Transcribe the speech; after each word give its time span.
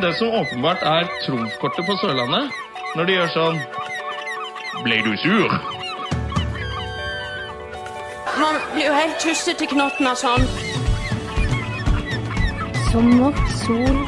Det 0.00 0.14
som 0.14 0.28
åpenbart 0.28 0.82
er 0.82 1.08
trumfkortet 1.26 1.84
på 1.86 1.94
Sørlandet, 2.00 2.54
når 2.96 3.04
de 3.08 3.16
gjør 3.18 3.32
sånn 3.34 3.58
Ble 4.84 4.96
du 5.04 5.10
sur? 5.20 5.52
Man 8.38 8.56
blir 8.70 8.86
jo 8.86 8.94
helt 8.96 9.18
tysset 9.20 9.60
i 9.60 9.68
knotten 9.68 10.08
av 10.08 10.16
sånn. 10.16 10.46
Sommer, 12.86 13.36
sol, 13.58 14.00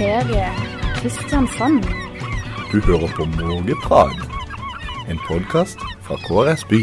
ferie. 0.00 0.48
Kristiansand. 0.98 1.86
Du 2.72 2.80
hører 2.88 3.14
på 3.14 3.28
Mågeprat, 3.36 4.18
en 5.06 5.22
podkast 5.28 5.86
fra 6.08 6.18
KrS 6.26 6.66
By. 6.72 6.82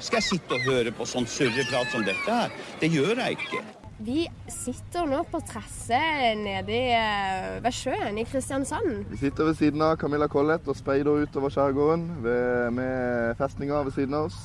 Skal 0.00 0.18
jeg 0.18 0.28
sitte 0.32 0.58
og 0.58 0.66
høre 0.66 0.90
på 0.98 1.06
sånn 1.06 1.30
surreprat 1.30 1.94
som 1.94 2.02
dette 2.10 2.42
her? 2.42 2.50
Det 2.82 2.90
gjør 2.90 3.22
jeg 3.22 3.38
ikke. 3.38 3.62
Vi 4.02 4.26
sitter 4.64 5.08
nå 5.08 5.20
på 5.28 5.40
tresse 5.44 6.00
nede 6.40 6.80
eh, 6.96 7.60
ved 7.64 7.76
sjøen 7.76 8.18
i 8.20 8.24
Kristiansand. 8.28 9.04
Vi 9.12 9.20
sitter 9.20 9.50
ved 9.50 9.58
siden 9.60 9.84
av 9.84 9.98
Camilla 10.00 10.28
Collett 10.30 10.68
og 10.70 10.78
speider 10.78 11.24
utover 11.24 11.52
skjærgården 11.52 12.10
ved, 12.24 12.70
med 12.78 13.40
festninga 13.40 13.84
ved 13.84 13.96
siden 13.98 14.16
av 14.16 14.30
oss. 14.30 14.42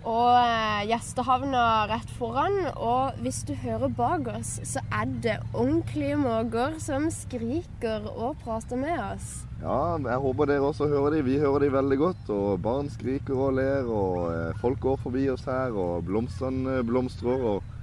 Og 0.00 0.32
eh, 0.32 0.86
gjestehavna 0.88 1.62
rett 1.90 2.12
foran. 2.16 2.56
Og 2.72 3.18
hvis 3.24 3.42
du 3.48 3.52
hører 3.58 3.90
bak 3.92 4.30
oss, 4.32 4.54
så 4.64 4.80
er 4.96 5.10
det 5.24 5.36
ordentlige 5.52 6.16
måker 6.20 6.78
som 6.80 7.10
skriker 7.12 8.06
og 8.14 8.38
prater 8.44 8.80
med 8.80 8.96
oss. 9.10 9.42
Ja, 9.60 9.98
jeg 10.00 10.22
håper 10.24 10.48
dere 10.48 10.70
også 10.70 10.88
hører 10.88 11.18
de. 11.18 11.26
Vi 11.26 11.36
hører 11.42 11.66
de 11.66 11.74
veldig 11.74 12.00
godt. 12.00 12.32
Og 12.32 12.62
barn 12.64 12.88
skriker 12.92 13.36
og 13.48 13.58
ler, 13.58 13.90
og 13.90 14.30
eh, 14.30 14.56
folk 14.62 14.80
går 14.86 14.96
forbi 15.04 15.26
oss 15.34 15.44
her, 15.50 15.76
og 15.76 16.06
blomstene 16.08 16.80
blomstrer. 16.86 17.44
Og 17.56 17.76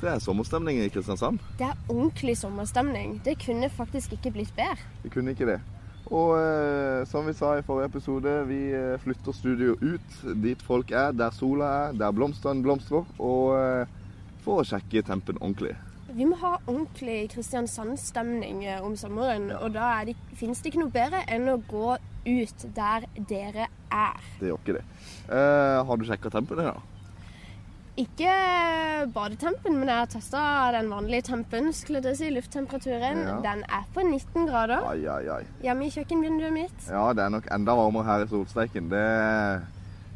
det 0.00 0.10
er 0.12 0.20
sommerstemning 0.20 0.82
i 0.82 0.90
Kristiansand. 0.92 1.40
Det 1.58 1.70
er 1.70 1.78
ordentlig 1.88 2.36
sommerstemning. 2.36 3.20
Det 3.24 3.38
kunne 3.40 3.70
faktisk 3.72 4.12
ikke 4.18 4.34
blitt 4.34 4.52
bedre. 4.56 4.76
Det 5.02 5.12
kunne 5.14 5.32
ikke 5.32 5.48
det. 5.48 5.60
Og 6.06 6.36
eh, 6.38 7.02
som 7.10 7.26
vi 7.26 7.34
sa 7.34 7.56
i 7.56 7.64
forrige 7.66 7.90
episode, 7.90 8.34
vi 8.46 8.60
eh, 8.76 8.94
flytter 9.02 9.34
studio 9.34 9.74
ut 9.80 10.20
dit 10.42 10.60
folk 10.62 10.92
er, 10.94 11.16
der 11.16 11.34
sola 11.34 11.70
er, 11.80 11.96
der 11.98 12.14
blomstene 12.14 12.62
blomstrer, 12.62 13.08
og 13.18 13.56
eh, 13.58 13.96
for 14.44 14.62
å 14.62 14.66
sjekke 14.68 15.02
tempen 15.06 15.40
ordentlig. 15.40 15.74
Vi 16.16 16.24
må 16.24 16.36
ha 16.38 16.54
ordentlig 16.68 17.32
Kristiansand-stemning 17.34 18.62
eh, 18.64 18.84
om 18.84 18.94
sommeren. 18.96 19.50
Og 19.58 19.74
da 19.74 19.96
det, 20.06 20.14
finnes 20.38 20.62
det 20.62 20.70
ikke 20.70 20.84
noe 20.84 20.94
bedre 20.94 21.24
enn 21.26 21.50
å 21.50 21.58
gå 21.58 21.96
ut 22.26 22.66
der 22.76 23.08
dere 23.28 23.66
er. 23.92 24.28
Det 24.38 24.52
gjør 24.52 24.62
ikke 24.62 24.76
det. 24.78 24.84
Eh, 25.26 25.80
har 25.88 25.98
du 25.98 26.06
sjekka 26.06 26.30
tempen 26.32 26.62
i 26.62 26.68
da? 26.68 26.76
Ikke 27.96 28.28
badetempen, 29.14 29.78
men 29.80 29.88
jeg 29.88 29.96
har 30.02 30.08
testa 30.12 30.40
den 30.74 30.90
vanlige 30.92 31.22
tempen, 31.30 31.70
skulle 31.72 32.02
jeg 32.04 32.18
si, 32.18 32.28
lufttemperaturen. 32.34 33.22
Ja. 33.24 33.36
Den 33.44 33.62
er 33.72 33.86
på 33.94 34.04
19 34.04 34.44
grader 34.50 34.84
Ai, 34.90 34.98
ai, 35.08 35.22
ai. 35.38 35.46
hjemme 35.64 35.86
i 35.86 35.94
kjøkkenvinduet 35.94 36.52
mitt. 36.52 36.76
Ja, 36.92 37.06
det 37.16 37.24
er 37.24 37.32
nok 37.32 37.48
enda 37.56 37.76
varmere 37.78 38.04
her 38.10 38.26
i 38.26 38.28
solsteiken. 38.28 38.90
Det, 38.92 39.00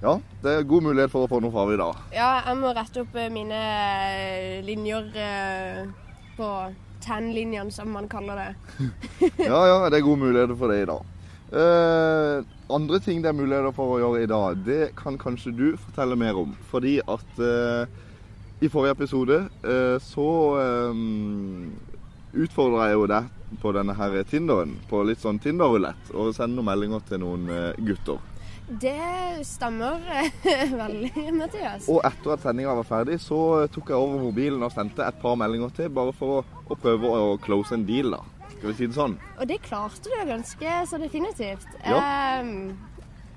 ja, 0.05 0.15
det 0.45 0.53
er 0.59 0.69
god 0.69 0.87
mulighet 0.91 1.15
for 1.15 1.25
å 1.25 1.31
få 1.33 1.41
noe 1.41 1.55
farve 1.57 1.79
i 1.79 1.81
dag. 1.81 2.05
Ja, 2.19 2.29
jeg 2.51 2.61
må 2.61 2.75
rette 2.77 3.07
opp 3.07 3.17
eh, 3.17 3.33
mine 3.33 3.63
eh, 3.65 4.61
linjer 4.69 5.09
eh, 5.17 5.83
på 6.37 6.53
tan-linjene, 7.01 7.73
som 7.73 7.89
man 7.97 8.13
kaller 8.13 8.43
det. 8.45 8.51
Ja, 9.51 9.65
ja, 9.73 9.77
det 9.89 10.03
er 10.03 10.05
gode 10.05 10.21
muligheter 10.27 10.57
for 10.61 10.69
det 10.69 10.83
i 10.85 10.89
dag. 10.93 11.17
Eh, 11.51 12.57
andre 12.75 13.01
ting 13.03 13.23
det 13.23 13.31
er 13.31 13.37
muligheter 13.37 13.75
for 13.77 13.95
å 13.95 13.99
gjøre 14.03 14.23
i 14.25 14.31
dag, 14.31 14.63
det 14.67 14.81
kan 14.99 15.19
kanskje 15.21 15.53
du 15.57 15.67
fortelle 15.81 16.19
mer 16.19 16.39
om. 16.41 16.55
Fordi 16.71 16.99
at 17.03 17.43
eh, 17.45 18.01
i 18.61 18.69
forrige 18.69 18.97
episode 18.99 19.39
eh, 19.65 19.97
så 20.05 20.31
eh, 20.61 21.05
utfordra 22.45 22.91
jeg 22.91 22.99
jo 22.99 23.07
deg 23.11 23.31
på 23.63 23.73
denne 23.75 23.95
her 23.99 24.19
Tinderen, 24.31 24.77
på 24.91 25.03
litt 25.07 25.23
sånn 25.23 25.41
Tinder-rulett, 25.43 26.13
og 26.15 26.35
sende 26.37 26.59
noen 26.59 26.69
meldinger 26.71 27.07
til 27.09 27.23
noen 27.25 27.49
eh, 27.51 27.81
gutter. 27.89 28.21
Det 28.71 29.43
stemmer 29.49 29.99
veldig, 30.83 31.25
Mathias. 31.35 31.89
Og 31.91 32.05
etter 32.07 32.37
at 32.37 32.45
sendinga 32.45 32.77
var 32.79 32.87
ferdig, 32.87 33.17
så 33.23 33.67
tok 33.75 33.91
jeg 33.91 33.99
over 33.99 34.23
mobilen 34.29 34.63
og 34.63 34.71
sendte 34.75 35.03
et 35.03 35.19
par 35.23 35.35
meldinger 35.41 35.73
til, 35.75 35.91
bare 35.91 36.15
for 36.15 36.39
å, 36.39 36.45
å 36.71 36.79
prøve 36.79 37.11
å 37.11 37.33
close 37.43 37.75
en 37.75 37.87
deal, 37.89 38.15
da. 38.15 38.23
Skal 38.61 38.75
vi 38.75 38.77
si 38.77 38.87
det 38.91 38.93
sånn? 38.93 39.15
Og 39.41 39.47
det 39.49 39.57
klarte 39.65 40.11
du 40.13 40.17
ganske 40.29 40.73
så 40.85 40.99
definitivt. 41.01 41.65
Ja. 41.81 41.97
Ehm, 41.97 42.75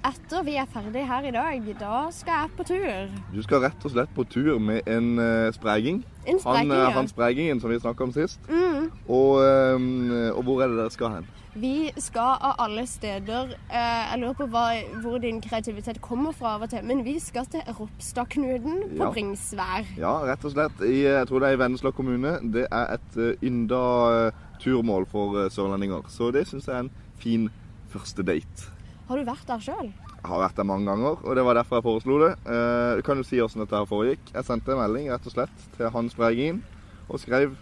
etter 0.07 0.43
vi 0.43 0.55
er 0.59 0.67
ferdig 0.69 1.05
her 1.07 1.27
i 1.27 1.31
dag, 1.33 1.69
da 1.79 1.99
skal 2.11 2.41
jeg 2.41 2.55
på 2.57 2.65
tur. 2.67 3.13
Du 3.33 3.39
skal 3.45 3.63
rett 3.63 3.85
og 3.85 3.93
slett 3.93 4.11
på 4.15 4.25
tur 4.27 4.57
med 4.59 4.89
en 4.89 5.13
uh, 5.19 5.51
spreging. 5.55 6.03
En 6.25 6.39
spreging, 6.39 6.71
han, 6.71 6.75
eh, 6.75 6.83
ja. 6.83 6.89
han 6.95 7.07
spregingen 7.07 7.61
som 7.61 7.71
vi 7.71 7.79
snakka 7.79 8.03
om 8.03 8.11
sist. 8.15 8.39
Mm. 8.49 8.91
Og, 9.07 9.39
um, 9.75 10.11
og 10.33 10.43
hvor 10.43 10.63
er 10.63 10.71
det 10.71 10.77
dere 10.79 10.91
skal 10.93 11.17
hen? 11.17 11.31
Vi 11.53 11.91
skal 12.01 12.39
av 12.41 12.55
alle 12.63 12.87
steder 12.89 13.51
eh, 13.69 14.05
Jeg 14.09 14.19
lurer 14.23 14.37
på 14.39 14.47
hva, 14.49 14.63
hvor 15.03 15.19
din 15.21 15.37
kreativitet 15.41 15.99
kommer 16.01 16.33
fra 16.33 16.55
av 16.57 16.65
og 16.65 16.71
til, 16.71 16.81
men 16.89 17.03
vi 17.05 17.19
skal 17.21 17.45
til 17.45 17.61
Ropstadknuten 17.67 18.79
på 18.95 19.03
Ja. 19.03 19.11
Bringsvær. 19.11 19.91
Ja, 19.99 20.15
rett 20.25 20.45
og 20.45 20.55
slett. 20.55 20.81
I, 20.81 21.03
jeg 21.05 21.29
tror 21.29 21.43
det 21.43 21.51
er 21.51 21.59
i 21.59 21.61
Vennesla 21.61 21.93
kommune. 21.93 22.39
Det 22.41 22.65
er 22.71 22.95
et 22.97 23.19
uh, 23.21 23.33
ynda 23.45 23.83
uh, 24.09 24.45
turmål 24.63 25.05
for 25.11 25.37
uh, 25.37 25.49
sørlendinger. 25.53 26.09
Så 26.09 26.31
det 26.33 26.47
syns 26.49 26.67
jeg 26.67 26.75
er 26.79 26.87
en 26.87 26.95
fin 27.21 27.51
første 27.93 28.25
date. 28.25 28.72
Har 29.07 29.19
du 29.19 29.27
vært 29.27 29.47
der 29.49 29.63
sjøl? 29.63 29.91
Jeg 30.23 30.31
har 30.31 30.39
vært 30.39 30.55
der 30.55 30.67
mange 30.67 30.87
ganger, 30.87 31.17
og 31.19 31.35
det 31.35 31.43
var 31.43 31.57
derfor 31.59 31.79
jeg 31.79 31.83
foreslo 31.83 32.19
det. 32.21 32.31
Eh, 32.47 32.91
du 32.95 33.01
kan 33.03 33.19
jo 33.19 33.25
si 33.27 33.41
åssen 33.43 33.63
dette 33.63 33.75
her 33.75 33.87
foregikk. 33.89 34.29
Jeg 34.31 34.47
sendte 34.47 34.71
en 34.71 34.79
melding 34.79 35.09
rett 35.11 35.25
og 35.27 35.35
slett 35.35 35.65
til 35.75 35.91
Hans 35.91 36.15
Bregin 36.15 36.61
og 37.09 37.19
skrev 37.19 37.57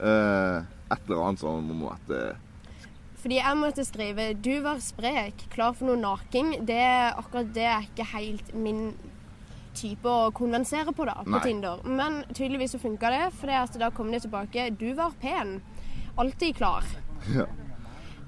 eh, 0.00 0.62
et 0.64 1.04
eller 1.04 1.26
annet 1.26 1.42
sånn 1.42 1.68
om 1.74 1.84
at 1.92 2.14
eh, 2.16 2.40
Fordi 3.20 3.36
jeg 3.36 3.60
måtte 3.60 3.84
skrive 3.84 4.30
'Du 4.32 4.62
var 4.64 4.80
sprek, 4.80 5.44
klar 5.52 5.76
for 5.76 5.90
noe 5.90 6.00
naking'. 6.00 6.64
Det, 6.64 6.80
akkurat 7.12 7.52
det 7.52 7.68
er 7.68 7.84
ikke 7.84 8.08
helt 8.16 8.54
min 8.54 8.94
type 9.76 10.08
å 10.08 10.32
konvensere 10.32 10.92
på 10.96 11.04
da, 11.04 11.20
på 11.20 11.36
Nei. 11.36 11.44
Tinder. 11.44 11.84
Men 11.84 12.24
tydeligvis 12.32 12.72
så 12.74 12.80
funka 12.80 13.12
det, 13.12 13.26
for 13.36 13.78
da 13.78 13.90
kom 13.90 14.10
det 14.10 14.22
tilbake 14.24 14.70
'Du 14.72 14.94
var 14.94 15.12
pen'. 15.20 15.60
Alltid 16.16 16.56
klar. 16.56 16.84
Ja. 17.36 17.44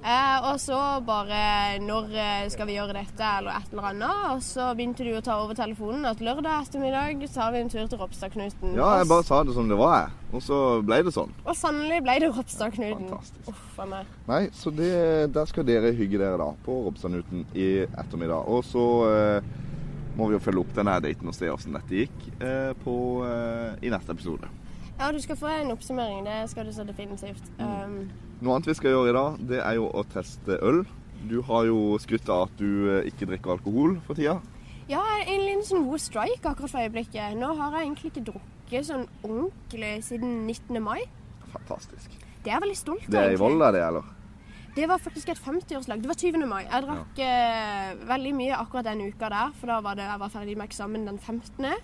Eh, 0.03 0.51
og 0.51 0.59
så 0.59 0.77
bare 1.07 1.79
'Når 1.79 2.07
eh, 2.11 2.49
skal 2.51 2.67
vi 2.67 2.75
gjøre 2.75 2.97
dette?' 2.97 3.23
eller 3.39 3.55
et 3.55 3.71
eller 3.71 3.83
annet. 3.83 4.35
Og 4.35 4.43
så 4.43 4.75
begynte 4.75 5.05
du 5.07 5.15
å 5.15 5.23
ta 5.23 5.37
over 5.39 5.55
telefonen 5.55 6.05
at 6.05 6.19
lørdag 6.19 6.67
ettermiddag 6.67 7.23
tar 7.31 7.53
vi 7.53 7.61
en 7.63 7.71
tur 7.71 7.87
til 7.87 7.99
Ropstadknuten. 7.99 8.75
Ja, 8.75 8.99
jeg 8.99 9.09
bare 9.09 9.23
sa 9.23 9.45
det 9.45 9.55
som 9.55 9.69
det 9.69 9.79
var, 9.79 9.95
jeg. 10.01 10.11
Og 10.33 10.43
så 10.43 10.59
ble 10.83 11.03
det 11.07 11.15
sånn. 11.15 11.31
Og 11.47 11.55
sannelig 11.55 12.03
ble 12.03 12.19
det 12.19 12.33
Ropstadknuten. 12.35 13.09
Fantastisk. 13.09 13.49
Uff 13.49 13.79
a 13.79 13.87
meg. 13.87 14.07
Nei, 14.27 14.43
så 14.51 14.75
det, 14.75 15.35
der 15.35 15.45
skal 15.47 15.65
dere 15.65 15.95
hygge 15.95 16.19
dere 16.19 16.39
da, 16.39 16.51
på 16.67 16.83
Ropstadknuten 16.89 17.47
i 17.55 17.87
ettermiddag. 17.87 18.49
Og 18.51 18.65
så 18.67 18.87
eh, 19.07 19.53
må 20.19 20.27
vi 20.27 20.35
jo 20.35 20.43
følge 20.43 20.65
opp 20.65 20.75
denne 20.75 20.99
daten 21.05 21.31
og 21.31 21.37
se 21.37 21.47
hvordan 21.47 21.79
dette 21.79 22.03
gikk 22.03 22.27
eh, 22.43 22.73
på, 22.83 22.97
eh, 23.29 23.87
i 23.87 23.93
neste 23.95 24.19
episode. 24.19 24.51
Ja, 25.03 25.09
du 25.11 25.19
skal 25.19 25.35
få 25.35 25.49
en 25.51 25.73
oppsummering. 25.75 26.21
Det 26.23 26.51
skal 26.53 26.69
du 26.69 26.73
så 26.73 26.85
definitivt. 26.87 27.43
Mm. 27.59 27.67
Um, 27.67 28.11
Noe 28.43 28.55
annet 28.55 28.69
vi 28.71 28.75
skal 28.79 28.93
gjøre 28.95 29.11
i 29.11 29.15
dag, 29.17 29.41
det 29.51 29.59
er 29.59 29.75
jo 29.75 29.89
å 29.91 30.05
teste 30.13 30.59
øl. 30.63 30.85
Du 31.27 31.41
har 31.49 31.67
jo 31.67 31.97
skrytt 32.03 32.31
av 32.31 32.45
at 32.47 32.55
du 32.61 32.69
eh, 32.87 33.09
ikke 33.11 33.27
drikker 33.31 33.57
alkohol 33.57 33.97
for 34.07 34.19
tida. 34.19 34.37
ja, 34.91 35.03
en 35.27 35.43
liten 35.43 35.65
sånn 35.67 35.89
god 35.89 36.03
strike 36.03 36.47
akkurat 36.47 36.71
for 36.71 36.85
øyeblikket. 36.85 37.35
Nå 37.39 37.51
har 37.59 37.75
jeg 37.77 37.89
egentlig 37.89 38.13
ikke 38.13 38.25
drukket 38.31 38.89
sånn 38.93 39.05
ordentlig 39.27 39.93
siden 40.07 40.45
19. 40.47 40.79
mai. 40.83 41.01
Fantastisk. 41.51 42.19
Det 42.43 42.51
er 42.51 42.57
jeg 42.57 42.65
veldig 42.69 42.79
stolt 42.79 43.07
av. 43.07 43.15
Det 43.15 43.23
er 43.23 43.35
i. 43.35 43.41
Volda, 43.43 43.71
det, 43.75 43.85
eller? 43.89 44.11
Det 44.77 44.87
var 44.89 45.03
faktisk 45.03 45.35
et 45.35 45.43
50-årslag. 45.43 46.03
Det 46.03 46.11
var 46.13 46.19
20. 46.23 46.47
mai. 46.51 46.63
Jeg 46.63 46.87
drakk 46.87 47.23
ja. 47.23 47.33
veldig 48.09 48.37
mye 48.39 48.59
akkurat 48.59 48.87
den 48.87 49.03
uka 49.11 49.35
der, 49.35 49.51
for 49.59 49.75
da 49.75 49.83
var 49.83 49.99
det, 49.99 50.07
jeg 50.07 50.23
var 50.23 50.33
ferdig 50.39 50.59
med 50.61 50.71
eksamen 50.71 51.11
den 51.11 51.19
15. 51.19 51.75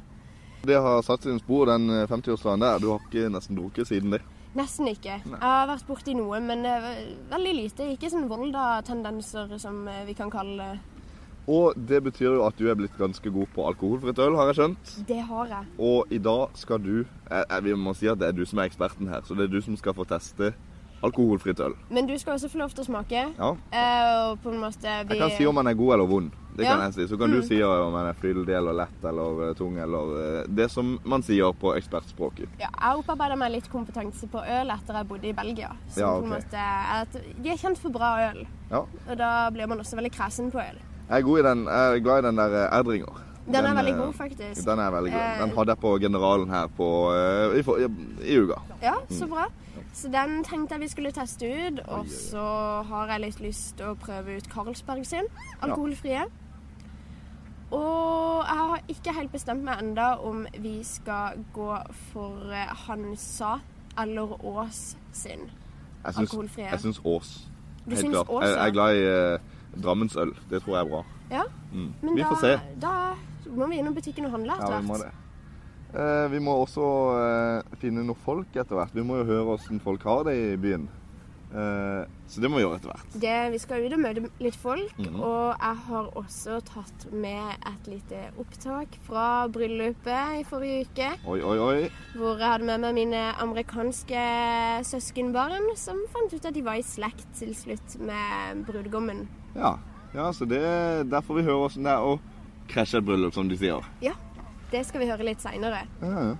Det 0.63 0.81
har 0.83 1.03
satt 1.07 1.23
sine 1.23 1.39
spor, 1.39 1.69
den 1.71 1.91
eh, 1.91 2.07
50-årsdagen 2.11 2.65
der. 2.65 2.83
Du 2.83 2.91
har 2.93 3.05
ikke 3.07 3.31
nesten 3.33 3.59
drukket 3.59 3.89
siden 3.91 4.17
det. 4.17 4.23
Nesten 4.59 4.89
ikke. 4.91 5.19
Jeg 5.23 5.41
har 5.43 5.69
vært 5.69 5.87
borti 5.87 6.15
noe, 6.19 6.41
men 6.43 6.65
eh, 6.67 6.93
veldig 7.31 7.55
lite. 7.55 7.91
Ikke 7.95 8.11
sånn 8.11 8.29
Volda-tendenser, 8.31 9.55
som 9.63 9.85
eh, 9.89 10.07
vi 10.09 10.17
kan 10.19 10.33
kalle 10.33 10.57
det. 10.59 10.97
Og 11.49 11.77
det 11.89 12.03
betyr 12.05 12.35
jo 12.37 12.43
at 12.45 12.59
du 12.61 12.67
er 12.69 12.77
blitt 12.77 12.97
ganske 12.99 13.31
god 13.33 13.49
på 13.55 13.65
alkoholfritt 13.71 14.19
øl, 14.21 14.35
har 14.37 14.51
jeg 14.51 14.59
skjønt. 14.59 14.91
Det 15.09 15.21
har 15.31 15.53
jeg. 15.55 15.69
Og 15.81 16.11
i 16.13 16.19
dag 16.21 16.59
skal 16.61 16.83
du 16.85 16.97
jeg, 16.99 17.45
jeg, 17.49 17.63
Vi 17.65 17.77
må 17.81 17.95
si 17.97 18.11
at 18.11 18.21
det 18.21 18.29
er 18.29 18.37
du 18.37 18.45
som 18.45 18.61
er 18.61 18.69
eksperten 18.69 19.09
her, 19.09 19.25
så 19.25 19.37
det 19.39 19.47
er 19.47 19.55
du 19.55 19.63
som 19.65 19.79
skal 19.81 19.97
få 19.97 20.05
teste 20.09 20.53
alkoholfritt 21.07 21.63
øl. 21.65 21.77
Men 21.95 22.09
du 22.11 22.13
skal 22.19 22.35
også 22.35 22.51
få 22.53 22.61
lov 22.61 22.75
til 22.75 22.85
å 22.85 22.89
smake. 22.91 23.25
Ja. 23.39 23.51
Eh, 23.73 24.11
og 24.27 24.43
på 24.45 24.53
en 24.53 24.61
måte 24.61 24.85
vi... 25.07 25.15
Jeg 25.15 25.23
kan 25.23 25.35
si 25.39 25.49
om 25.49 25.61
den 25.63 25.73
er 25.73 25.79
god 25.79 25.95
eller 25.97 26.11
vond. 26.11 26.37
Det 26.59 26.67
kan 26.67 26.81
jeg 26.89 26.95
si. 26.97 27.07
Så 27.07 27.19
kan 27.21 27.31
du 27.31 27.39
si 27.47 27.61
om 27.63 27.95
den 27.95 28.09
er 28.11 28.17
fyldig 28.19 28.55
eller 28.59 28.75
lett 28.81 29.05
eller 29.07 29.43
eh, 29.47 29.55
tung 29.59 29.77
eller 29.79 30.15
eh, 30.23 30.49
Det 30.61 30.67
som 30.73 30.97
man 31.07 31.23
sier 31.23 31.55
på 31.55 31.75
ekspertspråket. 31.79 32.59
Ja, 32.59 32.71
jeg 32.73 33.03
opparbeider 33.05 33.39
meg 33.39 33.55
litt 33.55 33.71
kompetanse 33.71 34.27
på 34.33 34.43
øl 34.43 34.75
etter 34.75 34.99
jeg 34.99 35.09
bodde 35.13 35.31
i 35.31 35.35
Belgia. 35.39 35.71
Så 35.95 36.03
Ja, 36.03 36.11
på 36.19 36.27
en 36.27 36.35
måte 36.35 37.23
De 37.45 37.53
er 37.55 37.61
kjent 37.63 37.79
for 37.79 37.95
bra 37.95 38.11
øl, 38.31 38.43
Ja. 38.73 38.83
og 38.83 39.15
da 39.21 39.31
blir 39.55 39.71
man 39.71 39.79
også 39.85 39.97
veldig 40.01 40.13
kresen 40.13 40.51
på 40.51 40.59
øl. 40.59 40.83
Jeg 41.09 41.25
er, 41.25 41.43
den, 41.47 41.65
jeg 41.65 41.95
er 41.95 42.03
glad 42.05 42.19
i 42.25 42.27
den 42.27 42.37
der 42.43 42.59
eh, 42.65 42.79
Erdringer. 42.79 43.25
Den 43.49 43.65
er 43.65 43.75
veldig 43.79 43.95
god, 43.97 44.13
faktisk. 44.13 44.65
Den 44.67 44.79
er 44.79 44.91
veldig 44.93 45.13
god. 45.13 45.39
Den 45.41 45.55
hadde 45.57 45.73
jeg 45.73 45.81
på 45.81 45.95
Generalen 46.03 46.51
her 46.53 46.67
på, 46.77 46.89
i, 47.57 47.63
i, 47.63 47.87
i 48.35 48.37
uka. 48.43 48.59
Ja, 48.83 48.93
så 49.09 49.25
bra. 49.31 49.47
Så 49.97 50.11
den 50.13 50.43
tenkte 50.45 50.77
jeg 50.77 50.83
vi 50.85 50.89
skulle 50.93 51.13
teste 51.17 51.49
ut. 51.49 51.81
Og 51.89 52.11
så 52.13 52.43
har 52.91 53.15
jeg 53.15 53.25
litt 53.25 53.41
lyst 53.41 53.79
til 53.79 53.95
å 53.95 53.97
prøve 53.99 54.37
ut 54.37 54.51
Carlsberg 54.53 55.07
sin, 55.09 55.27
alkoholfrie. 55.65 56.27
Og 57.71 58.45
jeg 58.49 58.57
har 58.71 58.81
ikke 58.89 59.13
helt 59.19 59.33
bestemt 59.33 59.65
meg 59.67 59.83
enda 59.83 60.15
om 60.25 60.47
vi 60.63 60.79
skal 60.87 61.43
gå 61.53 61.69
for 62.13 62.53
eh, 62.55 62.71
Hansa 62.87 63.59
eller 63.99 64.37
Ås 64.47 64.97
sin 65.13 65.43
Jeg 66.05 66.15
syns, 66.15 66.19
alkoholfrie. 66.25 66.71
jeg 66.71 66.81
syns 66.81 67.01
Ås. 67.05 67.33
Du 67.89 67.95
Helt 67.95 68.11
klart. 68.13 68.29
Ås, 68.31 68.43
ja? 68.45 68.49
jeg 68.55 68.69
er 68.69 68.73
glad 68.73 68.97
i 68.97 69.05
eh, 69.05 69.83
Drammensøl. 69.83 70.33
Det 70.51 70.63
tror 70.65 70.77
jeg 70.79 70.85
er 70.87 70.91
bra. 70.91 71.05
Ja, 71.31 71.43
Mm. 71.73 71.93
men 72.03 72.15
Vi 72.17 72.23
da, 72.23 72.29
får 72.31 72.37
se. 72.41 72.61
da 72.81 72.93
må 73.53 73.67
vi 73.69 73.77
innom 73.79 73.95
butikken 73.95 74.25
og 74.25 74.31
handle 74.31 74.55
etter 74.55 74.71
hvert. 74.71 74.73
Ja, 74.73 74.81
vi 74.81 74.87
må 74.89 74.97
det. 75.03 75.11
Eh, 76.01 76.31
vi 76.33 76.39
må 76.39 76.55
også 76.65 76.87
eh, 77.21 77.77
finne 77.83 78.05
noen 78.05 78.17
folk 78.25 78.57
etter 78.57 78.75
hvert. 78.79 78.95
Vi 78.97 79.03
må 79.05 79.19
jo 79.21 79.25
høre 79.29 79.53
åssen 79.59 79.81
folk 79.81 80.03
har 80.09 80.23
det 80.25 80.35
i 80.55 80.57
byen. 80.57 80.89
Eh, 81.49 82.05
så 82.29 82.43
det 82.43 82.51
må 82.53 82.59
vi 82.59 82.65
gjøre 82.67 82.77
etter 82.77 82.91
hvert. 82.93 83.15
Det, 83.23 83.37
vi 83.55 83.59
skal 83.63 83.85
ut 83.87 83.93
og 83.97 84.01
møte 84.03 84.31
litt 84.45 84.57
folk, 84.61 84.99
Mhm. 84.99 85.21
og 85.25 85.57
jeg 85.57 85.77
har 85.89 86.11
også 86.21 86.59
tatt 86.65 87.07
med 87.13 87.57
et 87.71 87.87
lite 87.89 88.19
opptak 88.39 88.99
fra 89.07 89.49
bryllupet 89.49 90.41
i 90.41 90.45
forrige 90.45 90.85
uke. 90.91 91.09
Oi, 91.27 91.41
oi, 91.41 91.59
oi. 91.59 91.91
Hvor 92.15 92.37
jeg 92.39 92.49
hadde 92.53 92.65
med 92.69 92.81
meg 92.81 92.95
mine 92.95 93.23
amerikanske 93.41 94.21
søskenbarn, 94.85 95.71
som 95.77 96.01
fant 96.13 96.33
ut 96.35 96.45
at 96.49 96.55
de 96.55 96.63
var 96.67 96.79
i 96.81 96.85
slekt 96.87 97.27
til 97.39 97.55
slutt 97.57 97.97
med 98.01 98.65
brudgommen. 98.69 99.27
Ja, 99.57 99.77
ja 100.15 100.31
så 100.33 100.47
det, 100.49 100.63
der 101.11 101.21
får 101.25 101.41
vi 101.41 101.47
høre 101.49 101.65
åssen 101.69 101.85
det 101.89 101.93
er 101.97 102.05
å 102.05 102.19
krasje 102.69 102.99
et 103.01 103.05
bryllup, 103.09 103.33
som 103.35 103.49
de 103.49 103.57
sier. 103.57 103.85
Ja, 104.05 104.13
det 104.71 104.85
skal 104.87 105.01
vi 105.01 105.09
høre 105.09 105.25
litt 105.25 105.41
seinere. 105.41 105.87
Ja, 106.03 106.13
ja. 106.29 106.35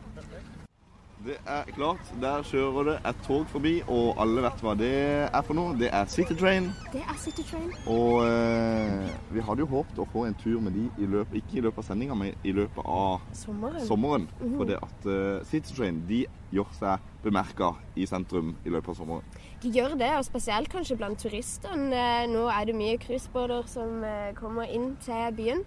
Det 1.29 1.37
er 1.45 1.67
klart. 1.77 2.01
Der 2.23 2.41
kjører 2.49 2.87
det 2.89 2.93
et 3.11 3.19
tog 3.27 3.43
forbi, 3.53 3.75
og 3.93 4.17
alle 4.23 4.41
vet 4.47 4.63
hva 4.65 4.73
det 4.81 4.93
er 5.29 5.43
for 5.45 5.59
noe. 5.59 5.75
Det 5.77 5.91
er 5.93 6.07
City 6.09 6.33
Train. 6.41 6.71
Det 6.89 7.03
er 7.05 7.19
City 7.21 7.43
Train. 7.51 7.67
Og 7.85 8.23
eh, 8.25 9.11
vi 9.35 9.43
hadde 9.45 9.61
jo 9.61 9.67
håpet 9.69 10.01
å 10.01 10.07
få 10.09 10.23
en 10.25 10.37
tur 10.41 10.57
med 10.65 10.73
de 10.79 10.87
i 10.97 11.09
løpet, 11.13 11.43
ikke 11.43 11.59
i 11.61 11.65
løpet 11.67 11.83
av 11.83 11.89
sendinga, 11.91 12.17
men 12.17 12.33
i 12.49 12.55
løpet 12.57 12.81
av 12.89 13.27
Sommeren. 13.37 13.85
sommeren. 13.85 14.25
For 14.41 14.71
det 14.71 14.79
at 14.87 15.11
eh, 15.13 15.43
City 15.51 15.77
Train 15.77 16.01
de 16.09 16.23
gjør 16.57 16.73
seg 16.79 17.13
bemerka 17.27 17.75
i 18.01 18.09
sentrum 18.09 18.55
i 18.65 18.73
løpet 18.73 18.95
av 18.95 18.99
sommeren. 19.03 19.37
De 19.61 19.75
gjør 19.75 19.99
det, 20.01 20.11
og 20.17 20.25
spesielt 20.31 20.73
kanskje 20.73 20.97
blant 20.97 21.21
turistene. 21.21 22.07
Nå 22.33 22.47
er 22.55 22.71
det 22.71 22.79
mye 22.79 22.97
cruisebåter 23.05 23.69
som 23.69 24.01
eh, 24.01 24.33
kommer 24.39 24.65
inn 24.73 24.95
til 25.05 25.29
byen. 25.37 25.61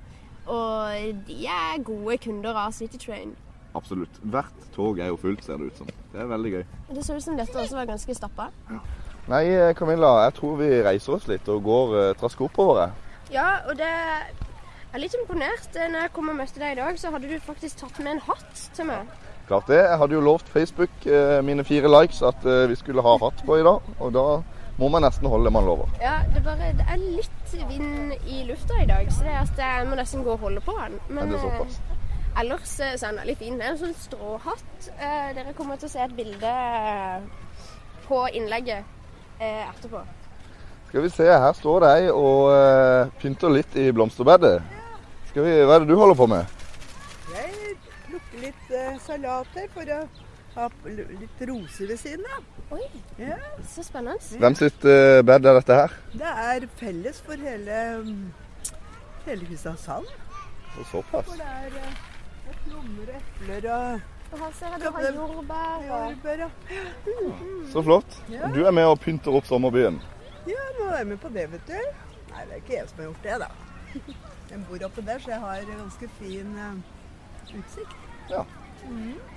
Og 0.49 1.21
de 1.29 1.39
er 1.45 1.85
gode 1.85 2.17
kunder 2.25 2.57
av 2.65 2.73
City 2.73 2.97
Train. 2.97 3.37
Absolutt. 3.77 4.19
Hvert 4.23 4.67
tog 4.75 4.99
er 4.99 5.11
jo 5.11 5.19
fullt, 5.21 5.43
ser 5.45 5.61
det 5.61 5.71
ut 5.71 5.77
som. 5.79 5.89
Det 6.11 6.19
er 6.19 6.27
veldig 6.31 6.51
gøy. 6.57 6.63
Det 6.91 7.05
så 7.05 7.15
ut 7.15 7.23
som 7.23 7.39
dette 7.39 7.55
også 7.55 7.79
var 7.79 7.89
ganske 7.89 8.15
stappa. 8.17 8.49
Nei, 9.31 9.45
eh, 9.53 9.73
Camilla, 9.77 10.25
jeg 10.25 10.35
tror 10.39 10.57
vi 10.59 10.69
reiser 10.83 11.15
oss 11.15 11.27
litt 11.29 11.47
og 11.51 11.63
går 11.63 11.93
uh, 11.95 12.13
trask 12.19 12.41
oppover. 12.41 12.91
Ja, 13.31 13.61
og 13.69 13.77
det 13.79 13.91
jeg 14.91 14.99
er 14.99 15.03
litt 15.05 15.13
imponert. 15.15 15.75
Eh, 15.79 15.87
Når 15.87 16.01
jeg 16.03 16.11
kom 16.11 16.29
og 16.33 16.35
møtte 16.35 16.59
deg 16.59 16.73
i 16.73 16.79
dag, 16.81 16.97
så 16.99 17.13
hadde 17.13 17.29
du 17.31 17.37
faktisk 17.39 17.79
tatt 17.79 17.99
med 18.03 18.17
en 18.17 18.25
hatt 18.25 18.63
til 18.75 18.89
meg. 18.89 19.13
Klart 19.47 19.69
det. 19.71 19.77
Jeg 19.79 19.99
hadde 20.01 20.17
jo 20.17 20.23
lovt 20.25 20.51
Facebook, 20.51 20.97
uh, 21.07 21.39
mine 21.47 21.63
fire 21.63 21.87
likes, 21.87 22.19
at 22.27 22.43
uh, 22.43 22.67
vi 22.67 22.75
skulle 22.75 23.03
ha 23.05 23.13
hatt 23.23 23.39
på 23.47 23.55
i 23.55 23.63
dag. 23.63 23.87
Og 24.03 24.11
da 24.11 24.25
må 24.81 24.89
man 24.91 25.05
nesten 25.07 25.31
holde 25.31 25.47
det 25.47 25.53
man 25.55 25.67
lover. 25.67 25.87
Ja, 26.03 26.17
det, 26.33 26.43
bare, 26.43 26.73
det 26.75 26.87
er 26.91 26.99
litt 26.99 27.55
vind 27.69 28.17
i 28.27 28.43
lufta 28.49 28.83
i 28.83 28.89
dag, 28.89 29.07
så 29.15 29.23
det 29.23 29.31
er 29.31 29.41
at 29.45 29.63
jeg 29.63 29.87
må 29.87 29.95
nesten 29.99 30.27
gå 30.27 30.35
og 30.35 30.43
holde 30.43 30.63
på 30.65 30.75
den. 30.75 30.99
Er 31.07 31.15
Men 31.21 31.31
det 31.31 31.39
såpass? 31.39 31.79
Ellers 32.39 32.69
så 32.77 32.83
er 32.87 32.97
den 33.11 33.19
veldig 33.21 33.37
fin. 33.39 33.57
Det 33.59 33.65
er 33.67 33.73
en 33.75 33.81
sånn 33.81 33.95
stråhatt. 33.97 34.89
Eh, 34.97 35.29
dere 35.37 35.53
kommer 35.57 35.79
til 35.81 35.89
å 35.89 35.93
se 35.93 36.01
et 36.05 36.15
bilde 36.17 36.51
eh, 36.51 37.21
på 38.07 38.23
innlegget 38.37 38.83
eh, 39.39 39.67
etterpå. 39.69 40.03
Skal 40.91 41.05
vi 41.05 41.09
se, 41.13 41.27
her 41.29 41.53
står 41.55 41.85
de 41.85 42.09
og 42.11 42.49
eh, 42.55 43.11
pynter 43.21 43.53
litt 43.55 43.75
i 43.79 43.89
blomsterbedet. 43.95 44.57
Skal 45.31 45.45
vi, 45.47 45.53
Hva 45.63 45.77
er 45.77 45.85
det 45.85 45.91
du 45.93 45.95
holder 45.99 46.17
på 46.19 46.27
med? 46.27 46.57
Jeg 47.31 47.77
plukker 48.09 48.43
litt 48.43 48.73
eh, 48.75 48.97
salater 49.05 49.69
for 49.71 49.93
å 49.95 50.01
ha 50.57 50.65
litt 50.91 51.43
roser 51.47 51.87
ved 51.93 51.99
siden 52.01 52.25
av. 52.35 52.43
Oi, 52.75 52.83
Ja. 53.19 53.37
så 53.71 53.83
spennende. 53.87 54.19
Hvem 54.41 54.55
sitt 54.59 54.83
eh, 54.87 55.21
bed 55.27 55.47
er 55.47 55.59
dette 55.61 55.77
her? 55.77 55.95
Det 56.11 56.33
er 56.43 56.65
felles 56.79 57.21
for 57.23 57.39
hele, 57.39 57.79
mm, 58.03 58.75
hele 59.29 59.47
Kristiansand. 59.47 60.11
Og 60.75 60.85
såpass. 60.91 61.27
For 61.27 61.39
det 61.39 61.47
er 61.47 61.95
eh, 62.81 62.87
plommer 62.87 63.13
og 63.13 63.21
epler 63.21 63.67
og 63.71 64.01
Og 64.31 64.39
her 64.39 64.51
ser 64.59 64.71
jeg 64.71 64.79
du 64.81 64.91
har 64.95 65.01
jordbær. 65.11 65.81
Og... 65.91 66.11
jordbær. 66.11 66.43
og- 66.45 67.71
Så 67.71 67.83
flott. 67.83 68.21
Ja. 68.31 68.47
Du 68.55 68.63
er 68.65 68.71
med 68.71 68.85
og 68.87 68.99
pynter 68.99 69.31
opp 69.35 69.45
sommerbyen. 69.45 70.01
Ja, 70.47 70.63
nå 70.79 70.89
er 70.91 70.97
jeg 70.97 71.07
med 71.07 71.17
på 71.21 71.29
det, 71.29 71.49
vet 71.51 71.67
du. 71.67 71.73
Nei, 72.31 72.45
det 72.45 72.51
er 72.51 72.61
ikke 72.61 72.73
jeg 72.77 72.89
som 72.89 72.97
har 72.97 73.05
gjort 73.09 73.23
det, 73.23 73.39
da. 73.39 73.47
Jeg 74.51 74.59
bor 74.69 74.85
oppe 74.87 75.01
der, 75.07 75.19
så 75.19 75.29
jeg 75.31 75.39
har 75.39 75.65
ganske 75.67 76.07
fin 76.19 76.55
uh, 76.55 77.57
utsikt. 77.59 77.97
Så 78.31 78.45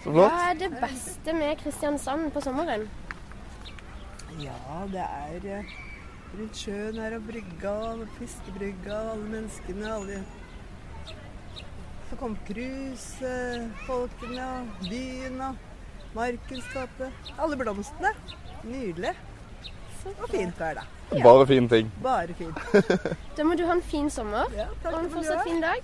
flott. 0.03 0.31
Hva 0.31 0.51
er 0.51 0.55
det 0.63 0.71
beste 0.81 1.33
med 1.35 1.59
Kristiansand 1.61 2.31
på 2.33 2.41
sommeren? 2.41 2.87
Ja, 4.41 4.55
det 4.91 5.03
er 5.05 5.45
eh, 5.59 5.75
rundt 6.39 6.57
sjøen 6.59 6.97
her 6.99 7.15
og 7.19 7.27
brygga 7.29 7.75
og 7.93 8.07
fiskebrygga 8.19 8.95
og 8.95 9.11
alle 9.13 9.29
menneskene. 9.37 9.91
Alle 9.95 10.23
Så 12.15 12.19
kom 12.21 12.37
cruisefolkene 12.47 14.43
og 14.47 14.67
byen 14.87 15.41
og 15.43 15.55
Markens 16.15 16.67
gate. 16.71 17.09
Alle 17.43 17.57
blomstene. 17.59 18.13
Nydelig. 18.63 19.11
Og 20.23 20.29
fint 20.31 20.61
vær, 20.61 20.79
da. 20.79 20.85
Bare 21.25 21.47
fine 21.47 21.69
ting. 21.69 21.91
Bare 22.03 22.35
fint. 22.39 22.55
Da 23.37 23.43
må 23.43 23.57
du 23.59 23.65
ha 23.67 23.75
en 23.75 23.83
fin 23.83 24.07
sommer 24.11 24.47
Ja, 24.55 24.69
takk 24.85 24.95
og 24.95 25.01
en 25.01 25.11
fortsatt 25.11 25.43
fin 25.43 25.59
dag. 25.67 25.83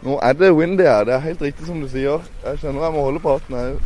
Nå 0.00 0.16
er 0.30 0.32
det 0.40 0.48
windy 0.56 0.88
her. 0.88 1.04
Det 1.04 1.14
er 1.18 1.26
helt 1.28 1.44
riktig 1.44 1.68
som 1.68 1.84
du 1.84 1.88
sier. 1.92 2.24
Jeg 2.46 2.64
kjenner 2.64 2.86
jeg 2.86 2.96
må 2.96 3.04
holde 3.10 3.20
på 3.20 3.36
hatten 3.36 3.60
her. 3.60 3.76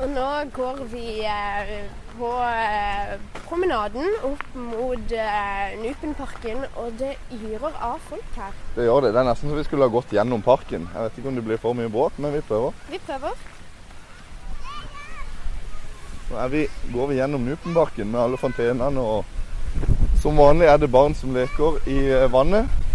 Og 0.00 0.08
nå 0.16 0.30
går 0.56 0.84
vi 0.96 1.06
eh, 1.28 1.76
på 2.18 2.30
eh, 2.44 3.16
promenaden 3.46 4.06
opp 4.26 4.54
mot 4.54 5.12
eh, 5.12 5.74
Nupenparken, 5.80 6.64
og 6.80 6.94
det 7.00 7.14
yrer 7.34 7.74
av 7.74 8.00
folk 8.08 8.38
her. 8.38 8.54
Det 8.76 8.86
gjør 8.86 9.06
det. 9.06 9.12
Det 9.16 9.20
er 9.22 9.28
nesten 9.30 9.52
så 9.52 9.58
vi 9.58 9.66
skulle 9.66 9.88
ha 9.88 9.92
gått 9.92 10.14
gjennom 10.16 10.44
parken. 10.44 10.88
Jeg 10.94 11.06
vet 11.08 11.20
ikke 11.20 11.30
om 11.32 11.38
det 11.38 11.44
blir 11.46 11.60
for 11.62 11.78
mye 11.78 11.92
bråk, 11.92 12.18
men 12.22 12.34
vi 12.36 12.42
prøver. 12.48 12.74
Vi 12.90 13.00
prøver. 13.06 13.36
Nå 16.26 16.48
vi, 16.50 16.64
går 16.90 17.12
vi 17.12 17.20
gjennom 17.20 17.44
Nupenparken 17.46 18.10
med 18.10 18.20
alle 18.24 18.40
fontenene, 18.40 19.02
og 19.02 20.18
som 20.22 20.40
vanlig 20.40 20.66
er 20.66 20.80
det 20.82 20.90
barn 20.90 21.14
som 21.14 21.36
leker 21.36 21.78
i 21.86 22.00
eh, 22.10 22.26
vannet. 22.32 22.85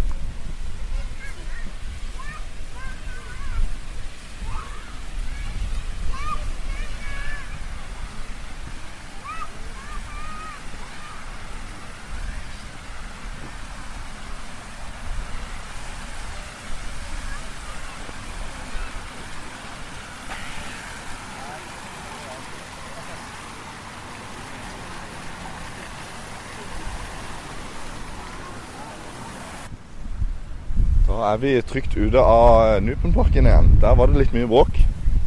Da 31.12 31.34
er 31.34 31.40
vi 31.42 31.50
trygt 31.68 31.96
ute 31.98 32.22
av 32.24 32.80
Nupenparken 32.84 33.48
igjen. 33.48 33.66
Der 33.82 33.96
var 34.00 34.08
det 34.08 34.22
litt 34.22 34.32
mye 34.32 34.48
bråk. 34.48 34.78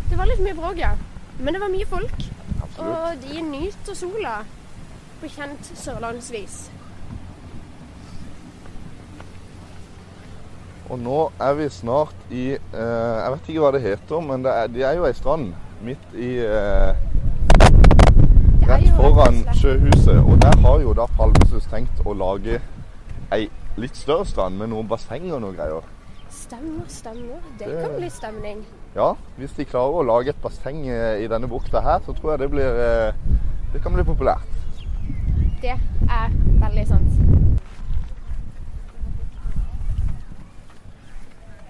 Det 0.09 0.17
var 0.17 0.31
litt 0.31 0.41
mye 0.41 0.57
bråk, 0.57 0.79
ja. 0.81 0.95
Men 1.37 1.53
det 1.53 1.61
var 1.61 1.69
mye 1.69 1.89
folk. 1.91 2.15
Absolutt. 2.63 2.79
Og 2.79 3.19
de 3.27 3.43
nyter 3.51 3.99
sola 3.99 4.37
på 5.21 5.29
kjent 5.35 5.69
sørlandsvis. 5.77 6.55
Og 10.89 11.03
nå 11.03 11.19
er 11.49 11.59
vi 11.59 11.67
snart 11.73 12.33
i 12.33 12.45
eh, 12.57 13.17
Jeg 13.21 13.35
vet 13.35 13.51
ikke 13.51 13.65
hva 13.67 13.73
det 13.77 13.83
heter, 13.85 14.23
men 14.25 14.47
det 14.47 14.55
er, 14.55 14.71
de 14.73 14.87
er 14.89 14.97
jo 14.97 15.05
ei 15.09 15.19
strand 15.19 15.53
midt 15.85 16.17
i 16.17 16.31
eh, 16.45 16.97
Rett 18.65 18.89
foran 18.97 19.43
sjøhuset. 19.61 20.17
Og 20.17 20.41
der 20.47 20.57
har 20.65 20.81
jo 20.81 20.97
da 20.97 21.05
Palmesus 21.21 21.69
tenkt 21.69 22.01
å 22.09 22.17
lage 22.17 22.63
ei 23.37 23.51
litt 23.77 23.97
større 23.99 24.27
strand 24.27 24.59
med 24.59 24.71
noen 24.71 24.89
basseng 24.89 25.27
og 25.33 25.41
noe 25.43 25.55
greier. 25.57 25.83
Stemmer, 26.31 26.87
stemmer. 26.89 27.41
Det 27.59 27.67
Det- 27.69 27.83
kan 27.83 27.97
bli 27.97 28.09
stemning. 28.11 28.65
Ja, 28.95 29.15
hvis 29.37 29.53
de 29.57 29.65
klarer 29.65 29.93
å 30.01 30.07
lage 30.07 30.29
et 30.31 30.43
basseng 30.43 30.87
eh, 30.89 31.25
i 31.25 31.27
denne 31.29 31.49
bukta 31.49 31.81
her, 31.83 31.99
så 32.07 32.13
tror 32.15 32.31
jeg 32.33 32.39
det 32.39 32.51
blir 32.51 32.71
eh, 33.09 33.13
Det 33.73 33.83
kan 33.83 33.93
bli 33.93 34.05
populært. 34.05 34.47
Det 35.61 35.71
er 36.09 36.29
veldig 36.61 36.87
sant. 36.87 37.11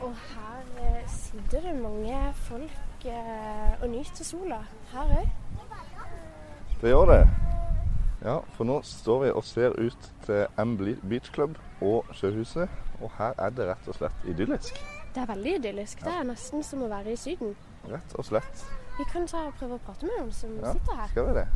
Og 0.01 0.13
her 0.13 0.63
eh, 0.81 1.09
sitter 1.09 1.61
det 1.61 1.83
mange 1.83 2.35
folk 2.35 2.71
og 3.83 3.89
nyter 3.91 4.25
sola. 4.25 4.63
Her 4.93 5.01
òg. 5.21 5.29
Det 6.81 6.91
gjør 6.91 7.05
det. 7.11 7.44
Ja, 8.25 8.39
for 8.57 8.65
nå 8.65 8.79
står 8.89 9.19
vi 9.25 9.31
og 9.37 9.45
ser 9.45 9.75
ut 9.77 10.07
til 10.25 10.47
M 10.63 10.77
Beach 11.09 11.31
Club 11.35 11.59
og 11.85 12.07
Sjøhuset. 12.17 12.69
Og 13.03 13.11
her 13.19 13.35
er 13.39 13.51
det 13.53 13.67
rett 13.69 13.89
og 13.91 13.99
slett 13.99 14.25
idyllisk. 14.31 14.79
Det 15.15 15.23
er 15.23 15.27
veldig 15.29 15.57
idyllisk. 15.59 16.01
Det 16.05 16.15
er 16.15 16.25
nesten 16.31 16.63
som 16.65 16.83
å 16.87 16.89
være 16.89 17.13
i 17.13 17.19
Syden. 17.21 17.53
Rett 17.91 18.15
og 18.19 18.25
slett. 18.25 18.65
Vi 18.99 19.05
kan 19.13 19.27
ta 19.29 19.45
og 19.49 19.55
prøve 19.59 19.77
å 19.77 19.83
prate 19.87 20.07
med 20.09 20.17
noen 20.21 20.33
som 20.33 20.55
Ja, 20.63 20.73
sitter 20.73 20.97
her. 21.03 21.09
skal 21.13 21.27
vi 21.29 21.35
det? 21.41 21.47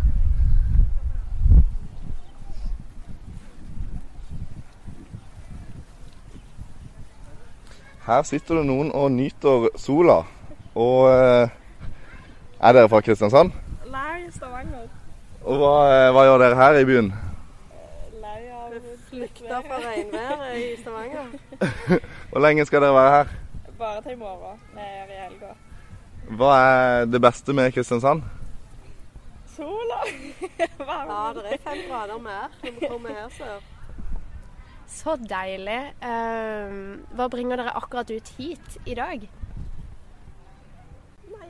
Her 8.07 8.23
sitter 8.25 8.55
det 8.61 8.67
noen 8.69 8.91
og 8.97 9.11
nyter 9.13 9.69
sola. 9.81 10.23
Og 10.79 11.09
eh, 11.11 11.51
er 12.61 12.77
dere 12.77 12.89
fra 12.89 13.01
Kristiansand? 13.05 13.53
Nei, 13.93 14.29
Stavanger. 14.33 14.87
Og 15.49 15.57
hva, 15.57 15.77
eh, 15.89 16.11
hva 16.13 16.23
gjør 16.27 16.43
dere 16.43 16.57
her 16.59 16.77
i 16.77 16.85
byen? 16.85 17.07
Lei 18.21 18.41
av 18.53 18.75
Flykta 19.09 19.63
fra 19.65 19.79
regnværet 19.81 20.59
i 20.61 20.67
Stavanger. 20.83 21.31
Hvor 22.31 22.45
lenge 22.45 22.67
skal 22.69 22.85
dere 22.85 22.97
være 22.99 23.15
her? 23.15 23.31
Bare 23.79 24.03
til 24.05 24.13
i 24.13 24.19
morgen. 24.21 24.61
Vi 24.75 24.85
er 24.85 24.99
her 24.99 25.15
i 25.15 25.23
helga. 25.23 25.55
Hva 26.37 26.51
er 26.67 27.09
det 27.09 27.23
beste 27.25 27.57
med 27.57 27.73
Kristiansand? 27.73 28.27
Sola! 29.55 30.03
Varme. 30.91 31.17
Ja, 31.17 31.33
det 31.39 31.57
er 31.57 31.65
fem 31.65 31.81
grader 31.89 32.21
mer 32.29 32.53
når 32.61 32.77
vi 32.77 32.93
kommer 32.93 33.17
her 33.17 33.33
sør. 33.39 33.65
Så 34.99 35.17
deilig. 35.33 35.81
Eh, 36.13 36.77
hva 37.17 37.33
bringer 37.33 37.63
dere 37.63 37.77
akkurat 37.81 38.13
ut 38.13 38.35
hit 38.37 38.77
i 38.85 39.01
dag? 39.01 39.25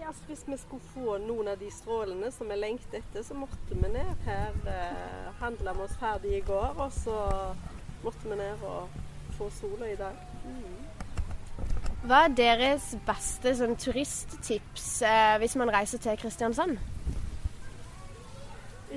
Altså 0.09 0.23
Hvis 0.27 0.45
vi 0.47 0.57
skulle 0.57 0.85
få 0.95 1.19
noen 1.21 1.51
av 1.53 1.59
de 1.61 1.67
strålene 1.69 2.31
som 2.33 2.49
vi 2.49 2.57
lengter 2.57 3.03
etter, 3.03 3.25
så 3.27 3.35
måtte 3.37 3.77
vi 3.77 3.91
ned 3.93 4.23
her. 4.25 4.55
Eh, 4.73 5.27
Handla 5.43 5.75
vi 5.77 5.85
oss 5.85 5.99
ferdig 6.01 6.33
i 6.39 6.45
går, 6.47 6.81
og 6.81 6.93
så 6.97 7.17
måtte 8.01 8.25
vi 8.25 8.39
ned 8.41 8.65
og 8.65 8.89
få 9.37 9.51
sola 9.53 9.91
i 9.93 9.99
dag. 10.01 10.17
Hva 12.09 12.23
er 12.25 12.37
deres 12.41 12.89
beste 13.05 13.53
sånn, 13.59 13.77
turisttips 13.77 14.89
eh, 15.05 15.37
hvis 15.43 15.59
man 15.61 15.75
reiser 15.77 16.01
til 16.01 16.17
Kristiansand? 16.25 16.79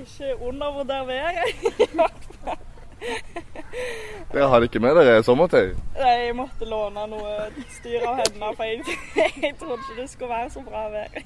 Ikke 0.00 0.32
undervurder 0.40 1.04
været. 1.12 2.68
Dere 4.32 4.48
har 4.48 4.64
ikke 4.64 4.80
med 4.80 4.96
dere 4.96 5.22
sommertøy? 5.26 5.74
Jeg 5.98 6.36
måtte 6.36 6.68
låne 6.68 7.04
noe 7.10 7.34
styr 7.74 8.06
av 8.08 8.22
henne, 8.22 8.52
for 8.56 8.64
jeg, 8.64 8.96
jeg 9.44 9.54
trodde 9.60 9.80
ikke 9.82 10.00
det 10.00 10.08
skulle 10.10 10.30
være 10.30 10.50
så 10.50 10.64
bra 10.66 10.88
vær. 10.92 11.08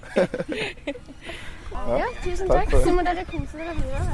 Ja, 1.77 2.07
tusen 2.25 2.49
takk 2.49 2.71
takk. 2.71 2.83
Så 2.87 2.93
må 2.95 3.03
dere 3.05 3.25
kose 3.29 3.59
dere 3.59 3.75
videre. 3.77 4.07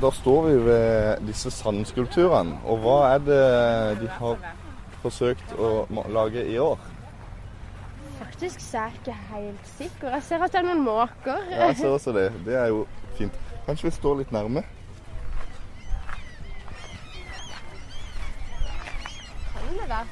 Da 0.00 0.10
står 0.10 0.48
vi 0.48 0.56
ved 0.64 1.26
disse 1.28 1.52
sandskulpturene. 1.52 2.56
Og 2.64 2.80
hva 2.82 2.96
er 3.12 3.22
det 3.28 3.40
de 4.00 4.08
har 4.16 4.36
forsøkt 5.02 5.52
å 5.58 5.86
lage 6.12 6.44
i 6.52 6.58
år? 6.58 6.78
Faktisk 8.20 8.60
så 8.60 8.78
er 8.78 8.90
jeg 8.90 9.00
ikke 9.00 9.14
helt 9.30 9.70
sikker. 9.76 10.08
Jeg 10.16 10.22
ser 10.26 10.42
at 10.44 10.52
det 10.52 10.60
er 10.60 10.66
noen 10.68 10.82
måker. 10.84 11.38
Ja, 11.50 11.66
jeg 11.70 11.76
ser 11.80 11.94
også 11.96 12.12
det. 12.16 12.26
Det 12.44 12.54
er 12.60 12.66
jo 12.72 12.82
fint. 13.16 13.32
Kanskje 13.66 13.88
vi 13.88 13.94
står 13.96 14.18
litt 14.20 14.32
nærme? 14.34 14.62
Kan 19.54 19.78
det 19.78 19.88
være 19.88 20.06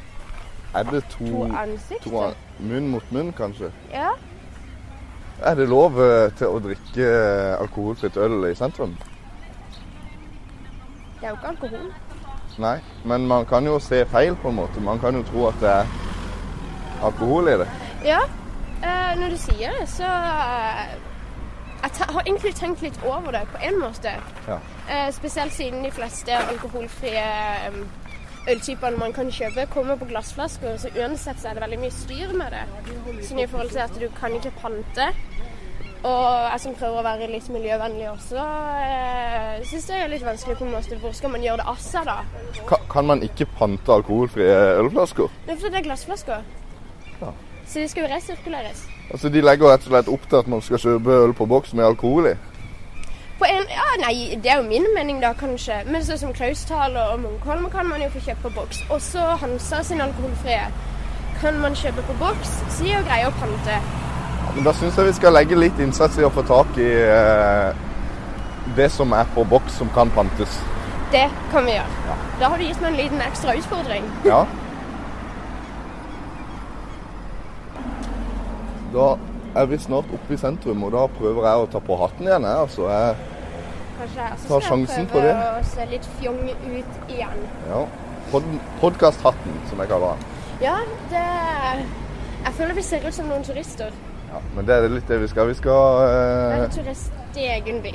Er 0.74 0.82
det 0.90 1.04
to, 1.10 1.24
to 1.26 1.44
ansikter? 1.56 2.10
to 2.10 2.20
an- 2.20 2.34
munn 2.60 2.88
mot 2.92 3.12
munn, 3.12 3.32
kanskje? 3.32 3.70
Ja. 3.92 4.10
Er 5.42 5.54
det 5.54 5.68
lov 5.68 5.96
eh, 6.02 6.30
til 6.36 6.46
å 6.50 6.58
drikke 6.60 7.04
eh, 7.06 7.60
alkoholfritt 7.60 8.16
øl 8.18 8.44
i 8.50 8.54
sentrum? 8.58 8.96
Det 11.20 11.26
er 11.26 11.28
jo 11.30 11.36
ikke 11.38 11.52
alkohol. 11.54 11.86
Nei, 12.58 12.78
men 13.04 13.26
man 13.26 13.46
kan 13.46 13.66
jo 13.66 13.78
se 13.78 14.02
feil 14.10 14.34
på 14.42 14.50
en 14.50 14.58
måte. 14.58 14.80
Man 14.82 14.98
kan 14.98 15.14
jo 15.14 15.22
tro 15.22 15.46
at 15.48 15.60
det 15.62 15.70
er 15.70 15.86
alkohol 17.06 17.48
i 17.52 17.58
det. 17.60 17.68
Ja, 18.04 18.18
eh, 18.82 19.12
når 19.20 19.36
du 19.36 19.38
sier 19.38 19.78
det, 19.78 19.86
så 19.88 20.08
eh, 20.08 20.96
Jeg 21.78 22.10
har 22.10 22.22
egentlig 22.26 22.54
tenkt 22.58 22.82
litt 22.82 22.98
over 23.06 23.30
det 23.32 23.44
på 23.52 23.60
en 23.62 23.78
måte. 23.78 24.10
Ja. 24.48 24.58
Eh, 24.90 25.12
spesielt 25.14 25.52
siden 25.54 25.84
de 25.84 25.92
fleste 25.94 26.34
alkoholfrie 26.34 27.22
eh, 27.22 27.78
øltypene 28.50 28.98
man 28.98 29.12
kan 29.12 29.30
kjøpe, 29.30 29.66
kommer 29.70 29.96
på 29.96 30.08
glassflasker. 30.10 30.76
Så 30.82 30.90
uansett 30.98 31.38
så 31.38 31.48
er 31.48 31.58
det 31.58 31.62
veldig 31.62 31.80
mye 31.84 31.94
styr 31.94 32.34
med 32.34 32.56
det. 32.56 32.64
Sånn 33.28 33.42
i 33.44 33.46
forhold 33.46 33.70
til 33.70 33.84
at 33.84 34.00
du 34.00 34.08
kan 34.18 34.34
ikke 34.34 34.54
pante. 34.58 35.12
Og 36.06 36.52
jeg 36.52 36.60
som 36.62 36.74
prøver 36.78 37.00
å 37.00 37.02
være 37.02 37.26
litt 37.32 37.48
miljøvennlig 37.50 38.06
også, 38.12 38.38
eh, 38.38 39.64
syns 39.66 39.88
det 39.88 39.96
er 39.98 40.12
litt 40.12 40.24
vanskelig 40.24 40.56
på 40.58 40.64
en 40.64 40.76
måte. 40.76 40.98
Hvor 41.02 41.12
skal 41.12 41.30
man 41.30 41.42
gjøre 41.42 41.58
det 41.62 41.66
av 41.66 41.80
seg, 41.82 42.06
da? 42.06 42.20
Ka 42.68 42.78
kan 42.92 43.06
man 43.06 43.22
ikke 43.26 43.48
pante 43.58 43.92
alkoholfrie 43.92 44.78
ølflasker? 44.78 45.28
Det 45.46 45.56
er 45.56 45.56
fordi 45.56 45.72
det 45.74 45.80
er 45.80 45.88
glassflasker. 45.88 46.44
Ja. 47.20 47.32
Så 47.66 47.80
de 47.82 47.88
skal 47.88 48.06
jo 48.06 48.14
resirkuleres. 48.14 48.86
Altså, 49.10 49.28
De 49.28 49.40
legger 49.40 49.72
rett 49.72 49.86
og 49.86 49.92
slett 49.92 50.08
opp 50.08 50.28
til 50.28 50.36
at 50.38 50.46
man 50.48 50.62
skal 50.62 50.78
kjøpe 50.78 51.18
øl 51.24 51.34
på 51.34 51.46
boks 51.46 51.74
med 51.74 51.84
alkohol 51.84 52.30
i. 52.30 52.36
På 53.38 53.44
en, 53.44 53.66
ja, 53.70 53.88
nei, 54.02 54.38
Det 54.42 54.50
er 54.50 54.56
jo 54.62 54.68
min 54.68 54.86
mening, 54.94 55.20
da, 55.22 55.32
kanskje. 55.32 55.84
Men 55.86 56.02
sånn 56.02 56.18
som 56.18 56.32
Klausthal 56.32 56.96
og 56.96 57.20
Munkholm 57.20 57.70
kan 57.70 57.86
man 57.86 58.02
jo 58.02 58.08
få 58.08 58.20
kjøpt 58.20 58.42
på 58.42 58.54
boks. 58.54 58.82
Også 58.90 59.18
Hansa 59.42 59.82
sin 59.82 60.00
alkoholfrie 60.00 60.70
kan 61.40 61.60
man 61.60 61.74
kjøpe 61.74 62.02
på 62.02 62.18
boks, 62.18 62.48
så 62.70 62.84
de 62.84 62.92
er 62.92 62.98
jo 62.98 63.06
greie 63.06 63.28
å 63.28 63.34
pante. 63.38 64.07
Ja, 64.58 64.62
men 64.64 64.66
Da 64.66 64.72
syns 64.74 64.96
jeg 64.98 65.06
vi 65.06 65.12
skal 65.14 65.36
legge 65.36 65.54
litt 65.54 65.78
innsats 65.78 66.16
i 66.18 66.24
å 66.26 66.30
få 66.34 66.42
tak 66.42 66.78
i 66.82 66.86
eh, 66.90 67.68
det 68.74 68.88
som 68.90 69.12
er 69.14 69.28
på 69.30 69.44
boks 69.46 69.76
som 69.78 69.90
kan 69.94 70.10
pantes. 70.10 70.56
Det 71.12 71.28
kan 71.52 71.62
vi 71.64 71.76
gjøre. 71.76 72.16
Da 72.40 72.48
har 72.50 72.58
du 72.58 72.64
gitt 72.64 72.80
meg 72.82 72.90
en 72.90 72.96
liten 72.98 73.22
ekstra 73.22 73.54
utfordring. 73.54 74.08
Ja. 74.26 74.40
Da 78.96 79.06
er 79.62 79.70
vi 79.70 79.78
snart 79.78 80.10
oppe 80.18 80.34
i 80.34 80.40
sentrum, 80.42 80.82
og 80.88 80.92
da 80.96 81.06
prøver 81.20 81.46
jeg 81.46 81.62
å 81.62 81.70
ta 81.76 81.84
på 81.92 82.00
hatten 82.02 82.26
igjen. 82.26 82.50
Jeg, 82.50 82.66
altså. 82.66 82.90
jeg, 82.90 83.14
Kanskje 84.00 84.20
jeg 84.24 84.32
også 84.32 84.42
Ta 84.42 84.50
skal 84.50 84.68
sjansen 84.72 85.08
på 85.14 85.22
prøve 85.22 85.48
å 85.54 85.64
se 85.70 85.88
litt 85.94 86.10
fjong 86.18 86.42
ut 86.50 87.00
igjen. 87.14 87.48
ja. 87.70 87.86
Pod 88.34 88.44
Podkasthatten, 88.82 89.62
som 89.70 89.86
jeg 89.86 89.94
kaller 89.94 90.18
den. 90.18 90.36
Ja, 90.66 90.76
det 91.14 91.24
Jeg 92.42 92.54
føler 92.58 92.74
vi 92.74 92.82
ser 92.90 93.06
ut 93.06 93.14
som 93.14 93.30
noen 93.30 93.46
turister. 93.46 93.94
Ja, 94.32 94.40
men 94.54 94.66
det 94.68 94.74
er 94.76 94.88
litt 94.92 95.08
det 95.08 95.20
vi 95.22 95.28
skal. 95.30 95.48
Vi 95.48 95.54
skal 95.54 96.02
eh, 96.04 96.60
Være 96.60 96.68
turist 96.74 97.12
i 97.36 97.46
egen 97.54 97.82
by. 97.82 97.92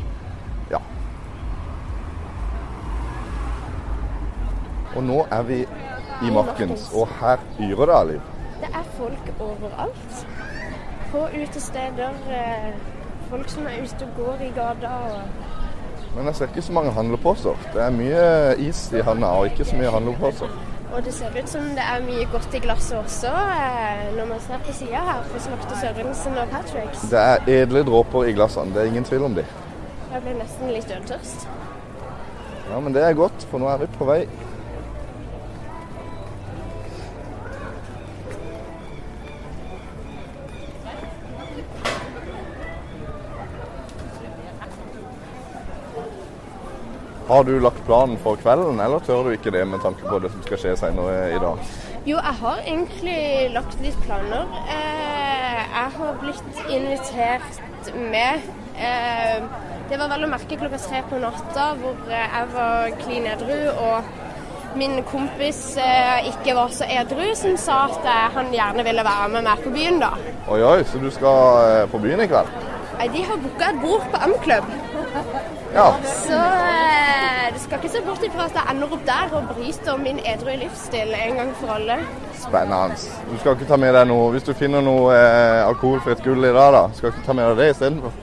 Ja. 0.71 0.79
Og 4.95 5.03
nå 5.03 5.19
er 5.31 5.41
vi 5.47 5.59
i 6.23 6.31
Markens, 6.33 6.89
og 6.93 7.07
her 7.19 7.41
yrer 7.59 7.85
det 7.89 7.95
av 7.99 8.07
liv. 8.11 8.21
Det 8.61 8.69
er 8.71 8.89
folk 8.97 9.31
overalt. 9.43 10.25
På 11.11 11.27
utesteder. 11.43 12.19
eh, 12.29 12.73
Folk 13.29 13.49
som 13.49 13.65
er 13.65 13.79
ute 13.81 14.05
og 14.05 14.09
går 14.17 14.41
i 14.45 14.49
gata. 14.55 14.87
og 14.87 16.15
Men 16.15 16.25
jeg 16.25 16.35
ser 16.35 16.45
ikke 16.51 16.61
så 16.61 16.73
mange 16.73 16.91
handleposer. 16.91 17.55
Det 17.73 17.81
er 17.81 17.89
mye 17.89 18.55
is 18.67 18.91
i 18.93 19.01
handa, 19.01 19.27
og 19.27 19.45
ikke 19.45 19.65
så 19.65 19.75
mye 19.75 19.89
handleposer. 19.89 20.47
Og 20.93 21.01
det 21.05 21.13
ser 21.13 21.33
ut 21.33 21.49
som 21.49 21.63
det 21.73 21.81
er 21.81 22.03
mye 22.05 22.25
godt 22.29 22.53
i 22.53 22.59
glasset 22.61 22.99
også, 22.99 23.31
eh, 23.33 24.11
når 24.13 24.27
man 24.29 24.41
ser 24.45 24.59
på 24.61 24.73
sida 24.77 24.99
her. 25.07 25.23
For 25.31 25.41
Slakter 25.41 25.79
Sørensen 25.81 26.37
og 26.37 26.51
Patricks. 26.51 27.07
Det 27.09 27.19
er 27.19 27.49
edle 27.55 27.81
dråper 27.87 28.29
i 28.29 28.35
glassene, 28.37 28.75
det 28.75 28.83
er 28.83 28.91
ingen 28.91 29.07
tvil 29.09 29.25
om 29.25 29.37
de. 29.39 29.45
Jeg 30.13 30.21
ble 30.21 30.35
nesten 30.37 30.69
litt 30.69 30.93
øltørst. 30.93 31.47
Ja, 32.69 32.79
men 32.79 32.93
det 32.93 33.01
er 33.07 33.17
godt, 33.17 33.47
for 33.49 33.61
nå 33.61 33.71
er 33.73 33.81
vi 33.81 33.89
på 33.97 34.05
vei. 34.05 34.19
Har 47.33 47.43
du 47.43 47.55
lagt 47.59 47.85
planen 47.85 48.17
for 48.21 48.37
kvelden, 48.37 48.77
eller 48.83 48.99
tør 49.01 49.23
du 49.25 49.31
ikke 49.33 49.49
det 49.49 49.63
med 49.65 49.79
tanke 49.81 50.05
på 50.05 50.19
det 50.21 50.29
som 50.29 50.41
skal 50.45 50.59
skje 50.61 50.73
senere 50.77 51.13
i 51.33 51.39
dag? 51.41 51.63
Jo, 52.05 52.19
jeg 52.19 52.35
har 52.43 52.59
egentlig 52.61 53.21
lagt 53.55 53.79
litt 53.81 53.97
planer. 54.05 54.43
Eh, 54.69 55.63
jeg 55.63 55.87
har 55.95 56.19
blitt 56.21 56.59
invitert 56.75 57.89
med. 58.11 58.45
Eh, 58.77 59.47
det 59.89 59.97
var 59.97 60.13
vel 60.13 60.27
å 60.27 60.29
merke 60.29 60.59
klokka 60.61 60.77
tre 60.83 61.01
på 61.09 61.23
natta, 61.23 61.65
hvor 61.81 62.13
jeg 62.13 62.51
var 62.53 62.93
klin 63.01 63.25
edru 63.33 63.57
og 63.71 64.77
min 64.77 64.99
kompis 65.09 65.63
eh, 65.81 66.29
ikke 66.29 66.53
var 66.59 66.69
så 66.77 66.85
edru, 66.99 67.25
som 67.39 67.57
sa 67.57 67.87
at 67.87 68.13
han 68.37 68.53
gjerne 68.53 68.85
ville 68.85 69.09
være 69.09 69.33
med 69.39 69.49
meg 69.49 69.65
på 69.65 69.73
byen 69.73 69.97
da. 70.05 70.13
Oi, 70.53 70.61
oi, 70.61 70.79
så 70.85 71.01
du 71.01 71.09
skal 71.17 71.89
på 71.89 72.05
byen 72.05 72.27
i 72.27 72.29
kveld? 72.29 72.53
Nei, 72.99 73.09
De 73.09 73.25
har 73.25 73.41
booka 73.41 73.73
et 73.73 73.81
bord 73.81 74.05
på 74.13 74.21
M-klubb, 74.29 74.73
Ja. 75.73 75.87
så 76.05 76.37
eh, 76.37 77.53
du 77.53 77.59
skal 77.59 77.79
ikke 77.79 77.89
se 77.89 78.01
bort 78.05 78.23
ifra 78.25 78.45
at 78.45 78.57
jeg 78.59 78.75
ender 78.75 78.91
opp 78.93 79.05
der 79.07 79.31
og 79.37 79.47
bryter 79.55 79.97
min 79.97 80.19
edru 80.29 80.51
livsstil 80.59 81.15
en 81.17 81.39
gang 81.39 81.49
for 81.57 81.73
alle. 81.77 81.97
Spennende. 82.37 82.99
Du 83.31 83.39
skal 83.39 83.57
ikke 83.57 83.69
ta 83.71 83.79
med 83.81 83.95
deg 83.95 84.05
noe 84.09 84.27
Hvis 84.35 84.45
du 84.45 84.53
finner 84.57 84.83
noe 84.85 85.15
eh, 85.15 85.63
alkoholfritt 85.65 86.21
gull 86.25 86.45
i 86.45 86.53
dag, 86.53 86.77
da, 86.77 86.83
skal 86.93 87.09
du 87.09 87.15
ikke 87.15 87.25
ta 87.25 87.37
med 87.39 87.49
deg 87.49 87.63
det 87.63 87.71
istedenfor? 87.73 88.21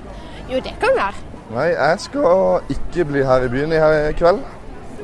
Jo, 0.50 0.62
det 0.62 0.76
kan 0.83 0.97
være. 0.99 1.26
Nei, 1.50 1.69
jeg 1.75 2.00
skal 2.07 2.75
ikke 2.76 3.09
bli 3.11 3.26
her 3.26 3.47
i 3.47 3.50
byen 3.50 3.75
i 3.75 3.83
i 3.83 4.16
kveld. 4.19 4.42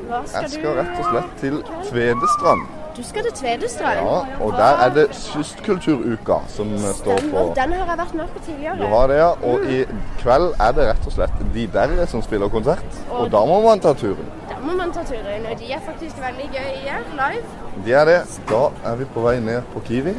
Hva 0.06 0.22
skal 0.26 0.42
Jeg 0.46 0.50
skal 0.54 0.68
du 0.70 0.80
rett 0.80 0.98
og 1.02 1.10
slett 1.10 1.38
til 1.42 1.62
Tvedestrand. 1.88 2.75
Du 2.96 3.02
skal 3.04 3.22
til 3.22 3.32
Tvedestrand? 3.32 3.98
Ja, 3.98 4.44
og 4.44 4.52
der 4.52 4.78
er 4.84 4.94
det 4.94 5.06
kystkulturuka 5.12 6.36
som 6.48 6.70
står 6.78 7.18
på. 7.32 7.42
Den 7.56 7.72
har 7.72 7.90
jeg 7.90 7.98
vært 7.98 8.14
med 8.14 8.30
på 8.36 8.44
tidligere. 8.46 8.76
Du 8.78 8.86
har 8.86 9.06
det, 9.06 9.16
ja. 9.16 9.26
Og 9.50 9.66
i 9.68 9.82
kveld 10.22 10.46
er 10.66 10.72
det 10.78 10.86
rett 10.88 11.10
og 11.10 11.12
slett 11.12 11.42
de 11.54 11.66
der 11.74 12.06
som 12.08 12.22
spiller 12.24 12.48
konsert. 12.48 13.00
Og 13.10 13.28
da 13.32 13.42
må 13.44 13.60
man 13.66 13.84
ta 13.84 13.92
turen. 13.92 14.30
Da 14.48 14.56
må 14.62 14.78
man 14.80 14.94
ta 14.96 15.04
turen, 15.04 15.44
og 15.50 15.60
de 15.60 15.68
er 15.76 15.84
faktisk 15.84 16.22
veldig 16.22 16.48
gøye 16.54 16.96
live. 17.20 17.44
De 17.84 17.92
er 17.92 18.08
det. 18.08 18.16
Da 18.48 18.62
er 18.92 18.96
vi 19.02 19.10
på 19.12 19.26
vei 19.28 19.36
ned 19.44 19.68
på 19.74 19.84
Kiwi. 19.90 20.16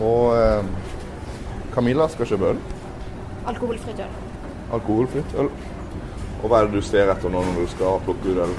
Og 0.00 0.38
eh, 0.38 0.64
Camilla 1.74 2.06
skal 2.08 2.30
kjøpe 2.30 2.54
øl. 2.54 2.62
Alkoholfritt 3.50 3.98
øl. 4.06 4.14
Alkoholfritt 4.72 5.34
øl. 5.42 5.50
Og 6.42 6.48
hva 6.48 6.62
er 6.62 6.70
det 6.70 6.78
du 6.78 6.86
ser 6.86 7.10
etter 7.10 7.30
nå 7.34 7.42
når 7.50 7.64
du 7.64 7.70
skal 7.74 7.98
plukke 8.06 8.30
ut 8.30 8.42
øl? 8.46 8.56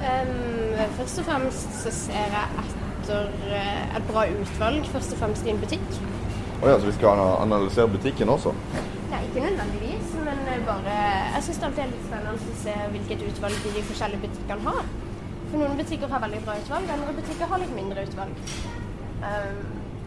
Ehm, 0.00 0.78
først 0.96 1.18
og 1.20 1.24
fremst 1.24 1.74
så 1.82 1.90
ser 1.92 2.32
jeg 2.32 2.62
etter 2.62 3.26
eh, 3.52 3.96
et 3.98 4.06
bra 4.08 4.24
utvalg, 4.32 4.86
først 4.94 5.12
og 5.12 5.20
fremst 5.20 5.44
i 5.44 5.52
en 5.52 5.60
butikk. 5.60 5.90
Å 6.60 6.70
ja, 6.70 6.78
så 6.78 6.88
vi 6.88 6.94
skal 6.96 7.20
analysere 7.20 7.88
butikken 7.92 8.32
også? 8.32 8.54
Nei, 9.10 9.20
ikke 9.26 9.42
nødvendigvis, 9.44 10.14
men 10.24 10.40
eh, 10.48 10.62
bare 10.64 10.94
Jeg 11.34 11.44
syns 11.46 11.60
det 11.60 11.84
er 11.84 11.92
litt 11.92 12.06
spennende 12.06 12.32
å 12.36 12.56
se 12.62 12.76
hvilket 12.94 13.26
utvalg 13.28 13.66
de 13.66 13.84
forskjellige 13.90 14.24
butikkene 14.24 14.70
har. 14.70 14.88
For 15.50 15.58
noen 15.60 15.76
butikker 15.82 16.14
har 16.14 16.24
veldig 16.24 16.40
bra 16.46 16.56
utvalg, 16.62 16.94
andre 16.96 17.16
butikker 17.20 17.52
har 17.52 17.62
litt 17.64 17.76
mindre 17.76 18.06
utvalg. 18.06 18.56
Um, 19.20 19.60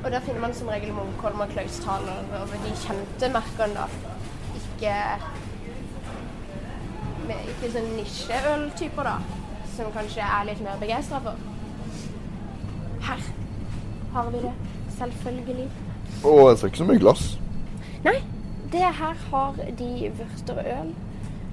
og 0.03 0.09
der 0.09 0.23
finner 0.25 0.41
man 0.41 0.55
som 0.57 0.71
regel 0.73 0.95
Munkholm 0.95 1.43
og 1.43 1.51
Klausthaler 1.53 2.25
og 2.39 2.55
de 2.65 2.73
kjente 2.81 3.29
merkene, 3.35 3.83
da. 3.83 3.85
Ikke 4.57 4.95
Ikke 7.53 7.69
sånn 7.75 7.93
nisjeøltyper, 7.99 9.11
da. 9.11 9.42
Som 9.73 9.89
kanskje 9.95 10.25
er 10.25 10.45
litt 10.49 10.61
mer 10.61 10.77
begeistra 10.81 11.21
for. 11.23 11.39
Her 13.03 13.23
har 14.13 14.29
vi 14.29 14.43
det. 14.45 14.53
Selvfølgelig. 14.97 15.69
Og 16.23 16.49
jeg 16.49 16.57
ser 16.57 16.71
ikke 16.71 16.83
så 16.83 16.89
mye 16.91 17.01
glass. 17.01 17.23
Nei, 18.03 18.19
det 18.71 18.83
her 18.99 19.17
har 19.31 19.57
de 19.79 20.11
vørter 20.19 20.59
og 20.59 20.69
øl. 20.77 20.93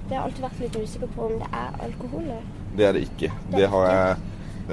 Det 0.08 0.16
har 0.18 0.26
alltid 0.26 0.42
vært 0.42 0.60
litt 0.64 0.76
usikker 0.82 1.10
på 1.14 1.26
om 1.28 1.36
det 1.38 1.48
er 1.54 1.82
alkohol. 1.86 2.30
Det 2.76 2.86
er 2.86 2.96
det 2.96 3.02
ikke. 3.06 3.32
Det 3.54 3.68
har 3.72 3.84
jeg 3.88 4.16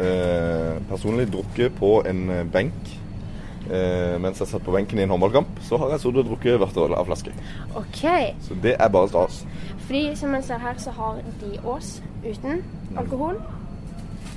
eh, 0.04 0.80
personlig 0.90 1.28
drukket 1.34 1.76
på 1.78 1.92
en 2.10 2.24
eh, 2.34 2.48
benk. 2.54 2.94
Eh, 3.68 4.16
mens 4.24 4.40
jeg 4.42 4.50
satt 4.50 4.64
på 4.64 4.74
benken 4.74 5.00
i 5.00 5.04
en 5.04 5.12
håndballkamp, 5.12 5.60
så 5.68 5.80
har 5.82 5.94
jeg 5.94 6.04
sittet 6.04 6.24
og 6.24 6.30
drukket 6.32 6.60
vørterøl 6.62 6.96
av 6.98 7.10
flaske. 7.10 7.34
OK. 7.76 8.04
Så 8.48 8.58
det 8.64 8.78
er 8.80 8.92
bare 8.94 9.12
stas. 9.12 9.44
Fordi 9.88 10.16
som 10.20 10.30
man 10.30 10.44
ser 10.44 10.60
her, 10.60 10.74
så 10.78 10.92
har 10.92 11.22
de 11.42 11.60
Ås 11.64 12.04
uten 12.26 12.64
alkohol. 12.98 13.38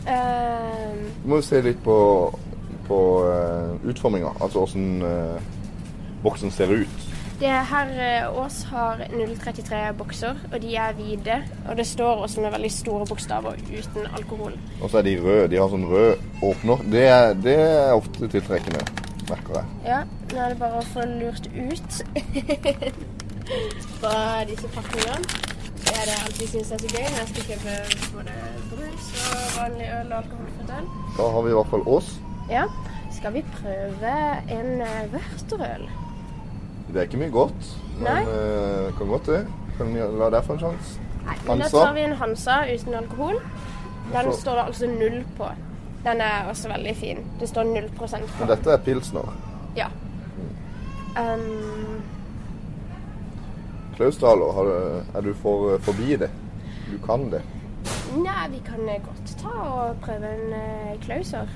Uh, 0.07 0.95
Du 1.23 1.29
må 1.29 1.41
jo 1.41 1.43
se 1.43 1.61
litt 1.61 1.81
på, 1.85 1.97
på 2.87 2.99
uh, 3.27 3.75
utforminga, 3.91 4.31
altså 4.41 4.63
åssen 4.63 5.03
uh, 5.03 5.41
boksen 6.23 6.51
ser 6.55 6.71
ut. 6.73 7.07
det 7.41 7.49
her 7.49 7.91
eh, 8.05 8.39
Ås 8.39 8.63
har 8.69 9.01
033 9.11 9.93
bokser, 9.99 10.37
og 10.53 10.61
de 10.63 10.75
er 10.77 10.93
hvite. 10.93 11.39
Og 11.69 11.77
det 11.77 11.87
står 11.87 12.23
også 12.27 12.41
med 12.41 12.51
veldig 12.53 12.71
store 12.73 13.07
bokstaver 13.09 13.53
'uten 13.53 14.07
alkohol'. 14.19 14.59
Og 14.83 14.91
så 14.91 14.99
er 14.99 15.03
de 15.03 15.17
røde. 15.25 15.49
De 15.49 15.57
har 15.57 15.69
sånn 15.69 15.87
rød 15.89 16.15
åpner. 16.43 16.77
Det 16.93 17.07
er, 17.09 17.35
det 17.35 17.57
er 17.61 17.93
ofte 17.93 18.29
tiltrekkende, 18.29 18.85
merker 19.29 19.55
jeg. 19.55 19.65
Ja, 19.87 20.03
nå 20.33 20.39
er 20.45 20.49
det 20.49 20.59
bare 20.59 20.79
å 20.79 20.91
få 20.93 21.01
lurt 21.09 21.49
ut 21.57 22.03
fra 24.01 24.45
disse 24.49 24.69
pakningene. 24.75 25.49
Det 25.81 25.95
er 25.97 26.05
det 26.07 26.15
jeg 26.15 26.25
alltid 26.27 26.53
syns 26.53 26.73
er 26.75 26.83
så 26.83 26.91
gøy 26.93 27.07
når 27.07 27.19
jeg 27.19 27.29
skal 27.31 27.47
kjøpe 27.49 27.75
både 28.15 28.35
brus 28.71 29.07
og 29.21 29.45
vanlig 29.57 29.89
øl 29.97 30.13
og 30.13 30.19
alkoholfritt 30.19 30.73
øl. 30.79 30.91
Da 31.17 31.29
har 31.35 31.47
vi 31.47 31.53
i 31.53 31.57
hvert 31.59 31.71
fall 31.73 31.87
oss. 31.97 32.11
Ja, 32.51 32.65
skal 33.17 33.35
vi 33.35 33.43
prøve 33.57 34.13
en 34.59 34.71
eh, 34.87 35.13
vørterøl? 35.15 35.89
Det 36.91 36.97
er 36.99 37.09
ikke 37.09 37.23
mye 37.23 37.35
godt, 37.35 37.73
men 38.01 38.31
eh, 38.35 38.91
kan 38.99 39.15
godt 39.15 39.33
det. 39.33 39.41
Kan 39.79 39.95
vi 39.95 40.05
la 40.21 40.31
det 40.35 40.45
få 40.47 40.59
en 40.59 40.63
sjanse? 40.67 41.09
Nei, 41.25 41.37
men 41.47 41.65
da 41.65 41.69
tar 41.73 41.93
vi 41.97 42.05
en 42.05 42.17
Hansa 42.21 42.61
uten 42.71 42.97
alkohol. 42.99 43.43
Den 44.13 44.33
står 44.35 44.59
det 44.59 44.65
altså 44.67 44.87
null 44.91 45.21
på. 45.39 45.51
Den 46.05 46.21
er 46.21 46.49
også 46.49 46.69
veldig 46.69 46.97
fin. 46.97 47.19
Det 47.41 47.49
står 47.49 47.69
null 47.69 47.91
prosent 47.97 48.27
på. 48.27 48.45
Men 48.45 48.53
dette 48.55 48.73
er 48.73 48.83
pilsner. 48.85 49.35
Ja. 49.77 49.87
Um, 51.19 52.01
Klausdhaler, 54.01 54.53
har 54.57 54.65
er 55.15 55.21
du 55.21 55.35
for, 55.35 55.79
forbi 55.85 56.17
det? 56.17 56.31
Du 56.89 56.97
kan 57.05 57.27
det. 57.31 57.43
nei, 58.17 58.49
vi 58.49 58.61
kan 58.65 58.89
eh, 58.89 59.03
godt 59.05 59.35
ta 59.43 59.53
og 59.61 59.99
prøve 60.01 60.31
en 60.39 60.55
uh, 60.57 60.95
Klauser. 61.03 61.51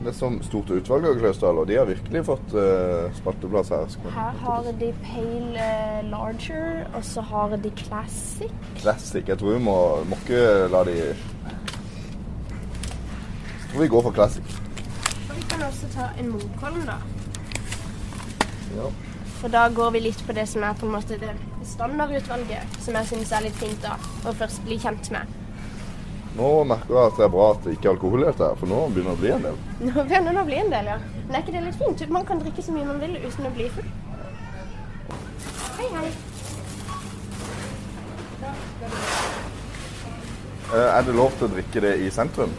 Det 0.00 0.10
er 0.10 0.16
som 0.16 0.42
stort 0.42 0.72
utvalg 0.74 1.06
av 1.06 1.20
Klausdhaler. 1.20 1.68
De 1.70 1.76
har 1.78 1.86
virkelig 1.86 2.24
fått 2.26 2.56
uh, 2.58 3.14
spalteplass 3.14 3.70
her. 3.70 3.86
Her 4.16 4.42
har 4.42 4.66
de 4.82 4.90
Pale 5.04 5.68
uh, 5.68 6.10
Larger, 6.10 6.82
og 6.96 7.06
så 7.06 7.22
har 7.30 7.54
de 7.62 7.70
Classic. 7.84 8.50
Classic. 8.82 9.22
Jeg 9.28 9.38
tror 9.38 9.54
vi 9.54 9.62
må, 9.70 9.78
må 10.10 10.18
ikke 10.24 10.66
la 10.74 10.82
de 10.90 10.98
Jeg 10.98 11.16
tror 13.70 13.86
vi 13.86 13.92
går 13.94 14.06
for 14.10 14.18
classic. 14.18 14.60
Og 15.30 15.38
vi 15.38 15.46
kan 15.46 15.62
også 15.70 15.94
ta 15.94 16.10
en 16.18 16.34
Munkholm, 16.34 16.82
da. 16.90 16.98
Ja. 18.74 18.92
For 19.38 19.48
da 19.60 19.68
går 19.70 19.94
vi 19.94 20.08
litt 20.10 20.26
på 20.26 20.34
det 20.34 20.50
som 20.50 20.66
er 20.66 20.74
på 20.74 20.90
en 20.90 20.96
måte 20.98 21.22
det 21.22 21.53
standardutvalget, 21.68 22.76
som 22.84 22.94
jeg 22.98 23.08
syns 23.12 23.32
er 23.32 23.46
litt 23.46 23.56
fint 23.60 23.80
da, 23.82 23.96
å 24.28 24.34
først 24.36 24.62
bli 24.66 24.78
kjent 24.82 25.10
med. 25.14 25.32
Nå 26.34 26.48
merker 26.66 26.96
jeg 26.96 27.10
at 27.12 27.18
det 27.20 27.24
er 27.28 27.30
bra 27.30 27.44
at 27.54 27.60
det 27.64 27.76
ikke 27.76 27.88
er 27.88 27.94
alkohol 27.94 28.24
i 28.24 28.26
dette, 28.26 28.48
for 28.58 28.66
nå 28.70 28.78
begynner 28.90 29.14
det 29.14 29.18
å 29.18 29.22
bli 29.22 29.32
en 29.36 29.44
del. 29.48 29.58
Nå 29.86 29.92
begynner 30.08 30.34
det 30.34 30.42
å 30.42 30.48
bli 30.48 30.58
en 30.64 30.72
del, 30.72 30.88
ja. 30.90 30.96
Men 31.28 31.36
er 31.38 31.44
ikke 31.44 31.54
det 31.54 31.64
litt 31.68 31.78
fint? 31.82 32.06
Man 32.16 32.26
kan 32.26 32.42
drikke 32.42 32.64
så 32.66 32.74
mye 32.74 32.88
man 32.88 32.98
vil 33.02 33.14
uten 33.22 33.46
å 33.46 33.52
bli 33.54 33.68
full. 33.76 33.90
Hei, 35.78 35.88
hei. 35.94 36.12
Eh, 40.74 40.88
Er 40.98 41.02
det 41.06 41.14
lov 41.14 41.30
til 41.38 41.46
å 41.46 41.52
drikke 41.54 41.80
det 41.84 41.94
i 42.02 42.10
sentrum? 42.10 42.50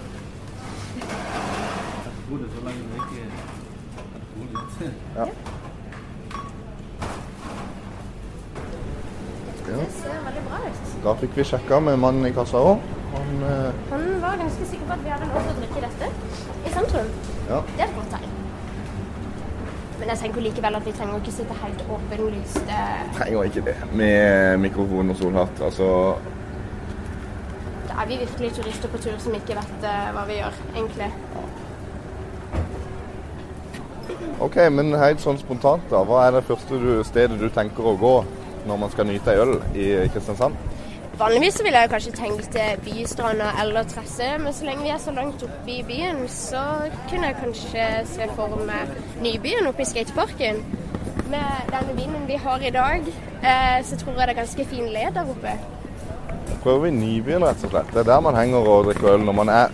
Ja. 5.15 5.25
Ja. 5.25 5.25
Det 9.65 9.91
ser 9.91 10.19
veldig 10.25 10.43
bra 10.47 10.59
ut. 10.67 10.94
Da 11.05 11.13
fikk 11.13 11.35
vi 11.37 11.43
sjekka 11.45 11.77
med 11.85 11.99
mannen 12.01 12.25
i 12.25 12.31
kassa 12.33 12.57
òg. 12.57 12.79
Han 13.13 13.43
eh, 13.45 13.75
Han 13.91 14.05
var 14.23 14.39
ganske 14.39 14.65
sikker 14.65 14.87
på 14.87 14.95
at 14.95 15.03
vi 15.03 15.11
hadde 15.13 15.27
lov 15.29 15.43
til 15.43 15.51
å 15.51 15.59
drikke 15.59 15.83
dette 15.83 16.07
i 16.65 16.71
sentrum. 16.73 17.11
Ja. 17.49 17.59
Det 17.67 17.83
er 17.83 17.85
et 17.85 17.99
godt 17.99 18.15
tegn. 18.15 18.31
Men 19.99 20.11
jeg 20.11 20.19
tenker 20.23 20.45
likevel 20.47 20.79
at 20.79 20.87
vi 20.89 20.95
trenger 20.97 21.21
ikke 21.21 21.35
sitte 21.35 21.59
helt 21.61 21.83
åpenlyst 21.97 22.57
eh, 22.65 23.05
trenger 23.19 23.51
ikke 23.51 23.63
det 23.69 23.75
med 23.93 24.57
mikrofon 24.65 25.13
og 25.13 25.21
solhatt. 25.21 25.61
Altså 25.69 25.91
Da 27.85 28.01
er 28.01 28.09
vi 28.09 28.21
virkelig 28.25 28.53
turister 28.57 28.91
på 28.91 29.05
tur 29.05 29.21
som 29.21 29.37
ikke 29.37 29.61
vet 29.61 29.89
eh, 29.93 30.11
hva 30.17 30.25
vi 30.25 30.41
gjør, 30.41 30.61
egentlig. 30.73 31.11
OK, 34.41 34.57
men 34.73 34.95
helt 34.97 35.21
sånn 35.21 35.37
spontant, 35.37 35.85
da. 35.93 36.01
Hva 36.01 36.25
er 36.25 36.39
det 36.39 36.47
første 36.49 36.81
du, 36.81 36.95
stedet 37.07 37.37
du 37.39 37.51
tenker 37.53 37.93
å 37.93 37.99
gå 38.01 38.15
når 38.65 38.81
man 38.81 38.89
skal 38.89 39.05
nyte 39.05 39.31
ei 39.35 39.45
øl 39.45 39.59
i 39.77 39.91
Kristiansand? 40.09 40.73
Vanligvis 41.15 41.61
ville 41.63 41.79
jeg 41.79 41.89
kanskje 41.89 42.11
tenkt 42.11 42.47
til 42.51 42.79
Bystranda 42.83 43.53
eller 43.61 43.85
Tresse, 43.87 44.25
men 44.43 44.53
så 44.53 44.65
lenge 44.67 44.83
vi 44.83 44.89
er 44.91 44.97
så 44.99 45.13
langt 45.15 45.43
oppe 45.47 45.71
i 45.71 45.83
byen, 45.87 46.17
så 46.27 46.63
kunne 47.09 47.29
jeg 47.29 47.37
kanskje 47.39 47.85
se 48.09 48.27
for 48.35 48.57
meg 48.67 48.91
Nybyen 49.23 49.69
oppe 49.69 49.85
i 49.85 49.87
skateparken. 49.87 50.59
Med 51.31 51.71
denne 51.71 51.95
vinden 51.95 52.25
vi 52.27 52.35
har 52.35 52.59
i 52.59 52.73
dag, 52.75 53.07
eh, 53.07 53.79
så 53.87 53.95
tror 54.01 54.19
jeg 54.19 54.27
det 54.27 54.35
er 54.35 54.41
ganske 54.41 54.65
fin 54.65 54.91
le 54.91 55.05
der 55.15 55.31
oppe. 55.37 55.55
Da 56.49 56.59
prøver 56.63 56.83
vi 56.89 56.91
Nybyen, 56.97 57.47
rett 57.47 57.63
og 57.63 57.71
slett. 57.71 57.95
Det 57.95 58.03
er 58.03 58.11
der 58.11 58.19
man 58.19 58.35
henger 58.35 58.67
og 58.67 58.85
drikker 58.89 59.13
øl 59.13 59.23
når 59.23 59.39
man 59.39 59.49
er 59.49 59.71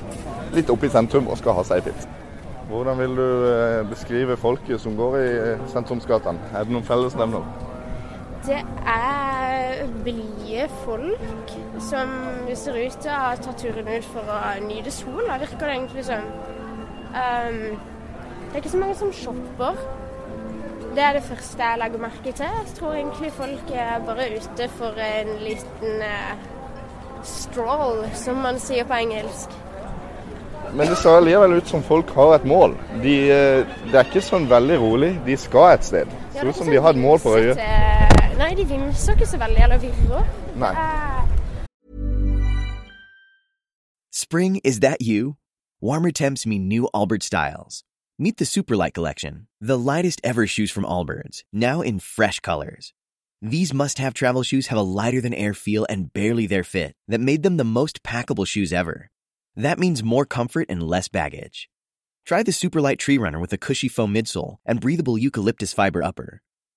litt 0.53 0.69
oppe 0.69 0.85
i 0.85 0.93
sentrum 0.93 1.27
og 1.27 1.41
skal 1.41 1.57
ha 1.57 1.65
seg 1.65 1.81
pils. 1.89 2.05
Hvordan 2.69 3.01
vil 3.01 3.17
du 3.17 3.27
eh, 3.49 3.89
beskrive 3.89 4.37
folket 4.37 4.81
som 4.81 4.93
går 4.95 5.17
i 5.17 5.27
eh, 5.39 5.67
sentrumsgatene? 5.73 6.53
Er 6.53 6.69
det 6.69 6.77
noen 6.77 6.85
fellesnevner? 6.85 7.70
Det 8.45 8.57
er 8.87 9.87
blide 10.03 10.69
folk 10.83 11.51
som 11.79 12.09
ser 12.57 12.77
ut 12.81 12.95
til 13.03 13.11
å 13.13 13.19
ha 13.21 13.35
tatt 13.37 13.61
turen 13.61 13.89
ut 13.91 14.07
for 14.09 14.31
å 14.33 14.39
nyte 14.65 14.93
sola, 14.93 15.37
virker 15.41 15.61
det 15.61 15.75
egentlig 15.75 16.05
som. 16.07 16.25
Um, 17.13 17.59
det 18.47 18.55
er 18.55 18.63
ikke 18.63 18.73
så 18.73 18.81
mange 18.81 18.97
som 18.97 19.13
shopper. 19.13 19.77
Det 20.95 21.03
er 21.05 21.13
det 21.19 21.23
første 21.23 21.63
jeg 21.63 21.79
legger 21.79 22.01
merke 22.01 22.33
til. 22.33 22.45
Jeg 22.45 22.75
tror 22.79 22.95
egentlig 22.97 23.31
folk 23.37 23.73
er 23.73 24.05
bare 24.07 24.31
ute 24.33 24.69
for 24.79 25.03
en 25.05 25.35
liten 25.43 26.01
uh, 26.01 26.33
stroll, 27.23 28.07
som 28.17 28.41
man 28.41 28.59
sier 28.59 28.89
på 28.89 28.97
engelsk. 29.03 29.53
Men 30.73 30.87
det 30.87 30.97
ser 30.97 31.21
likevel 31.21 31.59
ut 31.59 31.67
som 31.67 31.83
folk 31.83 32.09
har 32.15 32.35
et 32.35 32.45
mål. 32.47 32.75
De, 33.03 33.15
eh, 33.31 33.75
det 33.91 33.97
er 33.97 34.07
ikke 34.07 34.23
sånn 34.23 34.47
veldig 34.49 34.79
rolig. 34.79 35.11
De 35.25 35.35
skal 35.37 35.75
et 35.75 35.83
sted. 35.83 36.15
Ser 36.31 36.45
er 36.45 36.53
ut 36.53 36.61
som 36.61 36.71
de 36.71 36.79
har 36.79 36.95
et 36.95 37.01
mål 37.01 37.19
for 37.19 37.39
øyet. 37.39 38.10
Nei, 38.51 38.55
de 38.57 38.65
vimser 38.67 39.13
ikke 39.15 39.25
så 39.31 39.37
veldig, 39.39 39.61
eller 39.63 39.77
virrer. 39.79 40.25
Nei. 40.59 40.71
Eh, 40.75 41.23
Spring, 44.11 44.59
is 44.65 44.81
that 44.81 45.01
you? 45.01 45.37
Warmer 45.79 46.11
temps 46.11 46.45
mean 46.45 46.67
new 46.67 46.89
Allbirds 46.93 47.23
styles. 47.23 47.85
Meet 48.19 48.39
the 48.39 48.45
Superlight 48.45 48.93
Collection, 48.93 49.47
the 49.61 49.77
lightest 49.77 50.19
ever 50.25 50.45
shoes 50.47 50.69
from 50.69 50.83
Allbirds, 50.83 51.43
now 51.53 51.79
in 51.79 51.99
fresh 51.99 52.41
colors. 52.41 52.93
These 53.41 53.73
must 53.73 53.99
have 53.99 54.13
travel 54.13 54.43
shoes 54.43 54.67
have 54.67 54.77
a 54.77 54.81
lighter 54.99 55.21
than 55.21 55.33
air 55.33 55.53
feel 55.53 55.87
and 55.89 56.11
barely 56.11 56.45
their 56.45 56.65
fit 56.65 56.93
that 57.07 57.21
made 57.21 57.43
them 57.43 57.55
the 57.55 57.63
most 57.63 58.03
packable 58.03 58.45
shoes 58.45 58.73
ever. 58.73 59.11
That 59.55 59.79
means 59.79 60.03
more 60.03 60.25
comfort 60.25 60.65
and 60.67 60.83
less 60.83 61.07
baggage. 61.07 61.69
Try 62.25 62.43
the 62.43 62.51
Superlight 62.51 62.99
Tree 62.99 63.17
Runner 63.17 63.39
with 63.39 63.53
a 63.53 63.57
cushy 63.57 63.87
foam 63.87 64.13
midsole 64.13 64.57
and 64.65 64.81
breathable 64.81 65.17
eucalyptus 65.17 65.71
fiber 65.71 66.03
upper. 66.03 66.41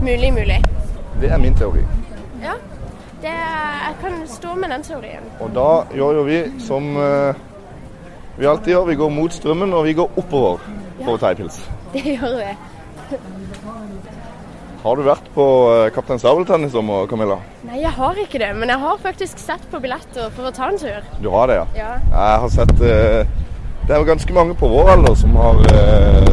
Mulig, 0.00 0.32
mulig. 0.32 0.62
Det 1.20 1.30
er 1.30 1.38
min 1.38 1.54
teori. 1.54 1.82
Ja, 2.42 2.54
det, 3.22 3.34
jeg 3.34 3.94
kan 4.00 4.20
stå 4.30 4.54
med 4.54 4.70
den 4.70 4.82
teorien. 4.86 5.24
Og 5.40 5.50
da 5.54 5.68
gjør 5.96 6.20
jo 6.20 6.26
vi 6.28 6.42
som 6.62 6.92
eh, 7.02 7.40
vi 8.38 8.46
alltid 8.46 8.72
gjør. 8.72 8.84
Vi 8.92 8.98
går 9.00 9.10
mot 9.10 9.34
strømmen, 9.34 9.72
og 9.74 9.84
vi 9.88 9.96
går 9.98 10.20
oppover 10.20 10.62
for 11.02 11.16
å 11.16 11.18
ta 11.18 11.32
ei 11.32 11.40
pils. 11.40 11.58
Det 11.94 12.04
gjør 12.04 12.36
vi. 12.38 12.52
Har 14.84 14.94
du 14.96 15.02
vært 15.02 15.26
på 15.34 15.44
eh, 15.72 15.88
Kaptein 15.94 16.20
Sabeltann 16.22 16.68
i 16.68 16.70
sommer, 16.70 17.08
Camilla? 17.10 17.40
Nei, 17.66 17.80
jeg 17.82 17.90
har 17.98 18.22
ikke 18.22 18.38
det, 18.38 18.52
men 18.54 18.70
jeg 18.70 18.78
har 18.84 19.02
faktisk 19.02 19.42
sett 19.42 19.64
på 19.72 19.80
billetter 19.82 20.30
for 20.36 20.46
å 20.46 20.54
ta 20.54 20.70
en 20.70 20.78
tur. 20.78 21.10
Du 21.18 21.30
har 21.34 21.50
det, 21.50 21.58
ja? 21.58 21.66
Ja. 21.74 21.90
Jeg 22.12 22.42
har 22.44 22.54
sett 22.54 22.74
eh, 22.86 23.36
Det 23.88 23.96
er 23.96 24.02
jo 24.02 24.06
ganske 24.12 24.36
mange 24.36 24.54
på 24.60 24.68
vår 24.70 24.92
alder 24.94 25.14
som 25.18 25.34
har 25.40 25.62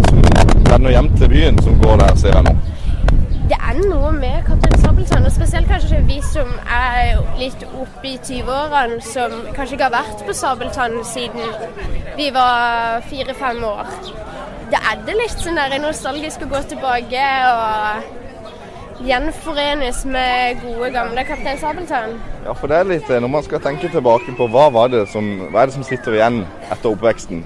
som 0.05 0.21
renner 0.67 0.91
hjem 0.91 1.07
til 1.15 1.29
byen, 1.31 1.59
som 1.63 1.77
går 1.81 2.01
der, 2.03 2.17
ser 2.19 2.35
jeg 2.35 2.45
nå. 2.49 2.55
Det 3.45 3.57
er 3.61 3.77
noe 3.77 4.09
med 4.09 4.39
Kaptein 4.47 4.79
Sabeltann, 4.81 5.25
og 5.27 5.33
spesielt 5.33 5.67
kanskje 5.69 5.99
vi 6.07 6.15
som 6.25 6.47
er 6.65 7.19
litt 7.37 7.61
oppe 7.67 8.07
i 8.09 8.13
20-årene, 8.17 8.95
som 9.05 9.33
kanskje 9.53 9.75
ikke 9.75 9.85
har 9.85 9.93
vært 9.93 10.23
på 10.25 10.33
Sabeltann 10.33 10.95
siden 11.05 11.51
vi 12.17 12.31
var 12.33 13.03
fire-fem 13.05 13.59
år. 13.67 13.91
Det 14.71 14.79
er 14.81 15.03
det 15.05 15.17
litt 15.19 15.35
sånn 15.37 15.59
der 15.59 15.75
nostalgisk 15.83 16.41
å 16.41 16.47
gå 16.55 16.61
tilbake 16.71 17.25
og 17.51 19.03
gjenforenes 19.05 19.99
med 20.09 20.63
gode, 20.63 20.89
gamle 20.95 21.25
Kaptein 21.27 21.61
Sabeltann. 21.61 22.15
Ja, 22.47 22.55
for 22.57 22.73
det 22.73 22.79
er 22.79 22.89
litt 22.89 23.11
eh, 23.11 23.21
Når 23.21 23.31
man 23.35 23.45
skal 23.45 23.61
tenke 23.61 23.91
tilbake 23.93 24.33
på 24.39 24.47
hva 24.55 24.71
var 24.73 24.89
det 24.93 25.03
som, 25.11 25.27
hva 25.51 25.61
er 25.61 25.69
det 25.69 25.75
som 25.75 25.85
sitter 25.85 26.17
igjen 26.17 26.39
etter 26.71 26.89
oppveksten, 26.95 27.43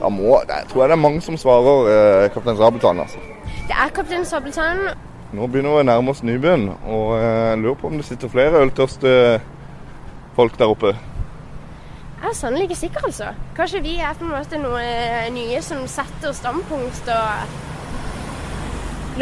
da 0.00 0.10
må, 0.10 0.40
jeg 0.48 0.66
tror 0.72 0.82
jeg 0.82 0.90
det 0.90 0.98
er 0.98 1.04
mange 1.04 1.22
som 1.22 1.38
svarer 1.38 1.92
eh, 1.94 2.26
Kaptein 2.34 2.58
Sabeltann. 2.58 3.04
altså. 3.06 3.22
Det 3.70 3.78
er 3.78 3.94
Kaptein 3.94 4.26
Sabeltann. 4.26 4.82
Nå 5.30 5.46
begynner 5.46 5.76
vi 5.76 5.82
å 5.84 5.86
nærme 5.86 6.10
oss 6.10 6.24
Nybyen, 6.26 6.64
og 6.90 7.12
eh, 7.14 7.50
jeg 7.52 7.58
lurer 7.62 7.76
på 7.78 7.86
om 7.86 7.94
det 8.00 8.06
sitter 8.08 8.32
flere 8.32 8.64
øltørste 8.64 9.10
folk 10.34 10.58
der 10.58 10.72
oppe. 10.72 10.90
Jeg 12.20 12.28
er 12.28 12.34
sannelig 12.34 12.64
ikke 12.66 12.78
sikker, 12.80 13.06
altså. 13.06 13.28
Kanskje 13.56 13.82
vi 13.84 13.94
er 14.02 14.18
på 14.18 14.26
en 14.26 14.34
måte 14.34 14.58
noe 14.58 14.82
nye 15.30 15.62
som 15.62 15.86
setter 15.88 16.34
standpunkt 16.34 17.06
og 17.14 17.30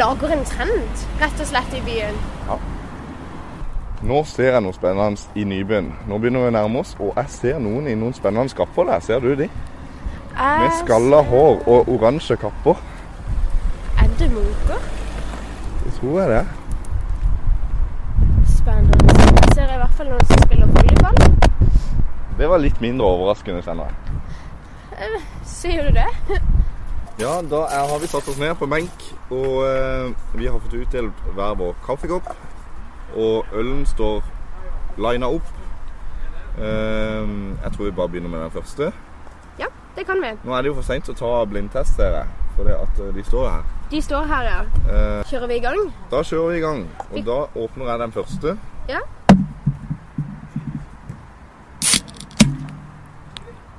lager 0.01 0.33
en 0.33 0.45
trend, 0.49 1.05
rett 1.21 1.39
og 1.45 1.47
slett, 1.51 1.77
i 1.77 1.85
byen. 1.85 2.17
Ja. 2.49 2.57
Nå 4.09 4.23
ser 4.25 4.55
jeg 4.55 4.65
noe 4.65 4.73
spennende 4.73 5.21
i 5.37 5.45
Nybyen. 5.45 5.93
Nå 6.09 6.17
begynner 6.17 6.47
vi 6.47 6.49
å 6.49 6.57
nærme 6.57 6.81
oss, 6.81 6.95
og 6.97 7.13
jeg 7.19 7.35
ser 7.37 7.61
noen 7.61 7.85
i 7.85 7.97
noen 7.99 8.17
spennende 8.17 8.57
kapper 8.57 8.89
der. 8.89 9.03
Ser 9.05 9.21
du 9.21 9.35
de? 9.37 9.47
Med 10.33 10.71
skalla 10.81 11.21
ser... 11.21 11.29
hår 11.35 11.67
og 11.69 11.91
oransje 11.99 12.39
kapper. 12.41 12.81
Er 13.99 14.09
det 14.17 14.31
munker? 14.33 14.98
Tror 15.99 16.19
jeg 16.21 16.29
det. 16.29 16.45
Spennende. 18.47 19.15
Jeg 19.41 19.49
ser 19.53 19.73
i 19.73 19.79
hvert 19.81 19.97
fall 19.97 20.07
noen 20.07 20.29
som 20.29 20.45
spiller 20.45 20.69
volleyball. 20.71 21.17
Det 22.39 22.47
var 22.47 22.61
litt 22.63 22.79
mindre 22.79 23.09
overraskende, 23.17 23.59
kjenner 23.65 23.89
jeg. 23.89 25.19
Sier 25.43 25.89
du 25.89 25.99
det? 25.99 26.07
Ja, 27.19 27.41
da 27.43 27.65
er, 27.67 27.81
har 27.91 27.99
vi 27.99 28.07
satt 28.07 28.29
oss 28.31 28.37
ned 28.39 28.53
på 28.55 28.63
en 28.63 28.71
benk, 28.71 29.01
og 29.27 29.55
eh, 29.67 30.05
vi 30.39 30.45
har 30.47 30.53
fått 30.63 30.77
utdelt 30.77 31.17
hver 31.35 31.57
vår 31.59 31.73
kaffekopp. 31.83 32.29
Og 33.19 33.49
ølen 33.59 33.81
står 33.89 34.21
lina 35.03 35.27
opp. 35.27 35.49
Eh, 36.55 37.33
jeg 37.65 37.73
tror 37.75 37.89
vi 37.89 37.91
bare 37.97 38.13
begynner 38.13 38.31
med 38.31 38.45
den 38.45 38.55
første. 38.55 38.93
Ja, 39.59 39.67
det 39.97 40.07
kan 40.07 40.23
vi. 40.23 40.31
Nå 40.47 40.55
er 40.55 40.63
det 40.63 40.71
jo 40.71 40.77
for 40.79 40.87
seint 40.87 41.11
å 41.11 41.17
ta 41.19 41.33
blindtest, 41.51 41.99
ser 41.99 42.15
jeg. 42.21 42.39
For 42.55 42.71
det 42.71 42.79
at 42.79 43.03
eh, 43.03 43.11
de 43.19 43.27
står 43.27 43.49
her. 43.49 43.67
De 43.91 44.01
står 44.01 44.23
her, 44.29 44.43
ja. 44.43 44.59
Eh, 44.93 45.23
Kjører 45.29 45.47
vi 45.47 45.55
i 45.55 45.59
gang? 45.63 45.93
da 46.11 46.19
kjører 46.23 46.49
vi 46.51 46.57
i 46.57 46.61
gang. 46.61 46.83
Og 47.11 47.25
da 47.25 47.37
åpner 47.63 47.85
jeg 47.89 47.99
den 47.99 48.11
første. 48.11 48.57
Ja. 48.89 48.99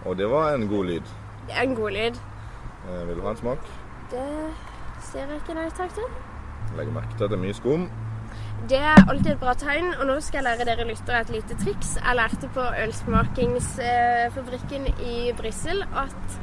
Og 0.04 0.16
det 0.18 0.30
var 0.30 0.54
en 0.54 0.68
god 0.68 0.84
lyd. 0.84 1.00
Det 1.46 1.54
er 1.56 1.62
en 1.62 1.74
god 1.74 1.90
lyd. 1.90 2.14
Eh, 2.90 3.08
vil 3.08 3.16
du 3.16 3.22
ha 3.22 3.30
en 3.30 3.36
smak? 3.36 3.58
Det 4.10 4.28
ser 5.12 5.18
jeg 5.30 5.36
ikke 5.42 5.54
nei 5.54 5.68
takk 5.78 5.92
til. 5.94 6.08
Legger 6.76 6.92
merke 6.94 7.14
til 7.16 7.24
at 7.24 7.30
det 7.30 7.38
er 7.38 7.44
mye 7.44 7.54
skum. 7.54 7.82
Det 8.70 8.78
er 8.78 8.98
alltid 9.08 9.30
et 9.32 9.40
bra 9.40 9.54
tegn, 9.58 9.94
og 10.00 10.06
nå 10.06 10.20
skal 10.20 10.38
jeg 10.38 10.44
lære 10.50 10.64
dere 10.68 10.84
lyttere 10.90 11.20
et 11.24 11.30
lite 11.34 11.54
triks. 11.64 11.90
Jeg 12.02 12.16
lærte 12.18 12.48
på 12.54 12.64
ølsmakingsfabrikken 12.84 14.82
i 15.06 15.32
Brussel 15.38 15.78
at 15.96 16.40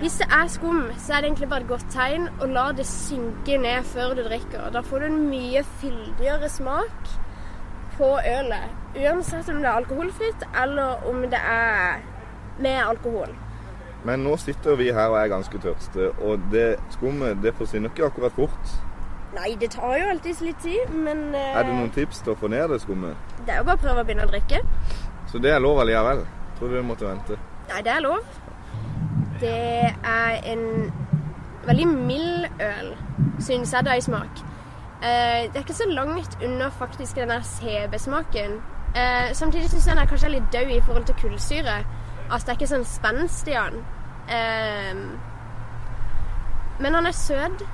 hvis 0.00 0.18
det 0.20 0.26
er 0.32 0.48
skum, 0.52 0.82
så 0.98 1.12
er 1.16 1.22
det 1.22 1.28
egentlig 1.30 1.48
bare 1.48 1.64
et 1.64 1.70
godt 1.70 1.86
tegn 1.92 2.26
å 2.44 2.48
la 2.52 2.66
det 2.76 2.84
synke 2.88 3.56
ned 3.62 3.86
før 3.88 4.12
du 4.18 4.22
drikker. 4.26 4.68
Da 4.74 4.82
får 4.84 5.02
du 5.02 5.06
en 5.08 5.22
mye 5.30 5.62
fyldigere 5.80 6.50
smak 6.52 7.14
på 7.96 8.10
ølet. 8.20 8.74
Uansett 8.96 9.48
om 9.52 9.62
det 9.62 9.70
er 9.70 9.78
alkoholfritt 9.80 10.44
eller 10.62 11.06
om 11.08 11.22
det 11.32 11.40
er 11.40 12.02
med 12.60 12.80
alkohol. 12.84 13.32
Men 14.06 14.22
nå 14.22 14.36
sitter 14.38 14.76
vi 14.78 14.90
her 14.94 15.08
og 15.10 15.16
er 15.18 15.32
ganske 15.32 15.58
tørste, 15.58 16.10
og 16.22 16.44
det 16.52 16.76
skummet 16.94 17.40
det 17.42 17.54
forsvinner 17.58 17.90
ikke 17.90 18.06
akkurat 18.10 18.36
fort. 18.36 18.74
Nei, 19.34 19.54
det 19.60 19.72
tar 19.74 19.96
jo 19.98 20.10
alltid 20.12 20.42
litt 20.46 20.60
tid, 20.62 20.92
men 20.94 21.34
eh, 21.34 21.56
Er 21.58 21.66
det 21.66 21.74
noen 21.74 21.90
tips 21.92 22.20
til 22.24 22.32
å 22.32 22.38
få 22.40 22.48
ned 22.52 22.68
det 22.72 22.78
skummet? 22.84 23.16
det 23.46 23.52
er 23.54 23.58
jo 23.60 23.66
bare 23.68 23.80
å 23.80 23.82
prøve 23.82 24.04
å 24.04 24.06
begynne 24.06 24.24
å 24.28 24.30
drikke. 24.30 24.60
Så 25.32 25.40
det 25.42 25.50
er 25.52 25.60
lov 25.60 25.80
allikevel? 25.82 26.22
Tror 26.58 26.70
du 26.70 26.76
vi 26.78 26.84
måtte 26.86 27.08
vente? 27.08 27.36
Nei, 27.72 27.80
det 27.84 27.92
er 27.96 28.04
lov. 28.04 28.22
Det 29.40 29.94
er 30.04 30.40
en 30.52 30.92
veldig 31.66 31.86
mild 31.88 32.46
øl, 32.62 32.92
syns 33.40 33.72
jeg 33.74 33.84
da 33.84 33.96
i 33.96 34.00
smak. 34.04 34.42
Eh, 35.02 35.44
det 35.50 35.56
er 35.56 35.64
ikke 35.64 35.76
så 35.76 35.88
langt 35.90 36.38
unna 36.44 36.68
faktisk 36.68 37.16
den 37.16 37.28
der 37.28 37.42
CB-smaken. 37.44 38.60
Eh, 38.96 39.32
samtidig 39.32 39.70
syns 39.70 39.86
jeg 39.86 39.96
den 39.96 40.02
er 40.02 40.08
kanskje 40.08 40.32
litt 40.32 40.52
død 40.52 40.70
i 40.76 40.80
forhold 40.80 41.04
til 41.04 41.18
kullsyre. 41.20 41.78
Altså, 42.30 42.46
det 42.46 42.52
er 42.52 42.58
ikke 42.58 42.70
sånn 42.70 42.88
spenst 42.88 43.48
i 43.48 43.56
den. 43.56 43.82
Eh, 44.28 44.94
men 46.80 46.94
han 46.94 47.06
er 47.06 47.16
søt. 47.16 47.66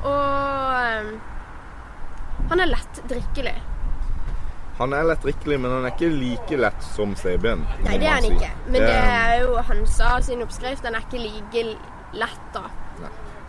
Og 0.00 0.72
eh, 0.80 1.10
han 2.50 2.64
er 2.64 2.72
lett 2.72 3.02
drikkelig. 3.10 3.58
Han 4.80 4.94
er 4.96 5.04
lett 5.04 5.20
drikkelig, 5.20 5.58
men 5.60 5.74
han 5.74 5.84
er 5.84 5.92
ikke 5.92 6.08
like 6.08 6.56
lett 6.56 6.84
som 6.84 7.10
CB-en. 7.12 7.66
Nei, 7.84 7.98
det 8.00 8.06
er 8.08 8.14
han 8.14 8.24
si. 8.24 8.30
ikke. 8.32 8.52
Men 8.66 8.86
det 8.86 8.94
er 8.96 9.34
jo 9.42 9.64
Hansa 9.68 10.14
sin 10.24 10.40
oppskrift. 10.40 10.80
Den 10.86 10.96
er 10.96 11.04
ikke 11.04 11.20
like 11.20 11.64
lett, 12.16 12.46
da. 12.54 12.62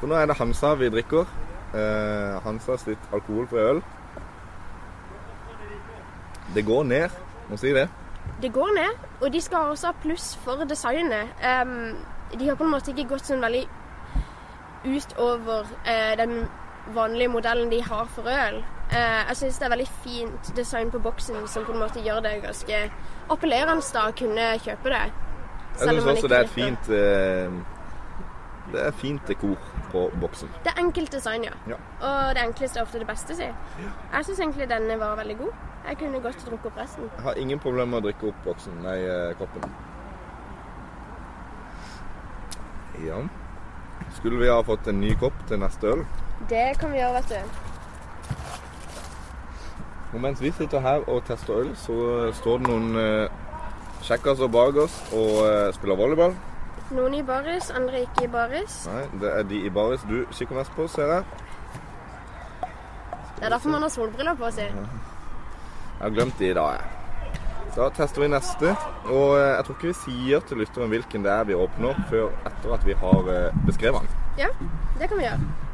For 0.02 0.12
nå 0.12 0.18
er 0.20 0.28
det 0.28 0.36
Hansa 0.42 0.74
vi 0.76 0.90
drikker. 0.92 1.32
Eh, 1.72 2.42
Hansa 2.44 2.76
sitt 2.82 3.14
alkoholfrie 3.16 3.64
øl. 3.70 3.82
Det 6.56 6.66
går 6.68 6.84
ned, 6.84 7.10
må 7.48 7.58
si 7.58 7.72
det. 7.80 7.88
Det 8.42 8.52
går 8.54 8.74
ned, 8.76 9.08
og 9.22 9.32
de 9.34 9.42
skal 9.42 9.72
også 9.72 9.94
ha 9.94 9.96
pluss 10.04 10.34
for 10.44 10.66
designet. 10.68 11.32
Um, 11.40 11.96
de 12.40 12.48
har 12.50 12.60
på 12.60 12.68
en 12.68 12.74
måte 12.74 12.92
ikke 12.92 13.08
gått 13.14 13.30
sånn 13.30 13.44
veldig 13.44 13.64
utover 14.84 15.64
uh, 15.88 16.14
den 16.20 16.42
vanlige 16.92 17.32
modellen 17.32 17.72
de 17.72 17.80
har 17.88 18.12
for 18.12 18.28
øl. 18.28 18.60
Eh, 18.92 19.28
jeg 19.30 19.38
syns 19.40 19.58
det 19.60 19.66
er 19.66 19.72
veldig 19.72 19.90
fint 20.04 20.50
design 20.56 20.90
på 20.92 21.00
boksen 21.00 21.46
som 21.48 21.64
på 21.64 21.72
en 21.72 21.80
måte 21.80 22.02
gjør 22.04 22.20
det 22.26 22.34
ganske 22.44 22.80
appellerende 23.32 23.86
da 23.96 24.08
å 24.10 24.16
kunne 24.20 24.48
kjøpe 24.60 24.92
det. 24.92 25.04
Jeg 25.80 25.94
syns 25.94 26.10
også 26.12 26.28
det 26.28 26.38
er 26.38 26.50
et 26.50 26.52
fint 26.52 26.90
eh, 26.92 27.54
Det 28.74 28.82
er 28.90 28.98
fint 29.00 29.24
dekor 29.28 29.56
på 29.94 30.04
boksen. 30.20 30.52
Det 30.66 30.74
er 30.74 30.84
enkelt 30.84 31.12
design, 31.12 31.48
ja. 31.48 31.56
Ja. 31.72 31.80
Og 32.02 32.36
det 32.36 32.44
enkleste 32.44 32.80
er 32.80 32.84
ofte 32.88 33.00
det 33.00 33.08
beste, 33.08 33.36
si. 33.36 33.48
Jeg 33.48 34.28
syns 34.28 34.40
egentlig 34.40 34.68
denne 34.72 35.00
var 35.00 35.16
veldig 35.20 35.38
god. 35.40 35.66
Jeg 35.88 35.98
kunne 36.04 36.22
godt 36.24 36.46
drukket 36.46 36.70
opp 36.70 36.78
resten. 36.84 37.10
Jeg 37.16 37.26
har 37.26 37.40
ingen 37.42 37.60
problemer 37.60 37.92
med 37.96 38.04
å 38.04 38.06
drikke 38.10 38.30
opp 38.32 38.46
boksen, 38.46 38.78
nei, 38.84 39.00
eh, 39.08 39.34
koppen. 39.40 39.66
Ja. 43.08 43.24
Skulle 44.20 44.40
vi 44.40 44.52
ha 44.52 44.62
fått 44.64 44.88
en 44.92 45.00
ny 45.02 45.16
kopp 45.20 45.36
til 45.48 45.60
neste 45.64 45.96
øl? 45.96 46.06
Det 46.50 46.74
kan 46.80 46.92
vi 46.92 47.00
gjøre, 47.00 47.22
vet 47.22 47.36
du. 47.36 47.71
Og 50.12 50.20
mens 50.22 50.42
vi 50.44 50.52
sitter 50.52 50.84
her 50.84 51.06
og 51.08 51.24
tester 51.28 51.62
øl, 51.64 51.72
så 51.80 52.32
står 52.36 52.62
det 52.62 52.68
noen 52.68 52.96
eh, 53.00 53.30
kjekkaser 54.04 54.50
bak 54.52 54.80
oss 54.84 54.98
og 55.16 55.38
eh, 55.46 55.70
spiller 55.76 56.00
volleyball. 56.00 56.36
Noen 56.92 57.14
i 57.16 57.22
baris, 57.24 57.70
andre 57.72 58.02
ikke 58.04 58.26
i 58.26 58.32
baris. 58.32 58.82
Nei, 58.92 59.06
det 59.22 59.30
er 59.32 59.46
de 59.48 59.62
i 59.64 59.72
baris 59.72 60.04
du 60.10 60.26
kikker 60.36 60.58
mest 60.60 60.74
på, 60.76 60.88
ser 60.92 61.14
jeg. 61.16 61.24
Det 63.38 63.48
er 63.48 63.54
derfor 63.56 63.72
man 63.74 63.88
har 63.88 63.94
solbriller 63.94 64.36
på 64.38 64.52
seg. 64.54 64.76
Jeg 64.76 66.04
har 66.04 66.12
glemt 66.18 66.40
de 66.40 66.52
i 66.52 66.58
dag, 66.58 66.82
jeg. 66.82 66.98
Da 67.72 67.88
tester 67.96 68.26
vi 68.26 68.28
neste, 68.28 68.74
og 69.08 69.38
eh, 69.40 69.54
jeg 69.56 69.64
tror 69.66 69.78
ikke 69.78 69.94
vi 69.94 70.00
sier 70.02 70.44
til 70.44 70.60
lytteren 70.60 70.92
hvilken 70.92 71.24
det 71.24 71.32
er 71.32 71.48
vi 71.48 71.56
åpner 71.56 72.04
før 72.12 72.34
etter 72.50 72.74
at 72.76 72.84
vi 72.84 72.98
har 73.00 73.30
eh, 73.32 73.60
beskrevet 73.64 74.04
den. 74.04 74.18
Ja, 74.42 74.50
det 75.00 75.08
kan 75.08 75.22
vi 75.22 75.30
gjøre. 75.30 75.71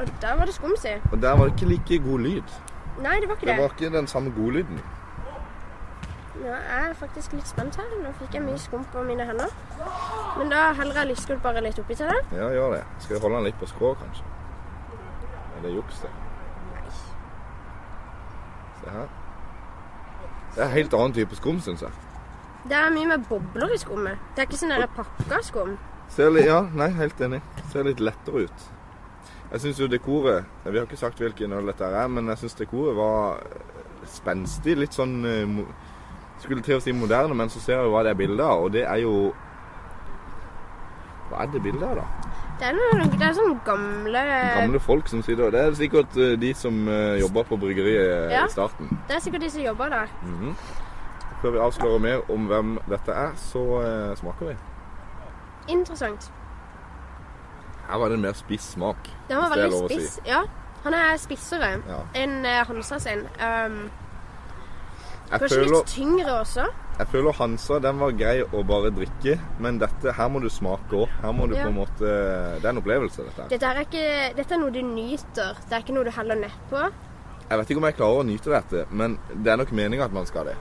Og 0.00 0.08
der 0.22 0.36
var 0.38 0.44
det 0.48 0.54
skumsi. 0.54 0.94
Og 1.12 1.22
der 1.22 1.36
var 1.36 1.44
det 1.50 1.54
ikke 1.54 1.68
like 1.74 1.98
god 2.08 2.18
lyd. 2.24 2.56
Nei, 3.04 3.16
det 3.20 3.28
var 3.28 3.34
ikke 3.36 3.46
Det 3.46 3.54
det. 3.56 3.62
var 3.62 3.74
ikke 3.76 3.90
den 3.96 4.06
samme 4.06 4.32
godlyden. 4.36 4.80
Ja, 6.44 6.54
jeg 6.56 6.90
er 6.90 6.94
faktisk 6.94 7.32
litt 7.36 7.48
spent 7.48 7.76
her. 7.76 7.84
Nå 8.02 8.12
fikk 8.18 8.34
jeg 8.38 8.42
mye 8.46 8.58
skum 8.58 8.84
på 8.92 9.02
mine 9.04 9.24
hender. 9.28 9.50
Men 10.38 10.48
da 10.52 10.72
heller 10.72 10.94
jeg 11.02 11.10
lyskutt 11.10 11.42
bare 11.42 11.60
litt 11.60 11.78
oppi 11.82 11.94
til 11.94 12.06
det. 12.08 12.20
Ja, 12.38 12.48
gjør 12.54 12.70
det. 12.78 12.84
Skal 12.98 13.16
vi 13.16 13.20
holde 13.22 13.36
den 13.36 13.44
litt 13.50 13.58
på 13.60 13.68
skrå, 13.68 13.94
kanskje? 14.00 14.24
Er 15.58 15.62
det 15.66 15.74
juks, 15.74 16.00
det? 16.00 16.10
Se 18.80 18.90
her. 18.90 19.08
Det 20.54 20.62
er 20.62 20.66
en 20.66 20.72
helt 20.74 20.94
annen 20.94 21.12
type 21.14 21.36
skum, 21.36 21.60
syns 21.60 21.82
jeg. 21.84 21.90
Det 22.68 22.76
er 22.76 22.90
mye 22.92 23.06
mer 23.12 23.22
bobler 23.28 23.72
i 23.74 23.78
skummet. 23.80 24.18
Det 24.36 24.42
er 24.42 24.48
ikke 24.48 24.60
sånn 24.60 24.88
pakka 24.96 25.42
skum. 25.46 25.76
Ser 26.10 26.30
litt, 26.34 26.46
ja, 26.48 26.62
nei, 26.74 26.88
helt 26.96 27.20
enig. 27.22 27.40
Ser 27.72 27.84
litt 27.86 28.00
lettere 28.00 28.46
ut. 28.48 28.64
Jeg 29.50 29.60
syns 29.64 29.80
jo 29.80 29.88
dekoret 29.90 30.44
Vi 30.64 30.76
har 30.78 30.86
ikke 30.86 30.96
sagt 31.00 31.18
hvilken 31.18 31.52
øl 31.52 31.66
dette 31.72 31.84
er, 31.84 32.08
men 32.08 32.28
jeg 32.30 32.38
syns 32.44 32.54
dekoret 32.60 32.96
var 32.96 33.40
eh, 33.42 34.06
spenstig. 34.06 34.76
Litt 34.78 34.94
sånn 34.96 35.16
eh, 35.26 35.54
Skulle 36.40 36.62
til 36.64 36.78
å 36.78 36.82
si 36.82 36.94
moderne, 36.96 37.34
men 37.36 37.50
så 37.52 37.60
ser 37.60 37.76
jeg 37.80 37.88
jo 37.88 37.94
hva 37.94 38.04
det 38.06 38.14
er 38.14 38.20
bilde 38.20 38.46
av, 38.46 38.62
og 38.64 38.72
det 38.76 38.86
er 38.88 39.02
jo 39.02 39.14
Hva 41.30 41.42
er 41.44 41.52
det 41.52 41.62
bildet 41.62 41.86
av, 41.88 42.00
da? 42.00 42.06
Det 42.60 42.68
er, 42.68 42.76
noen, 42.76 43.10
det 43.16 43.24
er 43.24 43.36
sånn 43.38 43.54
gamle 43.64 44.22
Gamle 44.58 44.80
folk 44.84 45.06
som 45.08 45.22
sitter 45.24 45.52
Det 45.54 45.60
er 45.66 45.76
sikkert 45.78 46.16
eh, 46.20 46.34
de 46.40 46.50
som 46.54 46.80
jobba 47.20 47.44
på 47.48 47.58
bryggeriet 47.60 48.30
Ja. 48.34 48.44
i 48.46 48.52
starten. 48.52 48.90
Det 49.08 49.16
er 49.16 49.24
sikkert 49.24 49.46
de 49.46 49.50
som 49.50 49.64
jobber 49.64 49.90
der. 49.92 50.12
Mhm. 50.22 50.54
Før 51.40 51.54
vi 51.54 51.62
avslører 51.64 52.02
mer 52.04 52.26
om 52.30 52.42
hvem 52.50 52.74
dette 52.90 53.14
er, 53.16 53.30
så 53.40 53.62
smaker 54.20 54.50
vi. 54.50 54.56
Interessant. 55.72 56.26
Her 57.90 57.98
var 57.98 58.08
det 58.12 58.18
en 58.20 58.22
mer 58.22 58.36
spiss 58.38 58.70
smak. 58.76 59.08
Den 59.28 59.38
var 59.42 59.50
veldig 59.50 59.80
spiss, 59.90 60.12
si. 60.14 60.20
Ja, 60.28 60.44
han 60.84 60.94
er 60.94 61.16
spissere 61.18 61.72
Ja. 61.88 61.98
enn 62.14 62.44
eh, 62.46 62.62
Hansa 62.68 62.98
sin. 63.02 63.24
Um, 63.40 63.90
kanskje 65.30 65.48
føler, 65.56 65.72
litt 65.74 65.86
tyngre 65.90 66.36
også. 66.40 66.64
jeg 66.98 67.08
føler 67.08 67.32
Hansa 67.38 67.78
den 67.80 67.98
var 67.98 68.10
grei 68.12 68.42
å 68.42 68.62
bare 68.66 68.90
drikke, 68.94 69.38
men 69.58 69.78
dette, 69.78 70.12
her 70.16 70.28
må 70.28 70.40
du 70.42 70.48
smake 70.50 70.90
òg. 71.02 71.08
Her 71.22 71.32
må 71.32 71.48
du 71.48 71.54
Ja. 71.56 71.64
på 71.64 71.68
en 71.68 71.74
måte 71.76 72.00
Det 72.60 72.64
er 72.64 72.70
en 72.70 72.78
opplevelse, 72.78 73.24
dette. 73.26 73.48
Dette 73.48 73.66
er, 73.66 73.80
ikke, 73.84 74.36
dette 74.36 74.54
er 74.54 74.58
noe 74.58 74.70
du 74.70 74.82
nyter. 74.82 75.54
Det 75.68 75.72
er 75.72 75.78
ikke 75.82 75.94
noe 75.94 76.04
du 76.04 76.10
heller 76.10 76.34
nedpå. 76.36 76.90
Jeg 77.50 77.58
vet 77.58 77.70
ikke 77.70 77.78
om 77.82 77.84
jeg 77.84 77.96
klarer 77.96 78.20
å 78.22 78.26
nyte 78.26 78.50
dette, 78.50 78.86
men 78.90 79.18
det 79.34 79.50
er 79.52 79.56
nok 79.56 79.72
meninga 79.72 80.04
at 80.04 80.12
man 80.12 80.26
skal 80.26 80.44
det. 80.44 80.56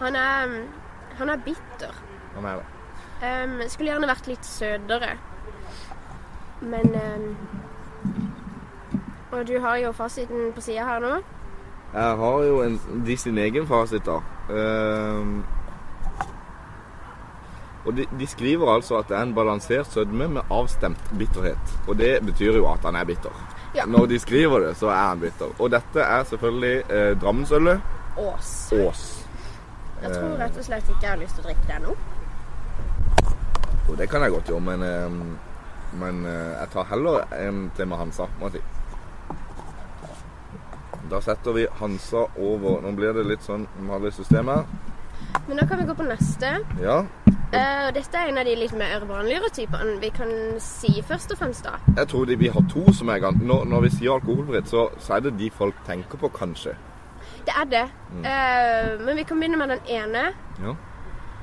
Han 0.00 0.14
er, 0.16 0.52
han 1.18 1.28
er 1.28 1.36
bitter. 1.44 1.92
Han 2.34 2.44
er 2.46 2.56
det. 2.62 2.64
Um, 3.18 3.58
skulle 3.66 3.90
gjerne 3.90 4.08
vært 4.10 4.28
litt 4.30 4.46
søtere. 4.46 5.16
Men 6.60 6.94
um, 6.94 7.36
Og 9.32 9.46
du 9.46 9.58
har 9.60 9.76
jo 9.82 9.92
fasiten 9.92 10.52
på 10.54 10.62
sida 10.64 10.86
her 10.86 11.02
nå. 11.02 11.18
Jeg 11.92 12.16
har 12.20 12.42
jo 12.44 12.62
en, 12.62 12.80
de 13.06 13.16
sin 13.16 13.38
egen 13.38 13.66
fasit, 13.66 14.06
da. 14.06 14.20
Um, 14.48 15.44
og 17.88 17.94
de, 17.96 18.04
de 18.20 18.26
skriver 18.28 18.68
altså 18.74 18.98
at 18.98 19.08
det 19.08 19.16
er 19.16 19.22
en 19.26 19.34
balansert 19.34 19.92
sødme 19.92 20.28
med 20.28 20.50
avstemt 20.52 21.12
bitterhet. 21.18 21.78
Og 21.88 21.96
det 21.98 22.18
betyr 22.26 22.58
jo 22.60 22.66
at 22.70 22.84
han 22.84 22.96
er 22.96 23.04
bitter. 23.08 23.32
Ja. 23.74 23.86
Når 23.86 24.06
de 24.06 24.18
skriver 24.18 24.66
det, 24.66 24.76
så 24.76 24.90
er 24.92 25.08
han 25.08 25.20
bitter. 25.20 25.54
Og 25.58 25.70
dette 25.72 26.00
er 26.00 26.24
selvfølgelig 26.28 26.82
eh, 26.90 27.20
Drammensølet 27.20 27.80
Ås. 28.18 28.72
Ås. 28.72 29.02
Jeg 30.02 30.10
tror 30.14 30.36
rett 30.40 30.58
og 30.58 30.64
slett 30.66 30.88
ikke 30.90 31.02
jeg 31.02 31.10
har 31.10 31.20
lyst 31.20 31.38
til 31.38 31.44
å 31.44 31.48
drikke 31.48 31.66
det 31.70 31.78
nå. 31.86 31.94
Og 33.88 33.96
det 33.98 34.08
kan 34.10 34.22
jeg 34.22 34.34
godt 34.34 34.50
gjøre, 34.52 34.60
men, 34.60 34.82
ehm, 34.82 35.22
men 36.00 36.26
eh, 36.26 36.52
jeg 36.60 36.68
tar 36.72 36.90
heller 36.90 37.24
en 37.38 37.70
til 37.76 37.88
med 37.88 37.96
Hansa, 37.96 38.28
må 38.40 38.50
jeg 38.50 38.60
si. 38.60 38.62
Da 41.08 41.22
setter 41.24 41.56
vi 41.56 41.64
Hansa 41.78 42.26
over 42.36 42.82
Nå 42.84 42.92
blir 42.92 43.14
det 43.16 43.24
litt 43.24 43.44
sånn 43.46 43.64
vanlig 43.88 44.12
system 44.12 44.50
her. 44.52 44.66
Men 45.48 45.56
da 45.56 45.64
kan 45.68 45.80
vi 45.80 45.86
gå 45.88 45.94
på 45.96 46.04
neste. 46.04 46.58
Ja, 46.84 47.02
Uh, 47.48 47.88
dette 47.96 48.12
er 48.20 48.28
en 48.28 48.36
av 48.36 48.44
de 48.44 48.52
litt 48.60 48.74
mer 48.76 49.00
vanligere 49.08 49.48
typene 49.56 49.94
vi 50.02 50.10
kan 50.12 50.28
si 50.60 50.90
først 51.00 51.30
og 51.32 51.38
fremst, 51.40 51.64
da. 51.64 51.78
Jeg 51.96 52.10
tror 52.10 52.26
de, 52.28 52.36
vi 52.36 52.50
har 52.52 52.66
to 52.68 52.82
som 52.92 53.08
er 53.08 53.22
ganske 53.24 53.46
Når, 53.48 53.62
når 53.72 53.86
vi 53.86 53.90
sier 53.94 54.18
alkoholfritt, 54.18 54.68
så, 54.68 54.82
så 55.00 55.16
er 55.16 55.24
det 55.24 55.32
de 55.38 55.48
folk 55.56 55.78
tenker 55.86 56.20
på, 56.20 56.28
kanskje. 56.28 56.74
Det 57.48 57.54
er 57.56 57.70
det. 57.72 57.86
Eh, 58.20 58.90
men 59.00 59.16
vi 59.16 59.24
kan 59.24 59.40
begynne 59.40 59.56
med 59.56 59.72
den 59.72 59.80
ene. 59.96 60.26
Ja. 60.60 60.74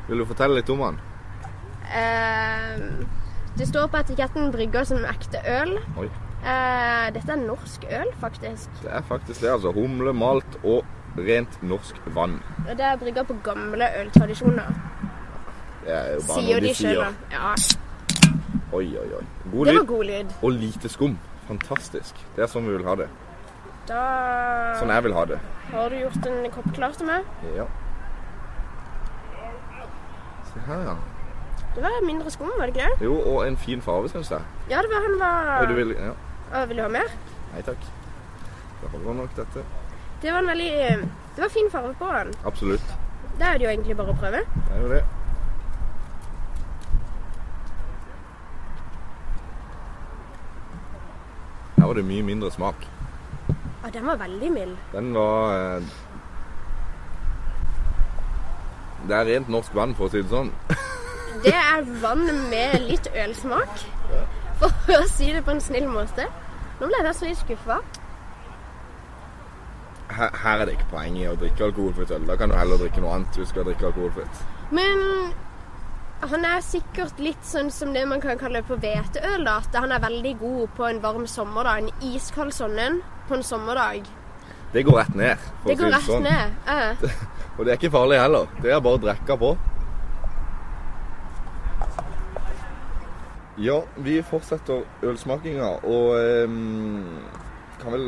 Vil 0.05 0.21
du 0.21 0.27
fortelle 0.29 0.59
litt 0.59 0.69
om 0.69 0.85
han? 0.85 1.01
Eh, 1.95 2.79
det 3.57 3.67
står 3.67 3.87
på 3.87 3.97
etiketten 3.97 4.51
'brygger 4.51 4.83
som 4.85 5.05
ekte 5.05 5.37
øl'. 5.47 5.77
Oi. 5.97 6.09
Eh, 6.45 7.11
dette 7.13 7.31
er 7.31 7.35
norsk 7.47 7.85
øl, 7.89 8.11
faktisk. 8.21 8.69
Det 8.83 8.91
er 8.91 9.01
faktisk 9.01 9.41
det, 9.41 9.49
altså. 9.51 9.71
Humle, 9.71 10.13
malt 10.13 10.57
og 10.63 10.83
rent 11.17 11.63
norsk 11.63 11.95
vann. 12.15 12.41
Og 12.69 12.77
det 12.77 12.85
er 12.85 12.97
brygga 12.97 13.23
på 13.23 13.33
gamle 13.43 13.85
øltradisjoner. 14.01 14.67
Det 15.85 15.93
er 15.93 16.13
jo 16.13 16.21
bare 16.27 16.41
Sier 16.41 16.53
noe 16.55 16.61
de 16.61 16.67
de 16.67 16.73
sier. 16.73 16.95
da. 16.95 17.11
Ja, 17.31 17.55
Oi, 18.73 18.97
oi, 18.97 19.13
oi. 19.17 19.25
God 19.51 19.65
det 19.65 19.75
var 19.77 19.85
god 19.85 20.03
lyd. 20.05 20.25
og 20.43 20.51
lite 20.51 20.89
skum. 20.89 21.17
Fantastisk. 21.47 22.15
Det 22.35 22.43
er 22.43 22.47
sånn 22.47 22.65
vi 22.67 22.77
vil 22.77 22.85
ha 22.85 22.95
det. 22.95 23.07
Da 23.87 24.73
Sånn 24.79 24.89
jeg 24.89 25.03
vil 25.03 25.13
ha 25.13 25.25
det. 25.25 25.39
har 25.71 25.89
du 25.89 25.95
gjort 25.95 26.25
en 26.25 26.51
kopp 26.51 26.73
klar 26.73 26.91
til 26.91 27.05
meg. 27.05 27.21
Ja. 27.55 27.65
Se 30.53 30.59
her, 30.67 30.81
ja. 30.81 30.95
Det 31.75 31.81
var 31.83 32.05
mindre 32.05 32.31
skum, 32.31 32.51
var 32.57 32.69
det 32.69 32.75
ikke 32.75 32.87
det? 32.87 33.05
Jo, 33.05 33.15
og 33.19 33.47
en 33.47 33.57
fin 33.57 33.81
farge, 33.81 34.09
syns 34.09 34.29
jeg. 34.31 34.41
Ja, 34.69 34.81
det 34.81 34.91
var 34.93 35.01
han 35.07 35.19
var 35.19 35.65
du 35.67 35.73
vil 35.75 35.95
Ja. 35.97 36.65
Vil 36.65 36.77
du 36.77 36.81
ha 36.81 36.87
mer? 36.89 37.09
Nei 37.53 37.61
takk. 37.67 37.81
Det 38.81 38.89
holder 38.93 39.13
nok, 39.13 39.35
dette. 39.35 39.63
Det 40.21 40.31
var 40.31 40.39
en 40.39 40.47
veldig 40.47 40.71
Det 41.35 41.43
var 41.43 41.49
fin 41.49 41.69
farge 41.71 41.93
på 41.99 42.05
den. 42.17 42.33
Absolutt. 42.45 42.95
Da 43.39 43.45
er 43.45 43.57
det 43.57 43.65
jo 43.67 43.69
egentlig 43.73 43.97
bare 43.97 44.13
å 44.13 44.19
prøve. 44.19 44.39
Det 44.55 44.75
er 44.77 44.81
jo 44.81 44.89
det. 44.93 45.03
Her 51.77 51.85
var 51.85 51.93
det 51.99 52.05
mye 52.07 52.23
mindre 52.23 52.51
smak. 52.51 52.87
Ja, 53.83 53.89
den 53.93 54.05
var 54.07 54.15
veldig 54.17 54.51
mild. 54.51 54.77
Den 54.93 55.11
var 55.13 55.55
eh, 55.77 55.81
Det 59.07 59.15
er 59.19 59.25
rent 59.27 59.49
norsk 59.53 59.75
vann, 59.77 59.93
for 59.95 60.07
å 60.07 60.13
si 60.13 60.23
det 60.23 60.31
sånn. 60.31 60.49
Det 61.43 61.53
er 61.53 61.83
vann 62.01 62.25
med 62.49 62.81
litt 62.87 63.07
ølsmak, 63.15 63.83
for 64.59 64.95
å 64.95 65.03
si 65.11 65.31
det 65.33 65.43
på 65.45 65.51
en 65.55 65.61
snill 65.61 65.87
måte. 65.91 66.27
Nå 66.79 66.87
ble 66.87 66.97
jeg 66.99 67.07
nesten 67.07 67.29
litt 67.29 67.41
skuffa. 67.41 67.79
Her, 70.15 70.29
her 70.43 70.61
er 70.61 70.69
det 70.69 70.75
ikke 70.77 70.91
poeng 70.93 71.15
i 71.19 71.25
å 71.27 71.33
drikke 71.39 71.65
alkoholfritt 71.69 72.11
øl. 72.15 72.27
Da 72.29 72.37
kan 72.39 72.51
du 72.51 72.55
heller 72.55 72.79
drikke 72.79 73.01
noe 73.03 73.15
annet 73.17 73.35
du 73.35 73.45
skal 73.49 73.65
drikke 73.67 73.89
alkoholfritt. 73.89 74.43
Men 74.75 75.01
han 76.25 76.45
er 76.47 76.61
sikkert 76.63 77.19
litt 77.19 77.43
sånn 77.45 77.71
som 77.73 77.91
det 77.95 78.05
man 78.07 78.21
kan 78.23 78.37
kalle 78.39 78.61
på 78.63 78.77
hveteøl. 78.79 79.43
da, 79.43 79.57
At 79.59 79.75
han 79.81 79.91
er 79.91 80.03
veldig 80.03 80.35
god 80.39 80.67
på 80.77 80.87
en 80.87 81.01
varm 81.03 81.25
sommerdag. 81.27 81.83
En 81.89 82.13
iskald 82.13 82.53
sånn 82.55 83.01
på 83.27 83.35
en 83.39 83.43
sommerdag. 83.43 84.07
Det 84.71 84.83
går 84.85 84.97
rett 85.01 85.15
ned, 85.15 85.37
for 85.63 85.69
Det 85.69 85.75
å 85.75 85.77
si 85.77 85.83
går 85.83 85.91
rett 85.95 86.07
sånn. 86.09 86.23
ned. 86.23 86.55
Ja. 86.67 87.15
Og 87.57 87.63
det 87.65 87.71
er 87.73 87.77
ikke 87.79 87.91
farlig 87.93 88.19
heller. 88.19 88.47
Det 88.61 88.71
er 88.75 88.81
bare 88.83 88.99
å 88.99 89.03
drikke 89.05 89.37
på. 89.39 89.51
Ja, 93.57 93.77
vi 94.03 94.17
fortsetter 94.27 94.81
ølsmakinga, 95.07 95.67
og 95.87 96.09
eh, 96.19 96.55
kan 97.81 97.93
vel 97.95 98.07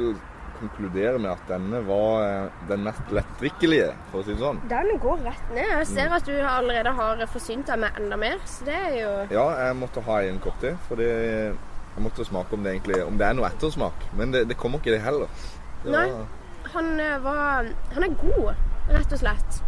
konkludere 0.57 1.19
med 1.21 1.29
at 1.35 1.43
denne 1.47 1.79
var 1.87 2.23
eh, 2.25 2.57
den 2.67 2.83
mest 2.87 3.11
lettdrikkelige, 3.13 3.91
for 4.11 4.19
å 4.19 4.25
si 4.25 4.33
det 4.33 4.41
sånn. 4.41 4.59
Den 4.71 4.89
går 5.03 5.21
rett 5.27 5.51
ned. 5.55 5.69
Jeg 5.69 5.87
ser 5.93 6.15
at 6.17 6.25
du 6.27 6.33
allerede 6.41 6.91
har 6.97 7.21
forsynt 7.31 7.69
deg 7.69 7.79
med 7.85 7.99
enda 8.01 8.17
mer, 8.19 8.41
så 8.49 8.67
det 8.67 8.75
er 8.89 8.95
jo 8.97 9.11
Ja, 9.37 9.45
jeg 9.67 9.77
måtte 9.79 10.03
ha 10.09 10.19
en 10.27 10.41
kopp 10.43 10.57
til, 10.63 10.75
for 10.89 10.99
det, 10.99 11.11
jeg 11.93 12.03
måtte 12.05 12.25
smake 12.27 12.57
om 12.57 12.65
det 12.65 12.73
egentlig 12.75 12.99
om 13.05 13.15
det 13.21 13.29
er 13.29 13.37
noe 13.39 13.47
ettersmak. 13.53 14.03
Men 14.19 14.33
det, 14.35 14.43
det 14.51 14.57
kommer 14.59 14.81
ikke 14.83 14.97
det 14.97 15.03
heller. 15.05 15.31
Det 15.85 15.93
Nei. 15.93 16.09
var- 16.11 16.33
Han 16.73 16.99
eh, 16.99 17.17
var 17.23 17.69
Han 17.95 18.03
er 18.03 18.17
god, 18.19 18.55
rett 18.91 19.13
og 19.15 19.19
slett. 19.21 19.61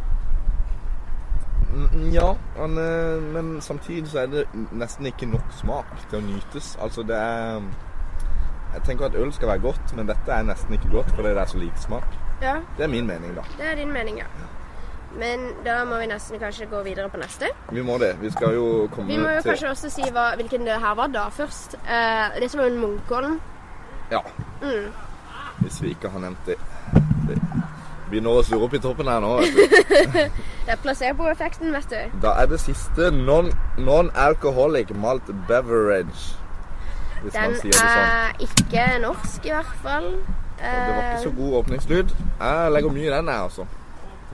Ja, 2.11 2.31
eh, 2.57 3.21
men 3.33 3.61
samtidig 3.61 4.07
så 4.09 4.19
er 4.23 4.27
det 4.27 4.45
nesten 4.71 5.05
ikke 5.05 5.29
nok 5.29 5.51
smak 5.53 5.91
til 6.09 6.19
å 6.19 6.25
nytes. 6.25 6.77
Altså 6.81 7.03
det 7.05 7.17
er 7.17 7.61
Jeg 8.73 8.83
tenker 8.85 9.05
at 9.05 9.15
øl 9.17 9.31
skal 9.33 9.47
være 9.49 9.59
godt, 9.59 9.93
men 9.97 10.05
dette 10.07 10.29
er 10.31 10.43
nesten 10.45 10.73
ikke 10.73 10.91
godt 10.93 11.09
fordi 11.15 11.29
det 11.33 11.41
er 11.41 11.45
så 11.49 11.57
lite 11.57 11.81
smak. 11.81 12.05
Ja, 12.41 12.59
Det 12.77 12.83
er 12.83 12.87
min 12.87 13.07
mening, 13.07 13.35
da. 13.35 13.41
det 13.57 13.65
er 13.65 13.75
din 13.75 13.91
mening, 13.91 14.17
ja. 14.17 14.25
Men 15.17 15.39
da 15.65 15.83
må 15.85 15.97
vi 15.97 16.05
nesten 16.05 16.39
kanskje 16.39 16.67
gå 16.69 16.83
videre 16.85 17.09
på 17.09 17.17
neste. 17.17 17.49
Vi 17.71 17.81
må 17.81 17.97
det. 17.97 18.11
Vi 18.21 18.29
skal 18.29 18.53
jo 18.53 18.87
komme 18.93 19.09
til 19.09 19.17
Vi 19.17 19.23
må 19.23 19.29
jo 19.29 19.41
til 19.41 19.49
kanskje 19.51 19.69
også 19.69 19.89
si 19.89 20.05
hva, 20.13 20.35
hvilken 20.37 20.65
det 20.69 20.77
her 20.79 20.95
var 20.95 21.07
da 21.07 21.29
først. 21.33 21.71
Det 21.81 22.43
dette 22.43 22.57
var 22.57 22.69
jo 22.69 22.75
en 22.75 22.81
Munkholm. 22.81 23.39
Ja. 24.11 24.21
Mm. 24.61 24.93
Hvis 25.59 25.81
vi 25.81 25.89
ikke 25.89 26.09
har 26.09 26.19
nevnt 26.19 26.45
det. 26.45 26.59
det 27.27 27.41
begynner 28.09 28.39
å 28.39 28.43
surre 28.43 28.65
opp 28.67 28.73
i 28.73 28.81
toppen 28.83 29.07
her 29.07 29.19
nå. 29.23 29.35
Vet 29.39 29.55
du. 29.55 30.19
Det 30.69 30.75
er 30.75 30.81
placeboeffekten, 30.83 31.71
vet 31.73 31.89
du. 31.89 32.17
Da 32.21 32.35
er 32.41 32.49
det 32.51 32.59
siste 32.61 33.09
non- 33.15 33.53
non-alcoholic 33.77 34.91
malt 35.01 35.29
beverage. 35.47 36.35
Hvis 37.23 37.33
Den 37.33 37.41
man 37.51 37.55
sier 37.59 37.71
det 37.73 37.79
sånn. 37.79 38.03
er 38.05 38.45
ikke 38.45 38.83
norsk, 39.03 39.45
i 39.45 39.53
hvert 39.55 39.73
fall. 39.83 40.09
Det 40.59 40.73
var 40.75 40.99
ikke 41.03 41.23
så 41.23 41.31
god 41.39 41.53
åpningslyd. 41.63 42.13
Jeg 42.39 42.71
legger 42.75 42.93
mye 42.95 43.07
i 43.07 43.13
den, 43.15 43.31
jeg, 43.33 43.47
altså. 43.47 43.65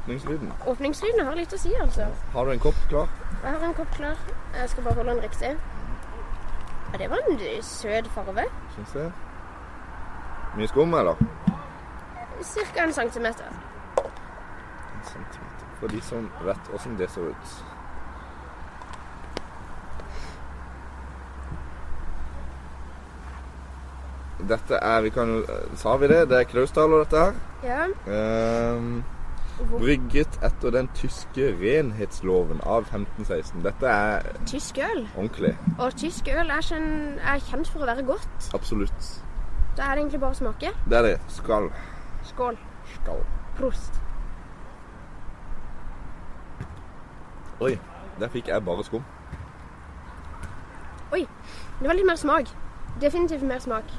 Åpningslyden. 0.02 0.52
Åpningslyden 0.74 1.26
har 1.26 1.36
litt 1.40 1.54
å 1.54 1.58
si, 1.62 1.72
altså. 1.82 2.06
Har 2.34 2.46
du 2.46 2.52
en 2.54 2.60
kopp 2.62 2.78
klar? 2.90 3.08
Jeg 3.44 3.52
har 3.56 3.64
en 3.70 3.74
kopp 3.78 3.96
klar. 3.96 4.20
Jeg 4.60 4.70
skal 4.74 4.84
bare 4.90 5.00
holde 5.00 5.16
den 5.16 5.24
riktig. 5.26 5.54
Ja, 6.92 6.98
det 7.02 7.10
var 7.10 7.24
en 7.32 7.40
søt 7.66 8.08
farve. 8.16 8.46
Syns 8.76 8.94
jeg. 9.00 9.12
Mye 10.60 10.68
skum, 10.72 10.94
eller? 11.00 11.18
Cirka 12.46 12.84
en 12.86 12.94
centimeter. 12.94 13.50
Centimeter. 15.12 15.72
For 15.80 15.88
de 15.92 16.02
som 16.02 16.30
vet 16.46 16.70
åssen 16.76 16.98
det 17.00 17.10
så 17.14 17.22
ut. 17.30 17.56
Dette 24.50 24.78
er 24.84 25.02
vi 25.06 25.10
kan, 25.16 25.30
Sa 25.80 25.96
vi 25.98 26.08
det? 26.12 26.26
Det 26.30 26.40
er 26.42 26.48
Klausdal 26.50 26.92
dette 27.00 27.22
her. 27.22 27.36
Ja. 27.66 27.86
Um, 28.76 29.04
brygget 29.80 30.36
etter 30.44 30.74
den 30.76 30.90
tyske 30.98 31.48
renhetsloven 31.62 32.60
av 32.68 32.84
1516. 32.92 33.64
Dette 33.64 33.88
er 33.88 34.28
Tysk 34.46 34.78
øl. 34.84 35.06
ordentlig. 35.16 35.54
Og 35.80 35.96
tysk 35.98 36.28
øl 36.36 36.52
er, 36.52 36.62
kjen, 36.68 36.90
er 37.24 37.40
kjent 37.48 37.72
for 37.72 37.86
å 37.86 37.90
være 37.90 38.04
godt. 38.06 38.50
Absolutt. 38.58 39.12
Da 39.78 39.88
er 39.90 39.96
det 39.96 40.04
egentlig 40.06 40.22
bare 40.26 40.36
å 40.36 40.42
smake. 40.44 40.74
Det 40.92 41.00
er 41.00 41.08
det. 41.10 41.16
Skål. 41.40 41.70
Skål. 42.28 42.60
Skål. 42.98 43.24
Prost. 43.58 44.02
Oi, 47.60 47.80
der 48.20 48.28
fikk 48.28 48.48
jeg 48.48 48.66
bare 48.66 48.84
skum. 48.84 49.04
Oi, 51.14 51.28
det 51.80 51.88
var 51.88 51.96
litt 51.96 52.08
mer 52.08 52.20
smak. 52.20 52.50
Definitivt 53.02 53.44
mer 53.48 53.60
smak. 53.64 53.94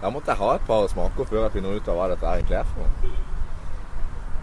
Da 0.00 0.10
måtte 0.10 0.30
jeg 0.30 0.38
ha 0.38 0.54
et 0.54 0.64
par 0.64 0.86
smaker 0.88 1.24
før 1.28 1.42
jeg 1.42 1.52
finner 1.58 1.76
ut 1.76 1.88
av 1.88 1.98
hva 1.98 2.06
dette 2.08 2.32
egentlig 2.32 2.56
er 2.56 2.70
for 2.70 2.86
noe. 2.86 3.12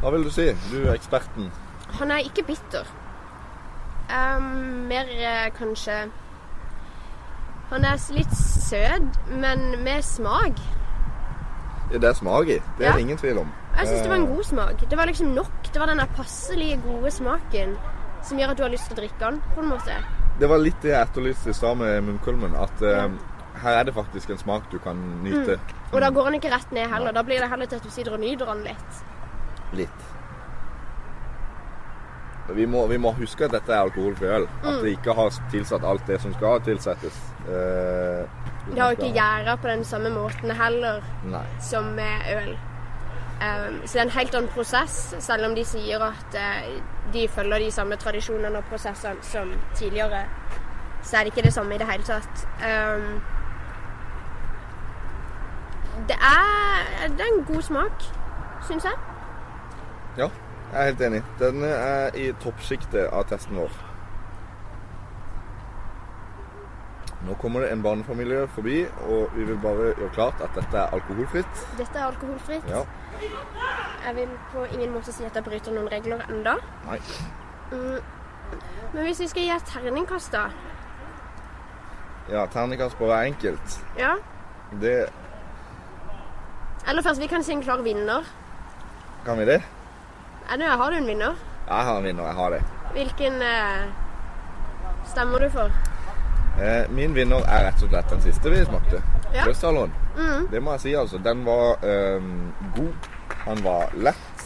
Hva 0.03 0.11
vil 0.13 0.27
du 0.27 0.29
si? 0.29 0.51
Du 0.69 0.77
er 0.83 0.93
eksperten. 0.93 1.49
Han 1.97 2.11
er 2.13 2.27
ikke 2.27 2.43
bitter. 2.45 2.85
Ehm, 4.09 4.87
mer 4.87 5.05
eh, 5.09 5.49
kanskje 5.57 6.09
Han 7.71 7.83
er 7.85 7.97
litt 8.13 8.33
søt, 8.37 9.15
men 9.29 9.83
med 9.83 10.03
smak. 10.05 10.59
Ja, 11.91 11.97
det 11.97 12.09
er 12.09 12.13
smak 12.13 12.47
i. 12.47 12.59
Det 12.77 12.85
er 12.85 12.91
Ja. 12.91 12.97
ingen 12.97 13.17
tvil 13.17 13.37
om. 13.39 13.51
Jeg 13.77 13.87
syns 13.87 14.01
det 14.01 14.09
var 14.09 14.15
en 14.15 14.27
Eh, 14.27 14.35
god 14.35 14.43
smak. 14.43 14.89
Det 14.89 14.97
var 14.97 15.05
liksom 15.05 15.27
nok. 15.33 15.51
Det 15.73 15.79
var 15.79 15.85
den 15.87 15.99
passelige 16.15 16.77
gode 16.83 17.11
smaken 17.11 17.77
som 18.21 18.37
gjør 18.37 18.51
at 18.51 18.57
du 18.57 18.63
har 18.63 18.69
lyst 18.69 18.87
til 18.87 18.97
å 18.97 19.01
drikke 19.01 19.19
den, 19.19 19.41
på 19.55 19.61
en 19.61 19.69
måte. 19.69 19.93
Det 20.39 20.49
var 20.49 20.57
litt 20.57 20.81
det 20.81 20.91
jeg 20.91 21.07
etterlyste 21.07 21.49
i 21.49 21.53
stad 21.53 21.77
med 21.77 22.03
munnkulmen. 22.03 22.55
At 22.55 22.81
eh, 22.81 23.09
her 23.61 23.79
er 23.79 23.83
det 23.83 23.93
faktisk 23.95 24.29
en 24.29 24.37
smak 24.37 24.69
du 24.71 24.77
kan 24.79 24.95
nyte. 25.23 25.59
Og 25.93 26.01
da 26.01 26.09
går 26.09 26.23
han 26.23 26.33
ikke 26.33 26.51
rett 26.51 26.71
ned 26.71 26.87
heller. 26.89 27.11
Da 27.11 27.23
blir 27.23 27.39
det 27.39 27.49
heller 27.49 27.65
til 27.65 27.75
at 27.77 27.83
du 27.83 27.89
sitter 27.89 28.13
og 28.13 28.19
nyter 28.19 28.45
den. 28.45 28.63
Litt. 28.63 29.03
Vi 32.53 32.65
må, 32.65 32.87
vi 32.87 32.97
må 32.97 33.11
huske 33.17 33.45
at 33.45 33.51
dette 33.51 33.73
er 33.73 33.79
alkoholfri 33.81 34.25
øl. 34.27 34.43
At 34.63 34.73
Mm. 34.73 34.81
det 34.83 34.91
ikke 34.97 35.13
har 35.13 35.29
tilsatt 35.51 35.83
alt 35.83 36.07
det 36.07 36.21
som 36.21 36.33
skal 36.33 36.61
tilsettes. 36.61 37.17
Eh, 37.47 38.25
Det 38.73 38.79
har 38.81 38.91
jo 38.91 38.95
ikke 39.01 39.13
gjæra 39.13 39.55
på 39.55 39.67
den 39.67 39.83
samme 39.83 40.09
måten 40.09 40.51
heller 40.51 41.01
Nei. 41.23 41.41
som 41.61 41.83
med 41.83 42.21
øl. 42.37 42.57
Um, 43.35 43.81
så 43.85 43.93
det 43.93 43.99
er 43.99 44.03
en 44.05 44.09
helt 44.09 44.35
annen 44.35 44.49
prosess, 44.49 45.15
selv 45.19 45.45
om 45.45 45.55
de 45.55 45.63
sier 45.65 45.99
at 46.01 46.35
uh, 46.35 46.81
de 47.13 47.27
følger 47.27 47.57
de 47.59 47.71
samme 47.71 47.95
tradisjonene 47.95 48.57
og 48.57 48.63
prosessene 48.69 49.15
som 49.21 49.51
tidligere. 49.75 50.23
Så 51.03 51.17
er 51.17 51.23
det 51.23 51.25
ikke 51.35 51.41
det 51.45 51.53
samme 51.53 51.75
i 51.75 51.77
det 51.77 51.87
hele 51.87 52.03
tatt. 52.03 52.47
Um, 52.63 53.21
det, 56.07 56.15
er, 56.15 57.07
det 57.09 57.19
er 57.21 57.37
en 57.39 57.45
god 57.55 57.61
smak, 57.61 58.03
syns 58.67 58.83
jeg. 58.83 58.93
Ja, 60.17 60.27
jeg 60.75 60.81
er 60.81 60.91
helt 60.91 61.01
enig. 61.07 61.23
Denne 61.39 61.67
er 61.71 62.15
i 62.19 62.31
toppsjiktet 62.43 63.07
av 63.07 63.23
testen 63.29 63.55
vår. 63.55 63.75
Nå 67.25 67.33
kommer 67.41 67.63
det 67.63 67.71
en 67.73 67.81
barnefamilie 67.81 68.47
forbi, 68.53 68.81
og 69.07 69.31
vi 69.33 69.45
vil 69.47 69.57
bare 69.63 69.93
gjøre 69.95 70.11
klart 70.13 70.41
at 70.43 70.51
dette 70.57 70.77
er 70.77 70.91
alkoholfritt. 70.93 71.61
Dette 71.79 71.99
er 71.99 72.09
alkoholfritt. 72.09 72.67
Ja. 72.69 72.83
Jeg 74.05 74.15
vil 74.15 74.33
på 74.51 74.65
ingen 74.75 74.91
måte 74.93 75.13
si 75.15 75.25
at 75.25 75.39
jeg 75.39 75.47
bryter 75.47 75.73
noen 75.73 75.87
regler 75.89 76.21
enda. 76.29 76.57
Nei. 76.85 76.99
Mm. 77.71 77.97
Men 78.93 79.07
hvis 79.07 79.23
vi 79.23 79.29
skal 79.31 79.47
gi 79.47 79.53
et 79.55 79.71
terningkast, 79.71 80.35
da? 80.35 80.49
Ja, 82.29 82.45
terningkast 82.51 82.99
på 82.99 83.07
hver 83.09 83.31
enkelt. 83.31 83.79
Ja? 83.97 84.17
Det 84.81 85.07
Eller 86.89 87.01
først, 87.01 87.21
vi 87.21 87.27
kan 87.27 87.43
si 87.43 87.53
en 87.53 87.63
klar 87.63 87.81
vinner. 87.81 88.27
Kan 89.25 89.39
vi 89.39 89.45
det? 89.45 89.63
Det, 90.49 90.63
har 90.65 90.91
du 90.91 90.97
en 90.97 91.07
vinner? 91.07 91.35
Jeg 91.67 91.85
har 91.89 91.97
en 91.97 92.03
vinner, 92.05 92.23
jeg 92.29 92.35
har 92.39 92.49
det. 92.55 92.61
Hvilken 92.95 93.41
eh, 93.41 93.85
stemmer 95.09 95.39
du 95.39 95.49
for? 95.49 95.71
Eh, 96.61 96.85
min 96.95 97.15
vinner 97.17 97.43
er 97.51 97.65
rett 97.67 97.81
og 97.83 97.89
slett 97.91 98.09
den 98.13 98.21
siste 98.23 98.51
vi 98.53 98.61
smakte. 98.65 99.01
Ja. 99.35 99.45
Løssalon. 99.49 99.91
Mm. 100.15 100.47
Det 100.51 100.61
må 100.63 100.75
jeg 100.77 100.83
si, 100.85 100.93
altså. 100.95 101.19
Den 101.19 101.43
var 101.47 101.81
eh, 101.83 102.29
god. 102.77 103.09
Han 103.45 103.63
var 103.65 103.95
lett. 103.97 104.45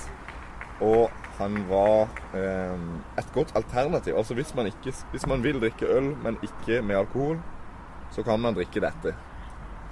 Og 0.82 1.12
han 1.40 1.56
var 1.70 2.08
ehm, 2.36 3.00
et 3.20 3.28
godt 3.36 3.52
alternativ. 3.56 4.16
Altså 4.18 4.34
hvis 4.36 4.54
man, 4.56 4.68
ikke, 4.68 4.94
hvis 5.12 5.28
man 5.28 5.44
vil 5.44 5.60
drikke 5.62 5.88
øl, 5.88 6.10
men 6.24 6.38
ikke 6.44 6.82
med 6.82 6.96
alkohol, 7.00 7.40
så 8.12 8.24
kan 8.24 8.40
man 8.40 8.56
drikke 8.56 8.82
dette. 8.84 9.14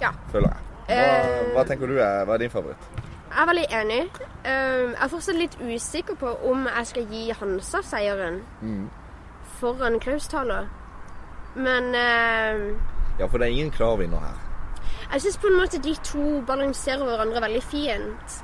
Ja. 0.00 0.10
Føler 0.32 0.48
jeg. 0.48 0.64
Hva, 0.88 0.94
Eh. 0.98 1.40
hva 1.52 1.62
tenker 1.68 1.86
du 1.90 1.98
er, 2.00 2.22
hva 2.24 2.34
er 2.38 2.40
din 2.40 2.50
favoritt? 2.52 2.84
Jeg 3.28 3.42
er 3.42 3.46
veldig 3.46 3.66
enig. 3.70 4.00
Eh, 4.44 4.94
jeg 4.94 4.96
er 5.04 5.08
fortsatt 5.12 5.36
litt 5.36 5.56
usikker 5.60 6.16
på 6.16 6.30
om 6.50 6.66
jeg 6.66 6.86
skal 6.86 7.06
gi 7.12 7.30
Hansa 7.40 7.82
seieren 7.82 8.40
Mm. 8.62 8.88
foran 9.60 10.00
Klausthaler. 10.00 10.68
Men 11.54 11.94
eh, 11.94 12.74
Ja, 13.18 13.26
for 13.26 13.38
det 13.38 13.48
er 13.48 13.52
ingen 13.52 13.70
klar 13.70 13.96
vinner 13.98 14.18
her. 14.20 14.34
jeg 15.12 15.20
syns 15.22 15.36
på 15.38 15.46
en 15.48 15.58
måte 15.60 15.78
de 15.82 15.94
to 16.04 16.40
balanserer 16.46 17.04
hverandre 17.04 17.40
veldig 17.40 17.62
fint. 17.62 18.42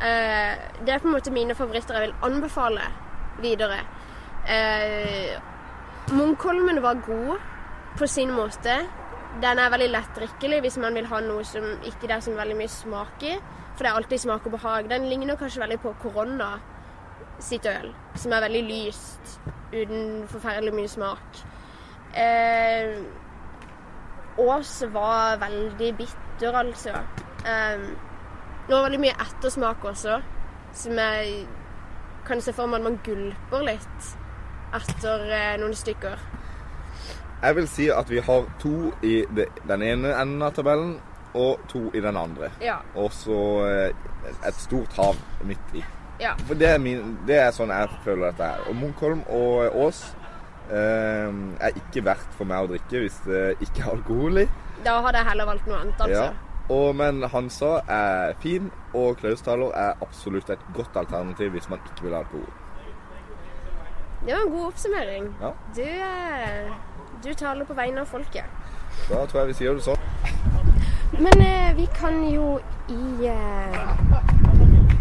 Eh, 0.00 0.54
det 0.84 0.94
er 0.94 0.98
på 0.98 1.08
en 1.08 1.14
måte 1.14 1.30
mine 1.32 1.54
favoritter 1.54 1.94
jeg 1.94 2.08
vil 2.08 2.14
anbefale 2.22 2.80
videre. 3.40 3.80
Munkholmen 6.12 6.82
var 6.82 6.94
god 7.06 7.38
på 7.98 8.06
sin 8.06 8.30
måte. 8.30 8.74
Den 9.42 9.58
er 9.58 9.70
veldig 9.70 9.90
lettdrikkelig 9.90 10.60
hvis 10.60 10.76
man 10.78 10.94
vil 10.94 11.06
ha 11.06 11.20
noe 11.20 11.44
som 11.44 11.64
ikke 11.82 12.06
det 12.06 12.10
er 12.18 12.20
så 12.20 12.34
veldig 12.36 12.56
mye 12.56 12.68
smak 12.70 13.22
i. 13.22 13.34
For 13.74 13.82
det 13.82 13.90
er 13.90 13.98
alltid 13.98 14.22
smak 14.22 14.46
og 14.46 14.54
behag. 14.54 14.88
Den 14.90 15.08
ligner 15.10 15.36
kanskje 15.36 15.60
veldig 15.64 15.80
på 15.82 15.94
korona 16.02 16.54
sitt 17.42 17.66
øl, 17.66 17.90
som 18.14 18.32
er 18.32 18.46
veldig 18.46 18.62
lyst 18.68 19.38
uten 19.74 20.28
forferdelig 20.30 20.74
mye 20.74 20.88
smak. 20.88 21.40
Eh, 22.14 23.02
Ås 24.38 24.84
var 24.92 25.38
veldig 25.38 25.94
bitter, 25.96 26.56
altså. 26.58 26.94
Eh, 27.46 27.82
det 28.66 28.74
var 28.74 28.86
veldig 28.86 29.00
mye 29.00 29.16
ettersmak 29.26 29.84
også, 29.84 30.20
som 30.72 30.98
jeg 30.98 31.46
kan 32.26 32.40
se 32.40 32.52
for 32.52 32.66
meg 32.66 32.80
at 32.80 32.86
man 32.86 33.00
gulper 33.04 33.66
litt 33.66 34.14
etter 34.74 35.26
eh, 35.28 35.56
noen 35.60 35.74
stykker. 35.76 36.22
Jeg 37.44 37.56
vil 37.56 37.66
si 37.68 37.90
at 37.92 38.10
vi 38.10 38.22
har 38.24 38.46
to 38.62 38.92
i 39.04 39.18
det, 39.36 39.50
den 39.68 39.82
ene 39.82 40.14
enden 40.16 40.42
av 40.42 40.54
tabellen, 40.56 40.96
og 41.34 41.60
to 41.68 41.90
i 41.94 42.00
den 42.00 42.16
andre. 42.16 42.50
Ja. 42.62 42.78
Og 42.94 43.12
så 43.12 43.38
eh, 43.66 44.08
et 44.46 44.60
stort 44.62 44.92
hav 44.96 45.18
midt 45.44 45.74
i. 45.74 45.84
Ja. 46.20 46.34
For 46.46 46.54
det 46.54 46.68
er, 46.68 46.78
min, 46.78 47.16
det 47.26 47.40
er 47.42 47.50
sånn 47.54 47.72
jeg 47.74 47.90
føler 48.04 48.30
dette 48.30 48.50
her. 48.52 48.68
Og 48.70 48.78
Munkholm 48.78 49.24
og 49.34 49.74
Ås 49.86 50.04
eh, 50.70 51.28
er 51.58 51.78
ikke 51.82 52.04
verdt 52.06 52.38
for 52.38 52.48
meg 52.48 52.64
å 52.64 52.70
drikke 52.70 53.02
hvis 53.02 53.20
det 53.26 53.44
ikke 53.66 53.82
er 53.82 53.92
alkohol 53.96 54.44
i. 54.44 54.48
Da 54.84 54.98
hadde 55.02 55.20
jeg 55.20 55.30
heller 55.32 55.48
valgt 55.50 55.70
noe 55.70 55.80
annet, 55.82 56.02
altså. 56.06 56.26
Ja. 56.30 56.50
Og, 56.72 56.94
men 56.96 57.20
Hansa 57.28 57.74
er 57.92 58.32
fin, 58.40 58.70
og 58.96 59.18
Klausthaler 59.20 59.74
er 59.76 60.04
absolutt 60.04 60.48
et 60.54 60.62
godt 60.76 60.96
alternativ 60.96 61.52
hvis 61.52 61.68
man 61.68 61.82
ikke 61.90 62.06
vil 62.06 62.16
ha 62.16 62.22
alkohol. 62.24 62.52
Det 64.24 64.32
var 64.32 64.46
en 64.46 64.52
god 64.54 64.66
oppsummering. 64.70 65.26
Ja. 65.42 65.50
Du, 65.76 65.82
eh, 65.84 66.70
du 67.24 67.34
taler 67.34 67.68
på 67.68 67.76
vegne 67.76 68.00
av 68.00 68.08
folket. 68.08 68.48
Da 69.10 69.26
tror 69.26 69.42
jeg 69.42 69.50
vi 69.50 69.56
sier 69.58 69.76
det 69.76 69.84
sånn. 69.84 70.03
Men 71.18 71.40
eh, 71.40 71.76
vi 71.76 71.86
kan 71.98 72.32
jo 72.34 72.58
i 72.88 73.26
eh, 73.26 73.78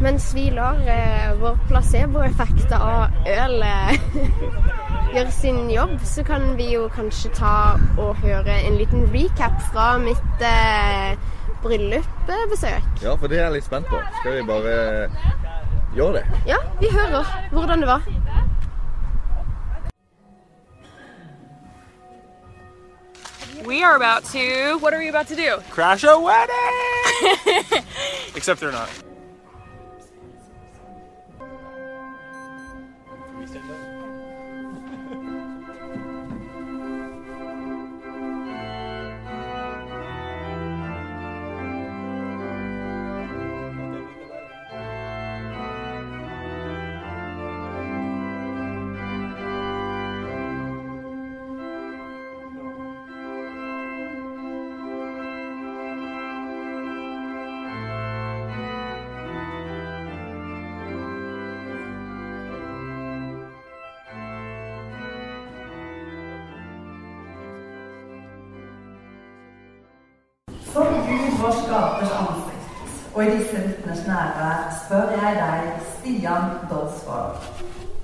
Mens 0.01 0.33
vi 0.35 0.49
lar 0.51 0.79
eh, 0.87 1.33
vår 1.39 1.57
placeboeffekt 1.69 2.71
av 2.75 3.13
øl 3.29 3.63
eh, 3.63 3.93
gjøre 5.13 5.31
sin 5.31 5.69
jobb, 5.71 5.95
så 6.03 6.23
kan 6.27 6.49
vi 6.57 6.71
jo 6.73 6.87
kanskje 6.95 7.31
ta 7.37 7.53
og 8.01 8.17
høre 8.23 8.55
en 8.67 8.77
liten 8.79 9.05
recap 9.13 9.55
fra 9.71 9.93
mitt 10.01 10.43
eh, 10.43 11.13
bryllupbesøk. 11.63 13.03
Ja, 13.05 13.15
for 13.15 13.31
det 13.31 13.39
er 13.39 13.47
jeg 13.47 13.59
litt 13.59 13.69
spent 13.69 13.87
på. 13.87 14.01
Skal 14.19 14.39
vi 14.39 14.45
bare 14.49 14.75
gjøre 15.95 16.19
det? 16.19 16.41
Ja, 16.49 16.59
vi 16.81 16.89
hører 16.91 17.29
hvordan 17.53 17.85
det 17.85 17.91
var. 17.93 18.09
We 23.65 23.81
are 23.81 23.95
about 23.95 24.25
to. 24.25 24.77
What 24.79 24.93
are 24.93 24.99
we 24.99 25.07
about 25.07 25.27
to 25.27 25.35
do? 25.35 25.57
Crash 25.69 26.03
a 26.03 26.19
wedding! 26.19 27.83
Except 28.35 28.59
they're 28.59 28.71
not. 28.71 28.89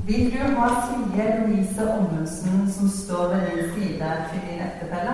Vil 0.09 0.31
du 0.31 0.55
ha 0.57 0.67
Silje 0.87 1.25
Louise 1.39 1.93
Ommundsen 1.93 2.71
som 2.71 2.89
står 2.89 3.27
ved 3.27 3.41
din 3.41 3.73
side 3.73 4.07
til 4.31 4.41
din 4.47 4.61
ektefelle? 4.67 5.13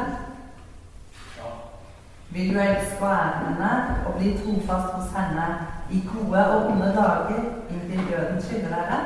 Vil 2.30 2.54
du 2.54 2.60
elske 2.60 3.02
og 3.02 3.12
ære 3.12 3.42
henne 3.48 3.72
og 4.06 4.14
bli 4.20 4.32
trofast 4.38 4.94
hos 4.94 5.10
henne 5.18 5.48
i 5.92 6.00
gode 6.14 6.46
og 6.48 6.72
onde 6.72 6.94
dager 7.00 7.44
inntil 7.70 8.08
døden 8.12 8.42
skiller 8.42 8.70
dere? 8.70 9.00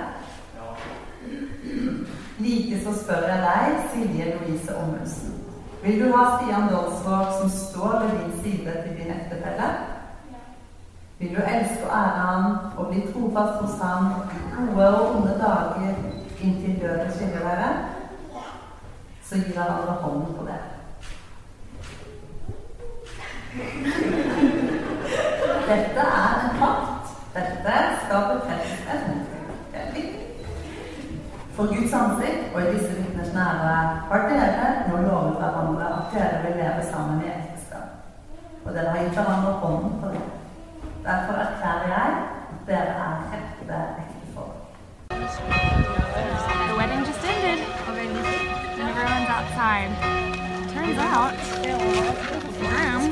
Ja. 0.59 0.67
Likeså 2.37 2.93
spør 3.01 3.27
jeg 3.31 3.41
deg, 3.49 3.81
Silje 3.93 4.33
Louise 4.35 4.77
Ommundsen. 4.77 5.33
Vil 5.83 6.01
du 6.01 6.15
ha 6.15 6.23
Stian 6.35 6.69
Dolsvåg 6.69 7.25
som 7.39 7.49
står 7.49 7.99
ved 7.99 8.11
din 8.19 8.33
side 8.43 8.71
til 8.83 8.93
din 8.99 9.13
ektefelle? 9.17 9.73
Vil 11.19 11.35
du 11.35 11.41
elske 11.41 11.83
og 11.89 11.97
ære 11.97 12.25
ham 12.25 12.57
og 12.77 12.78
bli 12.89 13.01
trofast 13.11 13.61
hos 13.61 13.81
ham 13.81 14.13
gode 14.57 14.87
og 14.99 15.15
onde 15.15 15.33
dager 15.43 15.95
inntil 16.41 16.81
døden 16.81 17.11
skiller 17.11 17.39
dere? 17.39 17.69
Så 19.23 19.35
gi 19.35 19.53
hverandre 19.53 19.95
hånden 20.03 20.33
på 20.37 20.45
det. 20.49 20.59
Dette 25.69 26.05
er 26.21 26.31
en 26.43 26.55
pakt. 26.61 27.11
Dette 27.35 27.75
skal 28.01 28.23
befestes 28.33 29.03
Det 29.71 29.79
er. 29.79 30.19
For 31.55 31.67
Guds 31.67 31.93
ansikt 31.93 32.55
og 32.55 32.61
i 32.61 32.73
disse 32.73 32.91
vitners 32.95 33.33
nærvær 33.33 33.85
har 34.09 34.27
dere 34.29 34.67
nå 34.89 35.01
lovet 35.07 35.37
hverandre 35.41 35.87
at 35.97 36.13
dere 36.13 36.41
vil 36.43 36.57
leve 36.61 36.83
sammen 36.91 37.21
i 37.21 37.31
ekteskap. 37.33 37.89
Og 38.65 38.73
dere 38.73 38.89
har 38.89 39.03
gitt 39.03 39.17
hverandre 39.17 39.51
hånden 39.63 40.01
på 40.01 40.11
det. 40.13 40.21
Derfor 41.05 41.33
erklærer 41.33 41.87
jeg 41.95 42.28
at 42.69 42.75
dere 42.75 42.93
er 42.95 43.17
ekte 43.37 43.73
ektefolk. 44.03 44.55
The 46.69 46.75
wedding 46.77 47.05
just 47.05 47.23
ended. 47.25 47.59
And 48.79 48.89
everyone's 48.89 49.29
outside. 49.29 49.91
Turns 50.73 50.97
out, 50.97 51.33
the 51.63 52.65
groom 52.69 53.03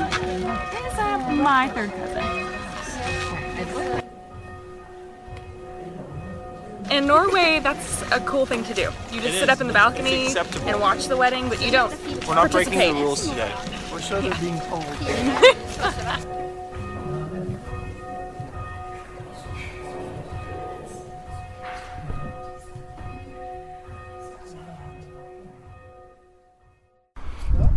is 0.86 0.98
uh, 0.98 1.18
my 1.42 1.68
third 1.74 1.90
cousin. 1.92 2.24
In 6.90 7.06
Norway, 7.06 7.60
that's 7.62 8.02
a 8.12 8.20
cool 8.20 8.46
thing 8.46 8.64
to 8.64 8.74
do. 8.74 8.90
You 9.12 9.20
just 9.20 9.34
It 9.34 9.40
sit 9.40 9.42
is. 9.42 9.48
up 9.48 9.60
in 9.60 9.66
the 9.66 9.74
balcony 9.74 10.34
and 10.66 10.80
watch 10.80 11.06
the 11.06 11.16
wedding, 11.16 11.48
but 11.48 11.60
you 11.60 11.70
don't 11.70 11.92
We're 12.26 12.34
not 12.34 12.50
breaking 12.50 12.72
participate. 12.72 12.94
the 12.94 13.00
rules 13.00 13.28
today. 13.28 13.52
We're 13.92 14.00
sure 14.00 14.20
they're 14.22 14.34
being 14.40 14.60
told. 14.60 14.86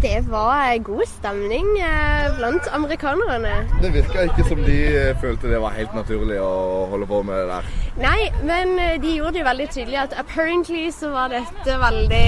Det 0.01 0.21
var 0.29 0.77
god 0.83 1.05
stemning 1.05 1.67
eh, 1.79 2.37
blant 2.37 2.67
amerikanerne. 2.73 3.51
Det 3.81 3.91
virka 3.93 4.23
ikke 4.25 4.45
som 4.47 4.63
de 4.65 4.77
eh, 4.97 5.17
følte 5.21 5.51
det 5.51 5.59
var 5.61 5.75
helt 5.77 5.93
naturlig 5.93 6.39
å 6.41 6.87
holde 6.89 7.05
på 7.05 7.19
med 7.27 7.37
det 7.37 7.43
der. 7.51 7.67
Nei, 8.01 8.21
men 8.41 8.73
eh, 8.81 8.95
de 9.03 9.11
gjorde 9.19 9.35
det 9.35 9.43
jo 9.43 9.47
veldig 9.49 9.67
tydelig 9.75 9.99
at 10.01 10.15
apparently 10.23 10.87
så 10.95 11.11
var 11.13 11.29
dette 11.35 11.77
veldig 11.83 12.23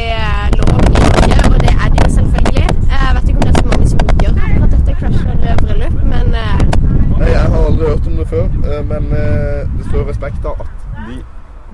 lov 0.60 0.76
i 0.78 0.94
Norge, 1.00 1.40
og 1.50 1.58
det 1.66 1.74
er 1.74 1.90
det 1.96 2.04
jo 2.04 2.12
selvfølgelig. 2.20 2.68
Jeg 2.94 3.18
vet 3.18 3.34
ikke 3.34 3.42
om 3.42 3.48
det 3.48 3.56
er 3.56 3.60
så 3.64 3.68
mange 3.72 3.90
som 3.96 4.06
gjør 4.22 4.38
at 4.68 4.78
dette 4.78 4.98
crasher 5.02 5.34
eh, 5.42 5.58
bryllup, 5.66 6.00
men 6.14 6.32
Nei, 6.34 7.32
Jeg 7.32 7.42
har 7.42 7.60
aldri 7.64 7.90
hørt 7.90 8.12
om 8.14 8.22
det 8.22 8.30
før, 8.30 8.54
men 8.94 9.10
det 9.14 9.90
står 9.90 10.06
respekt 10.14 10.46
av 10.46 10.62
at 10.62 10.88
de 11.10 11.18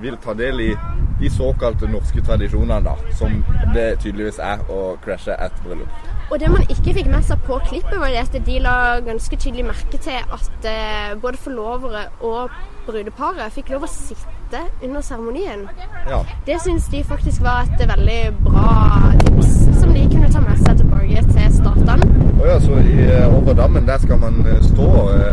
vil 0.00 0.16
ta 0.24 0.32
del 0.32 0.64
i 0.64 0.72
de 1.20 1.30
såkalte 1.30 1.88
norske 1.90 2.22
tradisjonene, 2.24 2.80
da, 2.84 2.96
som 3.18 3.42
det 3.74 3.90
tydeligvis 4.00 4.40
er 4.42 4.64
å 4.72 4.96
crashe 5.04 5.36
et 5.36 5.62
bryllup. 5.64 6.10
Og 6.30 6.38
det 6.40 6.50
man 6.50 6.62
ikke 6.70 6.94
fikk 6.94 7.08
med 7.10 7.24
seg 7.26 7.40
på 7.46 7.58
klippet, 7.66 7.96
var 7.98 8.12
det 8.12 8.20
at 8.22 8.36
de 8.46 8.58
la 8.62 8.74
ganske 9.02 9.36
tydelig 9.36 9.64
merke 9.66 9.98
til 9.98 10.20
at 10.36 10.68
eh, 10.70 11.16
både 11.22 11.40
forlovere 11.42 12.04
og 12.20 12.52
brudeparet 12.86 13.50
fikk 13.52 13.72
lov 13.74 13.88
å 13.88 13.90
sitte 13.90 14.62
under 14.82 15.02
seremonien. 15.02 15.66
Ja. 16.08 16.22
Det 16.46 16.60
syns 16.62 16.86
de 16.92 17.02
faktisk 17.06 17.42
var 17.42 17.66
et 17.66 17.82
veldig 17.82 18.20
bra 18.46 18.70
tips, 19.24 19.52
som 19.80 19.94
de 19.94 20.06
kunne 20.06 20.30
ta 20.30 20.42
med 20.46 20.62
seg 20.62 20.78
tilbake 20.84 21.26
til 21.32 21.52
statene. 21.58 22.10
Og 22.38 22.46
ja, 22.46 22.56
så 22.62 22.78
i, 22.78 22.96
eh, 23.10 23.26
over 23.34 23.58
dammen 23.58 23.90
der 23.90 23.98
skal 23.98 24.22
man 24.22 24.44
eh, 24.46 24.62
stå, 24.70 24.90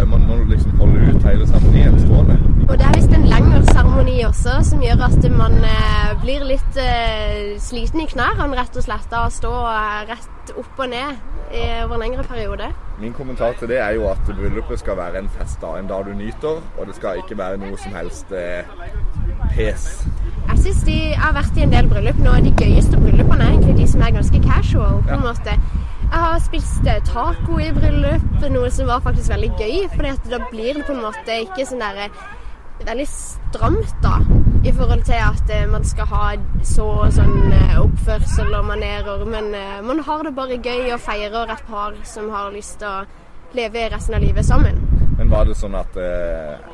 man 0.09 0.25
må 0.27 0.41
liksom 0.49 0.79
holde 0.81 1.11
ut 1.11 1.29
hele 1.29 1.47
seremonien 1.47 1.99
stående. 2.07 2.56
Og 2.67 2.75
det 2.75 2.83
er 2.83 2.95
visst 2.97 3.13
en 3.15 3.23
lengre 3.31 3.61
seremoni 3.69 4.17
også, 4.27 4.57
som 4.67 4.81
gjør 4.83 5.05
at 5.05 5.25
man 5.31 5.53
eh, 5.63 6.09
blir 6.19 6.43
litt 6.49 6.79
eh, 6.83 7.53
sliten 7.63 8.01
i 8.03 8.07
knærne, 8.11 8.49
rett 8.59 8.75
og 8.75 8.83
slett, 8.83 9.13
av 9.15 9.29
å 9.29 9.31
stå 9.31 9.51
eh, 9.71 10.01
rett 10.09 10.51
opp 10.51 10.81
og 10.83 10.89
ned 10.91 11.15
i, 11.55 11.61
over 11.85 11.95
en 11.95 12.03
lengre 12.03 12.25
periode. 12.27 12.67
Min 12.99 13.15
kommentar 13.15 13.55
til 13.55 13.71
det 13.71 13.79
er 13.79 13.95
jo 13.95 14.09
at 14.11 14.19
bryllupet 14.27 14.81
skal 14.81 14.99
være 14.99 15.21
en 15.21 15.31
fest, 15.37 15.61
da, 15.63 15.77
en 15.79 15.87
dag 15.87 16.03
du 16.09 16.11
nyter, 16.17 16.59
og 16.75 16.89
det 16.89 16.97
skal 16.97 17.21
ikke 17.21 17.37
være 17.39 17.61
noe 17.61 17.79
som 17.79 17.95
helst 17.95 18.35
eh, 18.35 18.67
pes. 19.55 19.87
Jeg 20.49 20.63
syns 20.65 20.81
de 20.89 20.97
har 21.15 21.35
vært 21.37 21.55
i 21.55 21.63
en 21.63 21.71
del 21.71 21.87
bryllup 21.87 22.19
nå. 22.19 22.33
De 22.43 22.51
gøyeste 22.59 22.99
bryllupene 22.99 23.45
er 23.45 23.53
egentlig 23.53 23.77
de 23.79 23.91
som 23.93 24.03
er 24.03 24.15
ganske 24.17 24.41
casual. 24.43 24.99
på 25.07 25.15
en 25.15 25.23
måte. 25.23 25.55
Jeg 26.07 26.23
har 26.23 26.39
spist 26.43 26.87
taco 27.07 27.59
i 27.63 27.71
bryllup, 27.75 28.27
noe 28.51 28.71
som 28.71 28.91
var 28.91 29.03
faktisk 29.07 29.31
veldig 29.31 29.53
gøy. 29.55 29.87
For 29.95 30.31
da 30.31 30.41
blir 30.51 30.79
det 30.79 30.87
på 30.87 30.95
en 30.95 31.03
måte 31.03 31.45
ikke 31.45 31.67
sånn 31.67 31.83
derre 31.83 32.09
veldig 32.85 33.07
stramt, 33.07 33.93
da. 34.03 34.17
I 34.65 34.71
forhold 34.71 35.03
til 35.03 35.13
at 35.13 35.53
eh, 35.53 35.69
man 35.71 35.85
skal 35.85 36.09
ha 36.11 36.25
så 36.63 36.87
sånn 37.13 37.53
eh, 37.53 37.77
oppførsel 37.81 38.51
og 38.57 38.67
manerer. 38.67 39.23
Men 39.25 39.53
eh, 39.55 39.79
man 39.85 40.03
har 40.05 40.25
det 40.27 40.35
bare 40.35 40.59
gøy 40.59 40.91
og 40.93 41.01
feirer 41.01 41.53
et 41.53 41.63
par 41.69 41.95
som 42.07 42.29
har 42.33 42.51
lyst 42.55 42.79
til 42.81 42.89
å 42.89 43.55
leve 43.57 43.87
resten 43.93 44.17
av 44.17 44.23
livet 44.23 44.45
sammen. 44.45 44.81
Men 45.17 45.31
var 45.31 45.47
det 45.49 45.55
sånn 45.57 45.73
at 45.73 45.95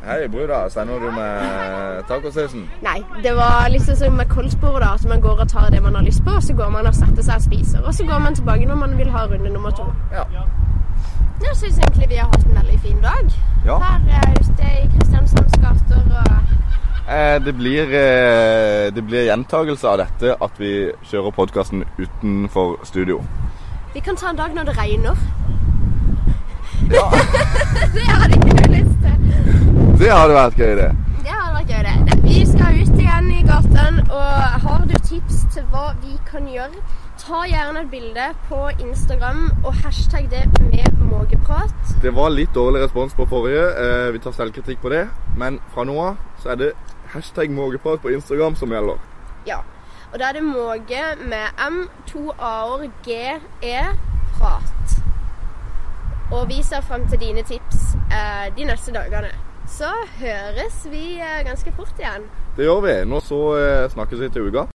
Hei, 0.04 0.26
bruda, 0.28 0.66
sender 0.74 1.00
du 1.00 1.08
med 1.16 2.02
tacosausen? 2.10 2.66
Nei, 2.84 2.98
det 3.24 3.32
var 3.38 3.70
liksom 3.72 3.96
som 4.02 4.18
med 4.20 4.28
koldtbordet. 4.34 4.90
At 4.98 5.08
man 5.08 5.24
går 5.24 5.46
og 5.46 5.54
tar 5.54 5.70
det 5.72 5.80
man 5.86 5.96
har 5.96 6.04
lyst 6.04 6.26
på, 6.26 6.36
og 6.36 6.44
så 6.44 6.58
går 6.58 6.74
man 6.74 6.90
og 6.90 6.98
setter 6.98 7.24
seg 7.24 7.40
og 7.40 7.48
spiser. 7.48 7.86
Og 7.88 7.96
så 7.96 8.04
går 8.10 8.20
man 8.26 8.36
tilbake 8.36 8.68
når 8.68 8.82
man 8.84 8.98
vil 9.00 9.14
ha 9.16 9.24
runde 9.32 9.54
nummer 9.54 9.72
to. 9.78 9.88
Ja. 10.12 10.28
Jeg 11.44 11.56
syns 11.60 11.78
egentlig 11.78 12.10
vi 12.10 12.22
har 12.22 12.32
hatt 12.32 12.46
en 12.48 12.56
veldig 12.62 12.80
fin 12.80 13.00
dag. 13.04 13.38
Ja. 13.66 13.78
Her 13.84 14.00
eh, 14.20 14.36
ute 14.40 14.74
i 14.80 14.88
Kristiansands 14.96 15.60
gater 15.64 16.02
og 16.08 16.34
Eh, 17.08 17.44
det, 17.44 17.54
blir, 17.54 17.84
eh, 17.84 18.94
det 18.94 19.02
blir 19.02 19.26
gjentagelse 19.28 19.88
av 19.88 19.98
dette 20.00 20.38
at 20.40 20.60
vi 20.60 20.72
kjører 21.10 21.34
podkasten 21.36 21.84
utenfor 22.00 22.78
studio. 22.88 23.18
Vi 23.94 24.00
kan 24.00 24.16
ta 24.16 24.30
en 24.32 24.40
dag 24.40 24.56
når 24.56 24.70
det 24.72 24.78
regner. 24.78 25.20
det 27.96 28.08
hadde 28.08 28.40
ikke 28.40 28.56
jeg 28.62 28.72
lyst 28.72 29.04
til. 29.04 29.16
Det 30.00 30.12
hadde 30.14 30.38
vært 30.38 30.58
gøy, 30.58 30.74
det. 30.80 30.90
Det 31.28 31.36
hadde 31.36 31.54
vært 31.58 31.76
gøy, 31.76 31.84
det. 31.90 32.18
Vi 32.24 32.40
skal 32.48 32.80
ut 32.80 32.96
igjen 33.04 33.30
i 33.36 33.44
gaten, 33.52 34.00
og 34.08 34.32
har 34.64 34.88
du 34.88 34.96
tips 35.04 35.44
til 35.54 35.68
hva 35.76 35.92
vi 36.00 36.16
kan 36.32 36.48
gjøre, 36.48 36.88
ta 37.24 37.44
gjerne 37.48 37.84
et 37.86 37.92
bilde 37.92 38.26
på 38.50 38.60
Instagram 38.84 39.46
og 39.64 39.74
hashtag 39.84 40.28
det 40.32 40.44
med 40.60 41.04
mågeprat. 41.08 41.94
Det 42.04 42.12
var 42.16 42.34
litt 42.34 42.52
dårlig 42.56 42.82
respons 42.84 43.16
på 43.16 43.28
forrige. 43.32 43.64
Eh, 43.84 44.10
vi 44.14 44.20
tar 44.20 44.36
selvkritikk 44.36 44.82
på 44.82 44.92
det. 44.92 45.06
Men 45.40 45.62
fra 45.74 45.86
nå 45.88 45.96
av 46.04 46.20
så 46.44 46.54
er 46.54 46.60
det 46.60 46.72
hashtag 47.14 47.54
mågeprat 47.54 48.04
på 48.04 48.12
Instagram 48.12 48.58
som 48.60 48.76
gjelder. 48.76 49.00
Ja. 49.48 49.62
Og 50.12 50.20
da 50.20 50.30
er 50.30 50.38
det 50.38 50.44
måge 50.46 51.06
med 51.26 51.64
M, 51.70 51.88
to 52.12 52.28
A-er, 52.38 52.90
G, 53.06 53.16
E, 53.64 53.80
prat. 54.36 55.00
Og 56.34 56.48
vi 56.50 56.60
ser 56.64 56.82
frem 56.82 57.08
til 57.10 57.20
dine 57.24 57.42
tips 57.48 57.96
eh, 58.12 58.52
de 58.58 58.68
neste 58.68 58.94
dagene. 58.94 59.32
Så 59.70 59.90
høres 60.20 60.84
vi 60.92 61.18
eh, 61.18 61.42
ganske 61.48 61.74
fort 61.78 61.98
igjen. 62.00 62.30
Det 62.58 62.68
gjør 62.68 62.86
vi. 62.86 63.00
Nå 63.10 63.24
så 63.26 63.44
eh, 63.58 63.90
snakkes 63.96 64.20
vi 64.20 64.30
til 64.30 64.52
uka. 64.52 64.73